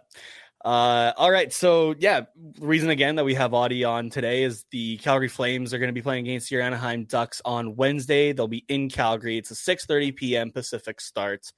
[0.68, 1.50] Uh, all right.
[1.50, 2.26] So yeah,
[2.60, 5.94] reason again that we have Auddie on today is the Calgary Flames are going to
[5.94, 8.34] be playing against your Anaheim Ducks on Wednesday.
[8.34, 9.38] They'll be in Calgary.
[9.38, 10.50] It's a 6:30 p.m.
[10.50, 11.50] Pacific start.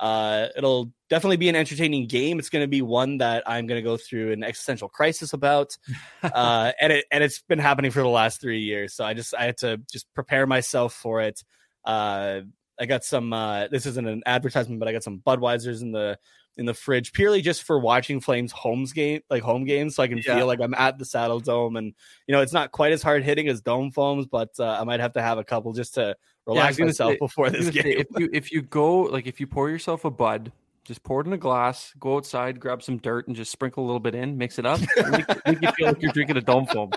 [0.00, 2.38] Uh, it'll definitely be an entertaining game.
[2.38, 5.76] It's going to be one that I'm going to go through an existential crisis about.
[6.22, 8.94] Uh, and it and it's been happening for the last three years.
[8.94, 11.44] So I just I had to just prepare myself for it.
[11.84, 12.40] Uh,
[12.80, 13.30] I got some.
[13.34, 16.18] Uh, this isn't an advertisement, but I got some Budweisers in the
[16.56, 20.08] in the fridge purely just for watching Flames homes game like home games, so I
[20.08, 20.36] can Yeah.
[20.36, 21.94] feel like I'm at the Saddledome, and
[22.26, 25.00] you know it's not quite as hard hitting as Dome Foams, but uh, I might
[25.00, 26.16] have to have a couple just to
[26.46, 27.84] relax gonna myself before this game.
[27.86, 30.52] if you if you go like if you pour yourself a bud,
[30.84, 33.86] just pour it in a glass, go outside, grab some dirt, and just sprinkle a
[33.86, 36.66] little bit in, mix it up, make, make you feel like you're drinking a dome
[36.66, 36.90] foam.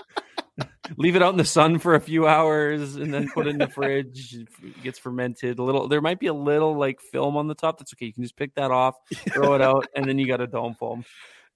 [0.96, 3.58] Leave it out in the sun for a few hours, and then put it in
[3.58, 4.34] the fridge.
[4.34, 5.88] It gets fermented a little.
[5.88, 7.78] There might be a little like film on the top.
[7.78, 8.06] That's okay.
[8.06, 8.96] You can just pick that off,
[9.32, 11.04] throw it out, and then you got a dome foam.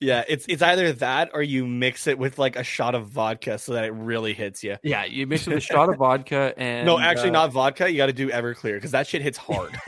[0.02, 3.56] Yeah, it's it's either that or you mix it with like a shot of vodka
[3.58, 4.76] so that it really hits you.
[4.82, 7.88] Yeah, you mix it with a shot of vodka and no, actually uh, not vodka.
[7.88, 9.78] You got to do Everclear because that shit hits hard.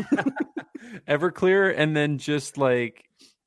[1.09, 3.05] Everclear, and then just like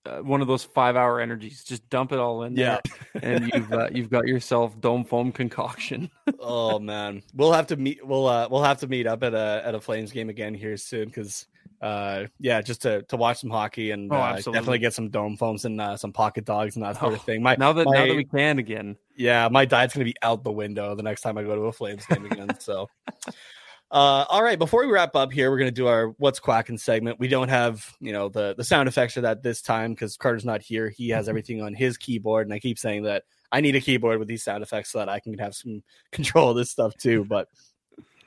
[0.08, 1.64] uh, one of those five-hour energies.
[1.64, 2.80] Just dump it all in there,
[3.22, 6.10] and you've uh, you've got yourself dome foam concoction.
[6.40, 8.06] oh man, we'll have to meet.
[8.06, 10.78] We'll uh, we'll have to meet up at a at a Flames game again here
[10.78, 11.48] soon because
[11.80, 15.38] uh yeah just to to watch some hockey and Oh, uh, definitely get some dome
[15.38, 18.08] foams and uh, some pocket dogs and that sort of thing my now that now
[18.08, 18.98] that we can again.
[19.16, 21.72] yeah my diet's gonna be out the window the next time i go to a
[21.72, 22.90] flames game again so
[23.92, 27.18] uh all right before we wrap up here we're gonna do our what's quacking segment
[27.20, 30.44] we don't have you know the the sound effects for that this time because carter's
[30.44, 33.76] not here he has everything on his keyboard and i keep saying that i need
[33.76, 35.82] a keyboard with these sound effects so that i can have some
[36.12, 37.48] control of this stuff too but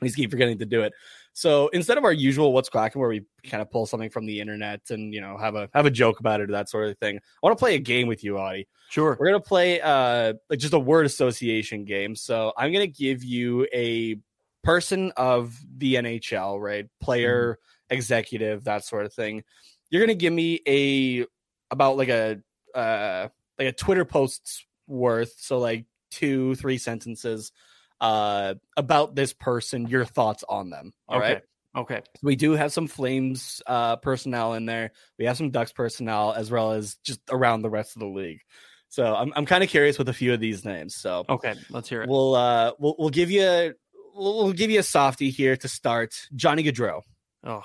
[0.01, 0.93] we just keep forgetting to do it
[1.33, 4.41] so instead of our usual what's quacking where we kind of pull something from the
[4.41, 6.97] internet and you know have a have a joke about it or that sort of
[6.97, 9.15] thing i want to play a game with you Auddie Sure.
[9.17, 12.13] we're gonna play uh like just a word association game.
[12.13, 14.17] So I'm gonna give you a
[14.63, 16.87] person of the NHL, right?
[17.01, 17.59] Player,
[17.89, 19.43] executive, that sort of thing.
[19.89, 21.25] You're gonna give me a
[21.69, 22.41] about like a
[22.75, 23.27] uh
[23.57, 27.51] like a Twitter post's worth, so like two, three sentences
[27.99, 30.93] uh about this person, your thoughts on them.
[31.07, 31.37] All right.
[31.37, 31.45] okay.
[31.73, 32.01] Okay.
[32.21, 34.91] We do have some Flames uh, personnel in there.
[35.17, 38.41] We have some Ducks personnel as well as just around the rest of the league.
[38.89, 40.95] So I'm I'm kind of curious with a few of these names.
[40.95, 41.55] So Okay.
[41.69, 42.09] Let's hear it.
[42.09, 43.71] we'll uh we'll we'll give you a,
[44.15, 46.27] we'll, give you a softie here to start.
[46.35, 47.01] Johnny Gaudreau.
[47.43, 47.63] Oh,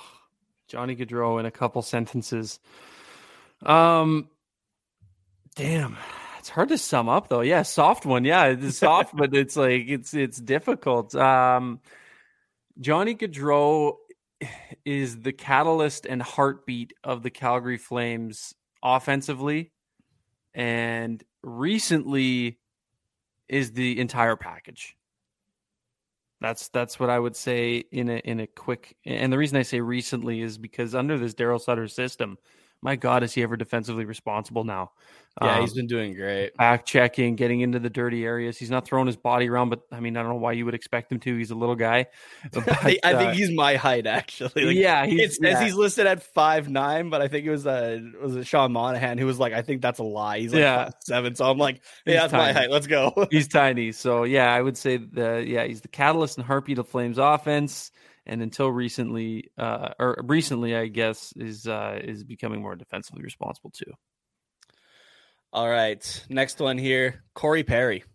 [0.69, 2.59] Johnny Gaudreau in a couple sentences.
[3.65, 4.29] Um,
[5.55, 5.97] damn,
[6.39, 7.41] it's hard to sum up though.
[7.41, 8.25] Yeah, soft one.
[8.25, 11.15] Yeah, it's soft, but it's like it's it's difficult.
[11.15, 11.81] Um,
[12.81, 13.97] Johnny Gaudreau
[14.85, 19.73] is the catalyst and heartbeat of the Calgary Flames offensively,
[20.55, 22.59] and recently
[23.49, 24.96] is the entire package.
[26.47, 28.97] That's that's what I would say in a in a quick.
[29.05, 32.39] And the reason I say recently is because under this Daryl Sutter system,
[32.87, 34.93] my God, is he ever defensively responsible now?
[35.43, 36.57] Yeah, Um, he's been doing great.
[36.57, 38.57] back checking, getting into the dirty areas.
[38.57, 40.75] He's not throwing his body around, but I mean, I don't know why you would
[40.75, 41.37] expect him to.
[41.37, 42.07] He's a little guy.
[42.53, 44.65] But, I, I uh, think he's my height actually.
[44.65, 45.63] Like, yeah, he's, yeah.
[45.63, 49.19] he's listed at five nine, but I think it was uh was it Sean Monahan
[49.19, 50.39] who was like, I think that's a lie.
[50.39, 50.91] He's like Yeah.
[51.05, 51.35] seven.
[51.35, 52.71] So I'm like, He's yeah, that's my height.
[52.71, 53.27] Let's go.
[53.33, 53.91] he's tiny.
[53.93, 57.91] So yeah, I would say the yeah he's the catalyst and heartbeat of Flames offense.
[58.27, 63.71] And until recently, uh, or recently, I guess is uh, is becoming more defensively responsible
[63.71, 63.93] too.
[65.53, 68.05] All right, next one here, Corey Perry.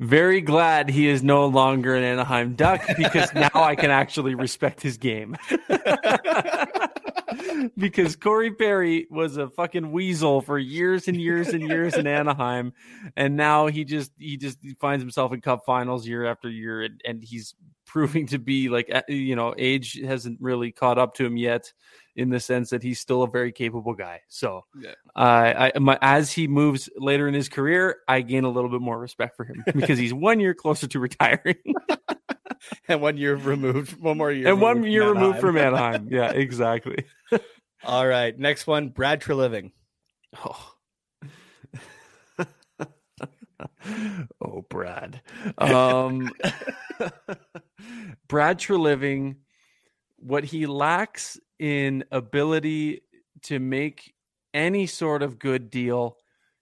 [0.00, 4.82] Very glad he is no longer an Anaheim Duck because now I can actually respect
[4.82, 5.36] his game.
[7.76, 12.72] because Corey Perry was a fucking weasel for years and years and years in Anaheim,
[13.16, 17.00] and now he just he just finds himself in Cup Finals year after year, and,
[17.04, 17.54] and he's
[17.86, 21.72] proving to be like you know age hasn't really caught up to him yet,
[22.16, 24.20] in the sense that he's still a very capable guy.
[24.28, 24.92] So, Yeah.
[25.16, 28.80] uh, I my, as he moves later in his career, I gain a little bit
[28.80, 31.56] more respect for him because he's one year closer to retiring
[32.88, 35.94] and one year removed, one more year, and one year removed from Anaheim.
[35.94, 36.08] Anaheim.
[36.10, 37.04] Yeah, exactly.
[37.84, 39.72] All right, next one, Brad Treliving.
[40.44, 40.70] Oh.
[44.40, 45.20] oh, Brad.
[45.58, 46.32] Um,
[48.26, 49.36] Brad Treliving,
[50.16, 53.02] what he lacks in ability
[53.42, 54.14] to make
[54.54, 56.16] any sort of good deal,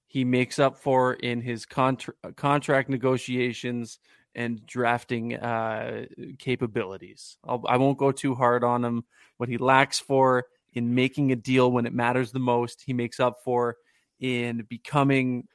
[0.06, 3.98] he makes up for in his contra- contract negotiations
[4.34, 6.06] and drafting uh,
[6.38, 7.36] capabilities.
[7.44, 9.04] I'll, I won't go too hard on him.
[9.36, 13.20] What he lacks for in making a deal when it matters the most, he makes
[13.20, 13.76] up for
[14.20, 15.48] in becoming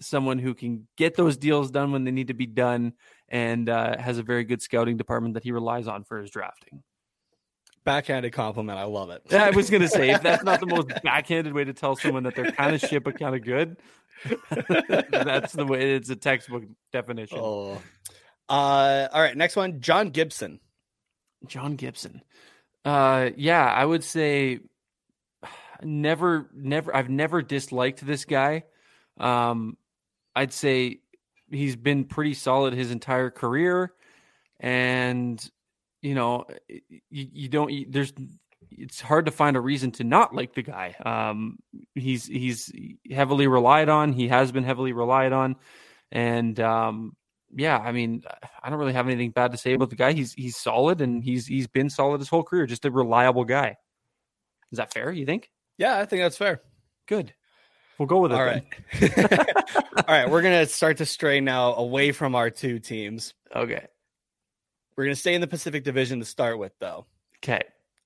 [0.00, 2.92] someone who can get those deals done when they need to be done
[3.28, 6.82] and uh, has a very good scouting department that he relies on for his drafting.
[7.84, 8.78] Backhanded compliment.
[8.78, 9.32] I love it.
[9.32, 12.22] I was going to say, if that's not the most backhanded way to tell someone
[12.22, 13.76] that they're kind of shit but kind of good,
[15.10, 17.38] that's the way it's a textbook definition.
[17.40, 17.80] Oh.
[18.48, 20.60] Uh, all right, next one, John Gibson.
[21.46, 22.22] John Gibson.
[22.84, 24.60] Uh, yeah, I would say
[25.82, 26.94] never, never.
[26.94, 28.64] I've never disliked this guy.
[29.18, 29.76] Um,
[30.34, 31.00] I'd say
[31.50, 33.92] he's been pretty solid his entire career,
[34.60, 35.42] and
[36.02, 37.72] you know, you, you don't.
[37.72, 38.12] You, there's.
[38.78, 40.94] It's hard to find a reason to not like the guy.
[41.04, 41.58] Um,
[41.94, 42.72] he's he's
[43.10, 44.12] heavily relied on.
[44.12, 45.56] He has been heavily relied on,
[46.12, 47.16] and um,
[47.56, 48.22] yeah, I mean,
[48.62, 50.12] I don't really have anything bad to say about the guy.
[50.12, 52.66] He's he's solid and he's he's been solid his whole career.
[52.66, 53.76] Just a reliable guy.
[54.72, 55.12] Is that fair?
[55.12, 55.50] You think?
[55.78, 56.62] Yeah, I think that's fair.
[57.06, 57.32] Good.
[57.98, 58.34] We'll go with it.
[58.34, 58.64] All right.
[60.08, 63.34] All right, we're gonna start to stray now away from our two teams.
[63.54, 63.86] Okay.
[64.96, 67.06] We're gonna stay in the Pacific Division to start with, though.
[67.38, 67.62] Okay.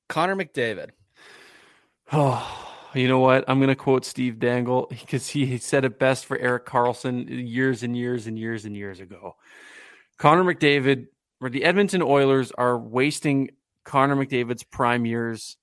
[0.09, 0.91] Connor McDavid.
[2.13, 3.45] Oh, you know what?
[3.49, 7.83] I'm going to quote Steve Dangle because he said it best for Erik Karlsson years
[7.83, 9.37] and years and years and years ago.
[10.19, 11.07] Connor McDavid,
[11.41, 13.51] or the Edmonton Oilers, are wasting
[13.85, 15.57] Connor McDavid's prime years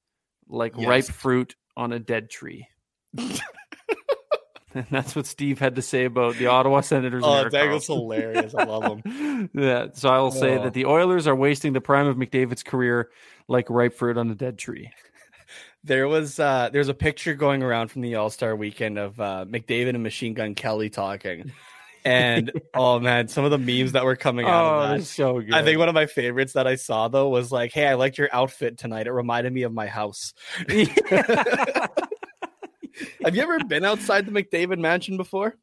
[0.47, 0.87] like Yes.
[0.87, 2.67] ripe fruit on a dead tree.
[3.17, 7.23] and that's what Steve had to say about the Ottawa Senators.
[7.25, 8.53] Oh, Dangle's hilarious.
[8.53, 9.49] I love him.
[9.53, 10.63] yeah, so I will say Oh.
[10.65, 13.09] that the Oilers are wasting the prime of McDavid's career
[13.47, 14.91] like ripe fruit on a dead tree.
[15.83, 19.45] There was uh there's a picture going around from the All Star weekend of uh
[19.47, 21.51] McDavid and Machine Gun Kelly talking.
[22.07, 25.05] And oh man, some of the memes that were coming out Oh, of that.
[25.05, 25.55] so good.
[25.55, 28.19] I think one of my favorites that I saw though was like, "Hey, I liked
[28.19, 29.07] your outfit tonight.
[29.07, 30.35] It reminded me of my house."
[33.23, 35.55] Have you ever been outside the McDavid mansion before?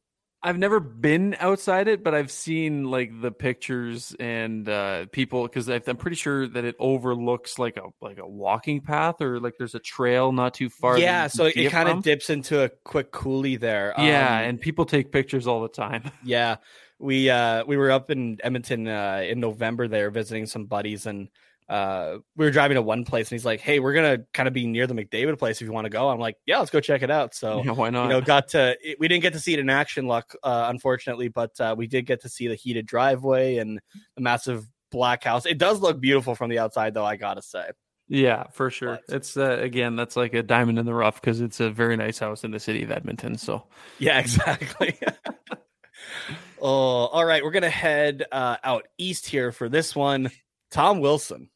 [0.44, 5.68] I've never been outside it, but I've seen like the pictures and uh, people because
[5.68, 9.76] I'm pretty sure that it overlooks like a like a walking path or like there's
[9.76, 10.98] a trail not too far.
[10.98, 13.94] yeah, so it kind of dips into a quick coulee there.
[13.98, 16.10] yeah, Um, and people take pictures all the time.
[16.24, 16.56] Yeah,
[16.98, 21.28] we uh we were up in Edmonton uh in November there visiting some buddies and
[21.72, 24.46] uh we were driving to one place and he's like, "Hey, we're going to kind
[24.46, 26.70] of be near the McDavid place if you want to go." I'm like, "Yeah, let's
[26.70, 28.04] go check it out." So, yeah, why not?
[28.04, 30.66] you know, got to it, we didn't get to see it in action luck uh
[30.68, 33.80] unfortunately, but uh we did get to see the heated driveway and
[34.16, 35.46] the massive black house.
[35.46, 37.70] It does look beautiful from the outside though, I got to say.
[38.08, 38.98] yeah, for sure.
[39.08, 41.96] But- It's uh, again, that's like a diamond in the rough because it's a very
[41.96, 43.38] nice house in the city of Edmonton.
[43.38, 43.64] So
[43.98, 44.98] Yeah, exactly.
[46.60, 47.42] oh, all right.
[47.42, 50.30] We're gonna head uh, out east here for this one.
[50.70, 51.48] Tom Wilson.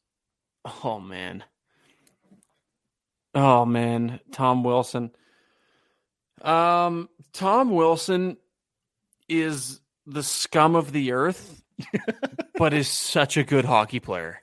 [0.82, 1.44] Oh man.
[3.34, 5.10] Oh man, Tom Wilson.
[6.40, 8.36] Um, Tom Wilson
[9.28, 11.62] is the scum of the earth,
[12.59, 14.40] but is such a good hockey player.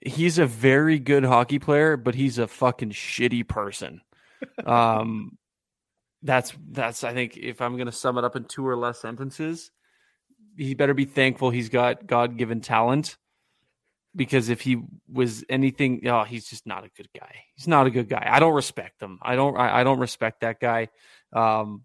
[0.00, 4.00] He's a very good hockey player, but he's a fucking shitty person.
[4.64, 5.36] Um,
[6.22, 9.70] that's that's I think if I'm gonna sum it up in two or less sentences,
[10.56, 13.18] he better be thankful he's got God given talent
[14.16, 14.80] because if he
[15.12, 17.34] was anything, oh, he's just not a good guy.
[17.54, 18.26] He's not a good guy.
[18.30, 19.18] I don't respect him.
[19.22, 19.56] I don't.
[19.56, 20.88] I, I don't respect that guy
[21.32, 21.84] um,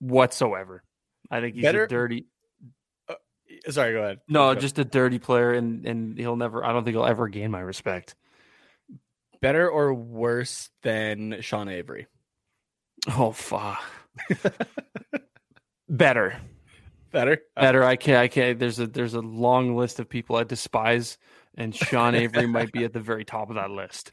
[0.00, 0.82] whatsoever.
[1.30, 2.26] I think he's Better- a dirty.
[3.68, 4.20] Sorry, go ahead.
[4.28, 4.60] No, Go.
[4.60, 6.64] just a dirty player, and and he'll never.
[6.64, 8.14] I don't think he'll ever gain my respect.
[9.42, 12.06] better or worse than Sean Avery.
[13.16, 13.82] Oh fuck.
[15.88, 16.36] Better,
[17.10, 17.38] Better.
[17.54, 17.84] better.
[17.84, 18.18] I can't.
[18.18, 18.58] I can't.
[18.58, 21.18] There's a there's a long list of people I despise,
[21.56, 24.10] and Sean Avery might be at the very top of that list.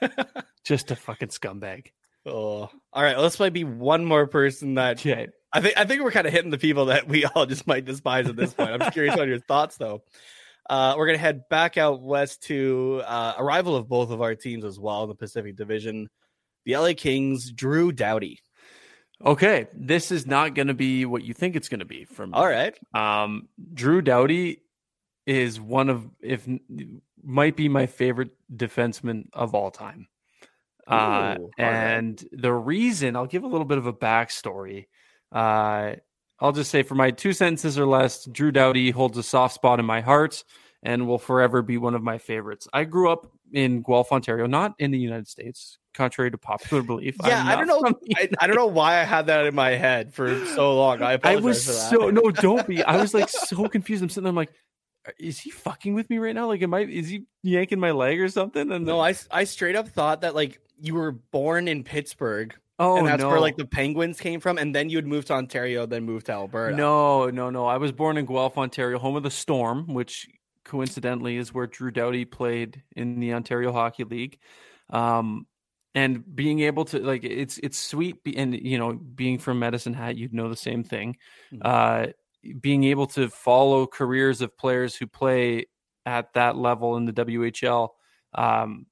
[0.64, 1.88] Just a fucking scumbag.
[2.26, 3.18] Oh, all right.
[3.18, 5.28] Let's maybe be one more person that Okay.
[5.52, 5.78] I think.
[5.78, 8.36] I think we're kind of hitting the people that we all just might despise at
[8.36, 8.70] this point.
[8.70, 10.02] I'm curious on your thoughts, though.
[10.68, 14.34] Uh, we're gonna head back out west to uh, a rival of both of our
[14.34, 16.10] teams as well in the Pacific Division,
[16.66, 17.50] the LA Kings.
[17.50, 18.40] Drew Doughty.
[19.24, 22.34] Okay, this is not going to be what you think it's going to be from.
[22.34, 22.78] All right.
[22.94, 24.60] Um, Drew Doughty
[25.28, 26.48] is one of, if
[27.22, 30.08] might be my favorite defenseman of all time.
[30.86, 31.68] Uh, Ooh, right.
[31.68, 34.86] and the reason I'll give a little bit of a backstory.
[35.30, 35.96] Uh,
[36.40, 39.80] I'll just say for my two sentences or less, Drew Doughty holds a soft spot
[39.80, 40.42] in my heart
[40.82, 42.66] and will forever be one of my favorites.
[42.72, 47.16] I grew up in Guelph, Ontario, not in the United States, contrary to popular belief.
[47.24, 47.98] Yeah, I'm don't know.
[48.16, 51.02] I, I don't know why I had that in my head for so long.
[51.02, 52.82] I I was so no, don't be.
[52.82, 54.02] I was like so confused.
[54.02, 54.52] I'm sitting there, I'm like,
[55.18, 56.46] is he fucking with me right now?
[56.46, 56.80] Like, am I?
[56.80, 58.70] Is he yanking my leg or something?
[58.70, 62.98] And No, I, I straight up thought that like you were born in Pittsburgh oh
[62.98, 65.86] and that's no, where like the Penguins came from, and then you'd move to Ontario,
[65.86, 66.76] then move to Alberta.
[66.76, 67.66] no, no, no.
[67.66, 70.28] I was born in Guelph, Ontario, home of the Storm, which
[70.64, 74.38] coincidentally is where Drew Doughty played in the Ontario Hockey League.
[74.90, 75.46] Um,
[75.94, 80.16] and being able to like it's it's sweet, and you know, being from Medicine Hat,
[80.16, 81.16] you'd know the same thing.
[81.52, 81.60] Mhm.
[81.62, 82.12] Uh,
[82.54, 85.66] being able to follow careers of players who play
[86.06, 87.90] at that level in the WHL,
[88.34, 88.86] um,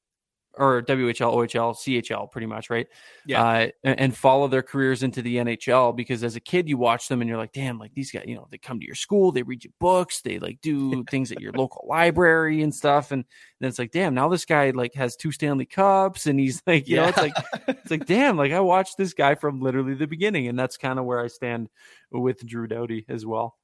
[0.57, 2.87] or WHL, OHL, CHL, pretty much, right?
[3.27, 3.43] Yeah.
[3.43, 7.09] Uh, and, and follow their careers into the NHL because as a kid, you watch
[7.09, 9.33] them and you're like, damn, like these guys, you know, they come to your school,
[9.33, 13.13] they read you books, they like do things at your local library and stuff.
[13.13, 13.25] And
[13.61, 16.89] then it's like, damn, now this guy like has two Stanley Cups and he's like,
[16.89, 17.35] you know, it's like,
[17.69, 20.49] it's like, damn, like I watched this guy from literally the beginning.
[20.49, 21.69] And that's kind of where I stand
[22.11, 23.57] with Drew Doughty as well.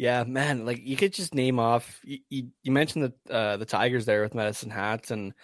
[0.00, 0.64] Yeah, man.
[0.64, 2.00] Like you could just name off.
[2.02, 5.34] You, you, you mentioned the uh, the Tigers there with Medicine Hats, and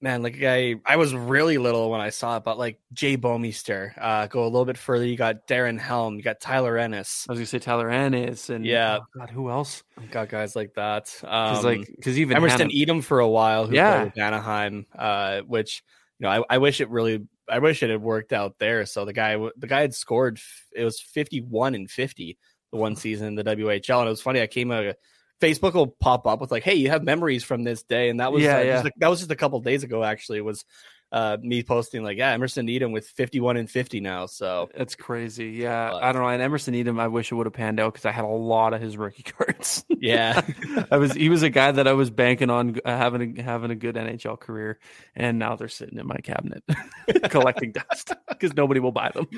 [0.00, 3.92] man, like I I was really little when I saw it, but like Jay Bouwmeester.
[3.96, 5.04] Uh, go a little bit further.
[5.06, 6.16] You got Darren Helm.
[6.16, 7.26] You got Tyler Ennis.
[7.28, 8.98] I was gonna say Tyler Ennis and Yeah.
[9.00, 9.82] oh, God, who else?
[10.10, 11.04] Got guys like that.
[11.20, 13.96] Because Um, like, because even Emerson Hannah- Etem for a while, who Yeah.
[13.96, 15.82] played with Anaheim, uh, which
[16.18, 18.84] you know I, I wish it really, I wish it had worked out there.
[18.86, 20.38] So the guy, the guy had scored,
[20.74, 22.38] it was fifty one and fifty
[22.70, 24.42] the one season in the WHL, and it was funny.
[24.42, 24.94] I came out,
[25.40, 28.32] Facebook will pop up with like, "Hey, you have memories from this day," and that
[28.32, 28.72] was Yeah, uh, yeah.
[28.82, 30.02] Just, a- that was just a couple days ago.
[30.04, 30.64] Actually, was
[31.10, 34.94] uh, me posting like, "Yeah, Emerson Etem with fifty one and fifty now." So That's
[34.94, 35.50] crazy.
[35.52, 36.28] Yeah, But- I don't know.
[36.28, 38.74] And Emerson Etem, I wish it would have panned out because I had a lot
[38.74, 39.84] of his rookie cards.
[39.88, 40.42] yeah,
[40.90, 43.70] I was he was a guy that I was banking on uh, having a, having
[43.70, 44.78] a good NHL career,
[45.16, 46.62] and now they're sitting in my cabinet
[47.30, 49.28] collecting dust because nobody will buy them.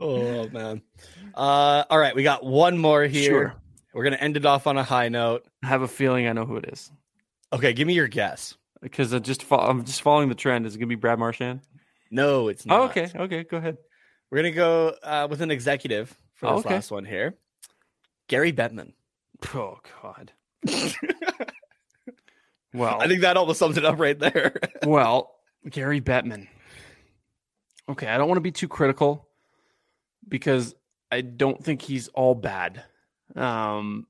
[0.00, 0.82] oh man.
[1.34, 3.30] Uh, all right, we got one more here.
[3.30, 3.54] Sure.
[3.94, 5.44] We're gonna end it off on a high note.
[5.62, 6.90] I have a feeling I know who it is
[7.52, 8.54] Okay, give me your guess.
[8.80, 10.64] because I just fo- I'm just following the trend.
[10.66, 11.60] Is it gonna be Brad Marchand?
[12.10, 12.80] No, it's not.
[12.80, 13.76] Oh, okay, okay, go ahead.
[14.30, 16.74] We're gonna go uh, with an executive for Oh, this okay.
[16.76, 17.34] last one here.
[18.28, 18.92] Gary Bettman.
[19.54, 20.32] Oh God.
[22.74, 24.54] Well, I think that almost sums it up right there.
[24.86, 25.34] Well,
[25.68, 26.48] Gary Bettman.
[27.88, 29.28] Okay, I don't want to be too critical
[30.26, 30.74] because
[31.10, 32.82] I don't think he's all bad.
[33.36, 34.06] Um,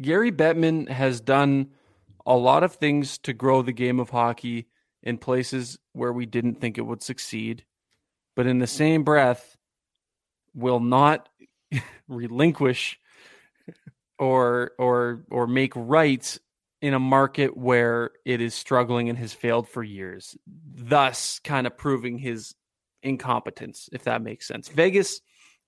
[0.00, 1.70] Gary Bettman has done
[2.26, 4.66] a lot of things to grow the game of hockey
[5.02, 7.64] in places where we didn't think it would succeed,
[8.34, 9.56] but in the same breath,
[10.54, 11.28] will not
[12.08, 12.98] relinquish
[14.18, 16.38] or or or make rights
[16.80, 21.76] in a market where it is struggling and has failed for years, thus kind of
[21.76, 22.54] proving his
[23.02, 24.68] incompetence, if that makes sense.
[24.68, 25.20] Vegas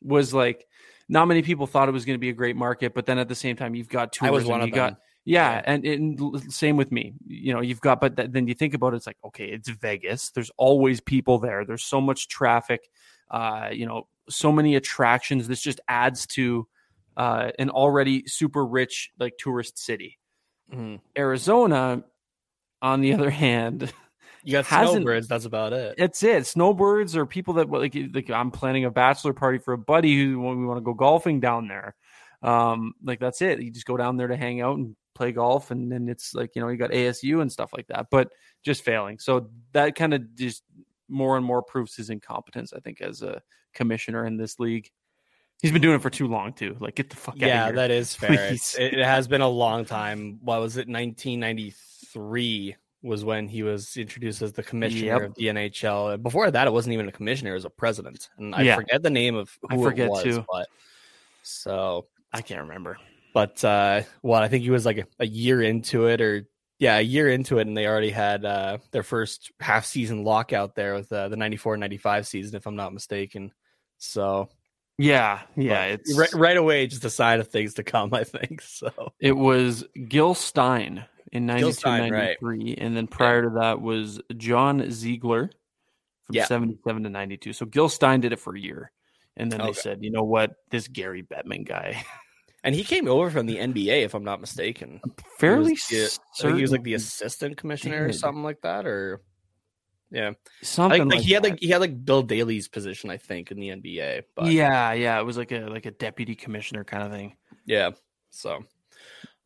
[0.02, 0.66] was like
[1.08, 3.28] not many people thought it was going to be a great market, but then at
[3.28, 4.96] the same time, you've got tours I was one you of got them.
[5.24, 7.14] Yeah, and, and same with me.
[7.26, 9.68] You know, you've got, but th- then you think about it, it's like, okay, it's
[9.68, 10.30] Vegas.
[10.30, 11.64] There's always people there.
[11.64, 12.88] There's so much traffic.
[13.28, 15.48] Uh, you know, so many attractions.
[15.48, 16.68] This just adds to
[17.16, 20.18] uh, an already super rich like tourist city.
[20.72, 21.00] Mhm.
[21.18, 22.04] Arizona,
[22.80, 23.92] on the other hand,
[24.46, 25.26] You got snowbirds.
[25.26, 25.96] That's about it.
[25.98, 26.46] It's it.
[26.46, 30.40] Snowbirds or people that like like I'm planning a bachelor party for a buddy who
[30.40, 31.96] we want to go golfing down there.
[32.42, 33.60] Um, like that's it.
[33.60, 36.54] You just go down there to hang out and play golf, and then it's like
[36.54, 38.28] you know you got ASU and stuff like that, but
[38.64, 39.18] just failing.
[39.18, 40.62] So that kind of just
[41.08, 42.72] more and more proves his incompetence.
[42.72, 43.42] I think as a
[43.74, 44.88] commissioner in this league,
[45.60, 46.76] he's been doing it for too long too.
[46.78, 47.76] Like get the fuck out Yeah, of here.
[47.76, 48.52] that is fair.
[48.52, 50.38] It, it has been a long time.
[50.42, 50.86] What was it?
[50.88, 52.76] 1993
[53.06, 55.22] was when he was introduced as the commissioner Yep.
[55.22, 56.22] of the NHL.
[56.22, 58.28] Before that, it wasn't even a commissioner; it was a president.
[58.36, 58.74] And I Yeah.
[58.76, 60.22] forget the name of I who forget it was.
[60.24, 60.44] too.
[60.50, 60.66] But
[61.42, 62.98] so, I can't remember.
[63.32, 66.46] but uh, what I think he was like a, a year into it, or
[66.78, 70.74] yeah, a year into it, and they already had uh, their first half season lockout
[70.74, 73.52] there with uh, the 94-95 season, if I'm not mistaken.
[73.98, 74.48] So
[74.98, 75.84] Yeah, yeah.
[75.84, 78.12] It's right, right away, just a sign of things to come.
[78.12, 78.90] I think so.
[79.20, 81.04] It was Gil Stein
[81.36, 82.36] in Gil 92 Stein, right.
[82.78, 85.50] And then prior to that was John Ziegler
[86.24, 86.46] from Yeah.
[86.46, 87.52] 77 to 92.
[87.52, 88.90] So Gil Stein did it for a year.
[89.36, 90.52] And then they said, you know what?
[90.70, 92.04] This Gary Bettman guy.
[92.64, 95.00] And he came over from the NBA, if I'm not mistaken.
[95.04, 98.86] Uh, fairly He was the- he was like the assistant commissioner or something like that,
[98.86, 99.20] or
[100.10, 100.32] yeah,
[100.62, 103.60] something like, like he had like he had like Bill Daly's position, I think, in
[103.60, 104.22] the NBA.
[104.34, 105.20] But yeah, yeah.
[105.20, 107.36] It was like a like a deputy commissioner kind of thing.
[107.66, 107.90] yeah.
[108.30, 108.64] So,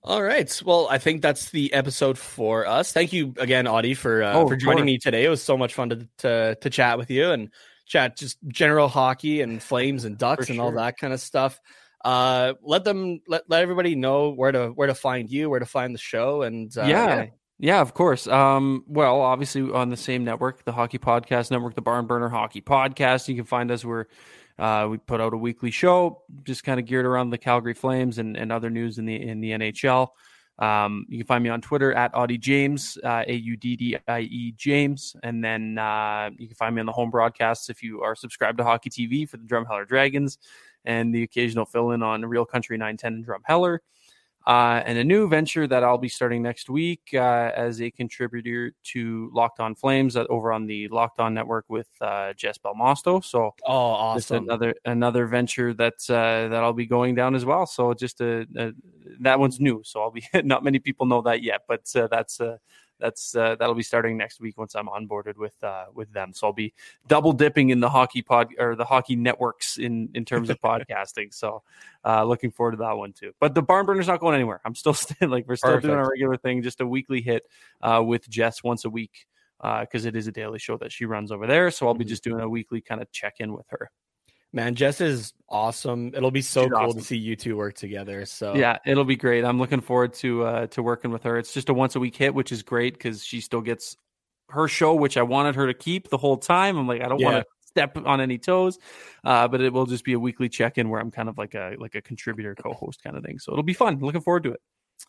[0.02, 0.62] all right.
[0.64, 2.92] Well, I think that's the episode for us.
[2.92, 5.24] Thank you again, Auddie, for uh, Oh, for joining me today.
[5.24, 7.50] It was so much fun to, to to chat with you and
[7.86, 11.60] chat just general hockey and Flames and Ducks For and all that kind of stuff.
[12.02, 15.66] Uh, let them let, let everybody know where to where to find you, where to
[15.66, 17.26] find the show, and uh, yeah.
[17.62, 18.26] Yeah, of course.
[18.26, 23.28] Um, well, obviously on the same network, the Hockey Podcast Network, the Barnburner Hockey Podcast.
[23.28, 24.06] You can find us where
[24.60, 28.18] uh, we put out a weekly show, just kind of geared around the Calgary Flames
[28.18, 30.08] and, and other news in the in the NHL.
[30.58, 33.96] Um, you can find me on Twitter at Auddie James, uh, A U D D
[34.06, 37.82] I E James, and then uh, you can find me on the home broadcasts if
[37.82, 40.36] you are subscribed to Hockey TV for the Drumheller Dragons
[40.84, 43.78] and the occasional fill in on Real Country 910 and Drumheller
[44.46, 48.72] uh, and a new venture that I'll be starting next week uh, as a contributor
[48.84, 53.22] to Locked On Flames uh, over on the Locked On Network with uh, Jess Belmosto.
[53.22, 54.44] So Oh, awesome.
[54.44, 57.66] another another venture that's uh, that I'll be going down as well.
[57.66, 58.72] So just a, a
[59.20, 59.82] that one's new.
[59.84, 62.56] So I'll be not many people know that yet, but uh, that's uh,
[63.00, 66.32] that's uh, that'll be starting next week once I'm onboarded with uh, with them.
[66.32, 66.72] So I'll be
[67.08, 71.32] double dipping in the hockey pod or the hockey networks in in terms of podcasting.
[71.34, 71.62] So
[72.04, 73.32] uh, looking forward to that one too.
[73.40, 74.60] But the Barnburner's not going anywhere.
[74.64, 75.96] I'm still still like we're still doing Perfect.
[75.98, 77.42] our regular thing, just a weekly hit
[77.82, 79.26] uh, with Jess once a week
[79.80, 81.70] because it is a daily show that she runs over there.
[81.70, 82.08] So I'll be Mhm.
[82.08, 83.90] just doing a weekly kind of check in with her.
[84.52, 86.12] Man, Jess is awesome.
[86.14, 87.00] It'll be so She's cool awesome.
[87.00, 88.26] to see you two work together.
[88.26, 89.44] So Yeah, it'll be great.
[89.44, 91.38] I'm looking forward to uh, to working with her.
[91.38, 93.96] It's just a once a week hit, which is great because she still gets
[94.48, 96.76] her show, which I wanted her to keep the whole time.
[96.76, 97.30] I'm like, I don't Yeah.
[97.32, 98.78] want to step on any toes,
[99.22, 101.54] uh, but it will just be a weekly check in where I'm kind of like
[101.54, 103.38] a like a contributor co-host kind of thing.
[103.38, 104.00] So it'll be fun.
[104.00, 104.60] Looking forward to it.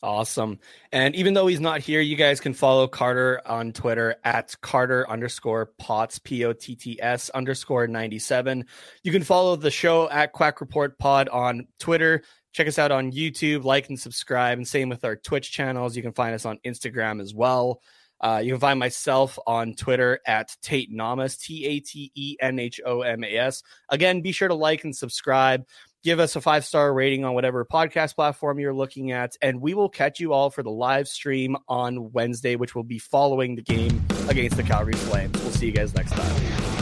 [0.03, 0.59] Awesome.
[0.91, 5.09] And even though he's not here, you guys can follow Carter on Twitter at Carter
[5.09, 8.65] underscore Potts P O T T S underscore ninety seven.
[9.03, 12.23] You can follow the show at Quack Report Pod on Twitter.
[12.53, 15.95] Check us out on YouTube, like and subscribe, and same with our Twitch channels.
[15.95, 17.81] You can find us on Instagram as well.
[18.19, 22.59] Uh, you can find myself on Twitter at Tate Namas, T A T E N
[22.59, 23.63] H O M A S.
[23.89, 25.65] Again, be sure to like and subscribe.
[26.03, 29.75] Give us a five star rating on whatever podcast platform you're looking at, and we
[29.75, 33.61] will catch you all for the live stream on Wednesday, which will be following the
[33.61, 35.39] game against the Calgary Flames.
[35.41, 36.80] We'll see you guys next time.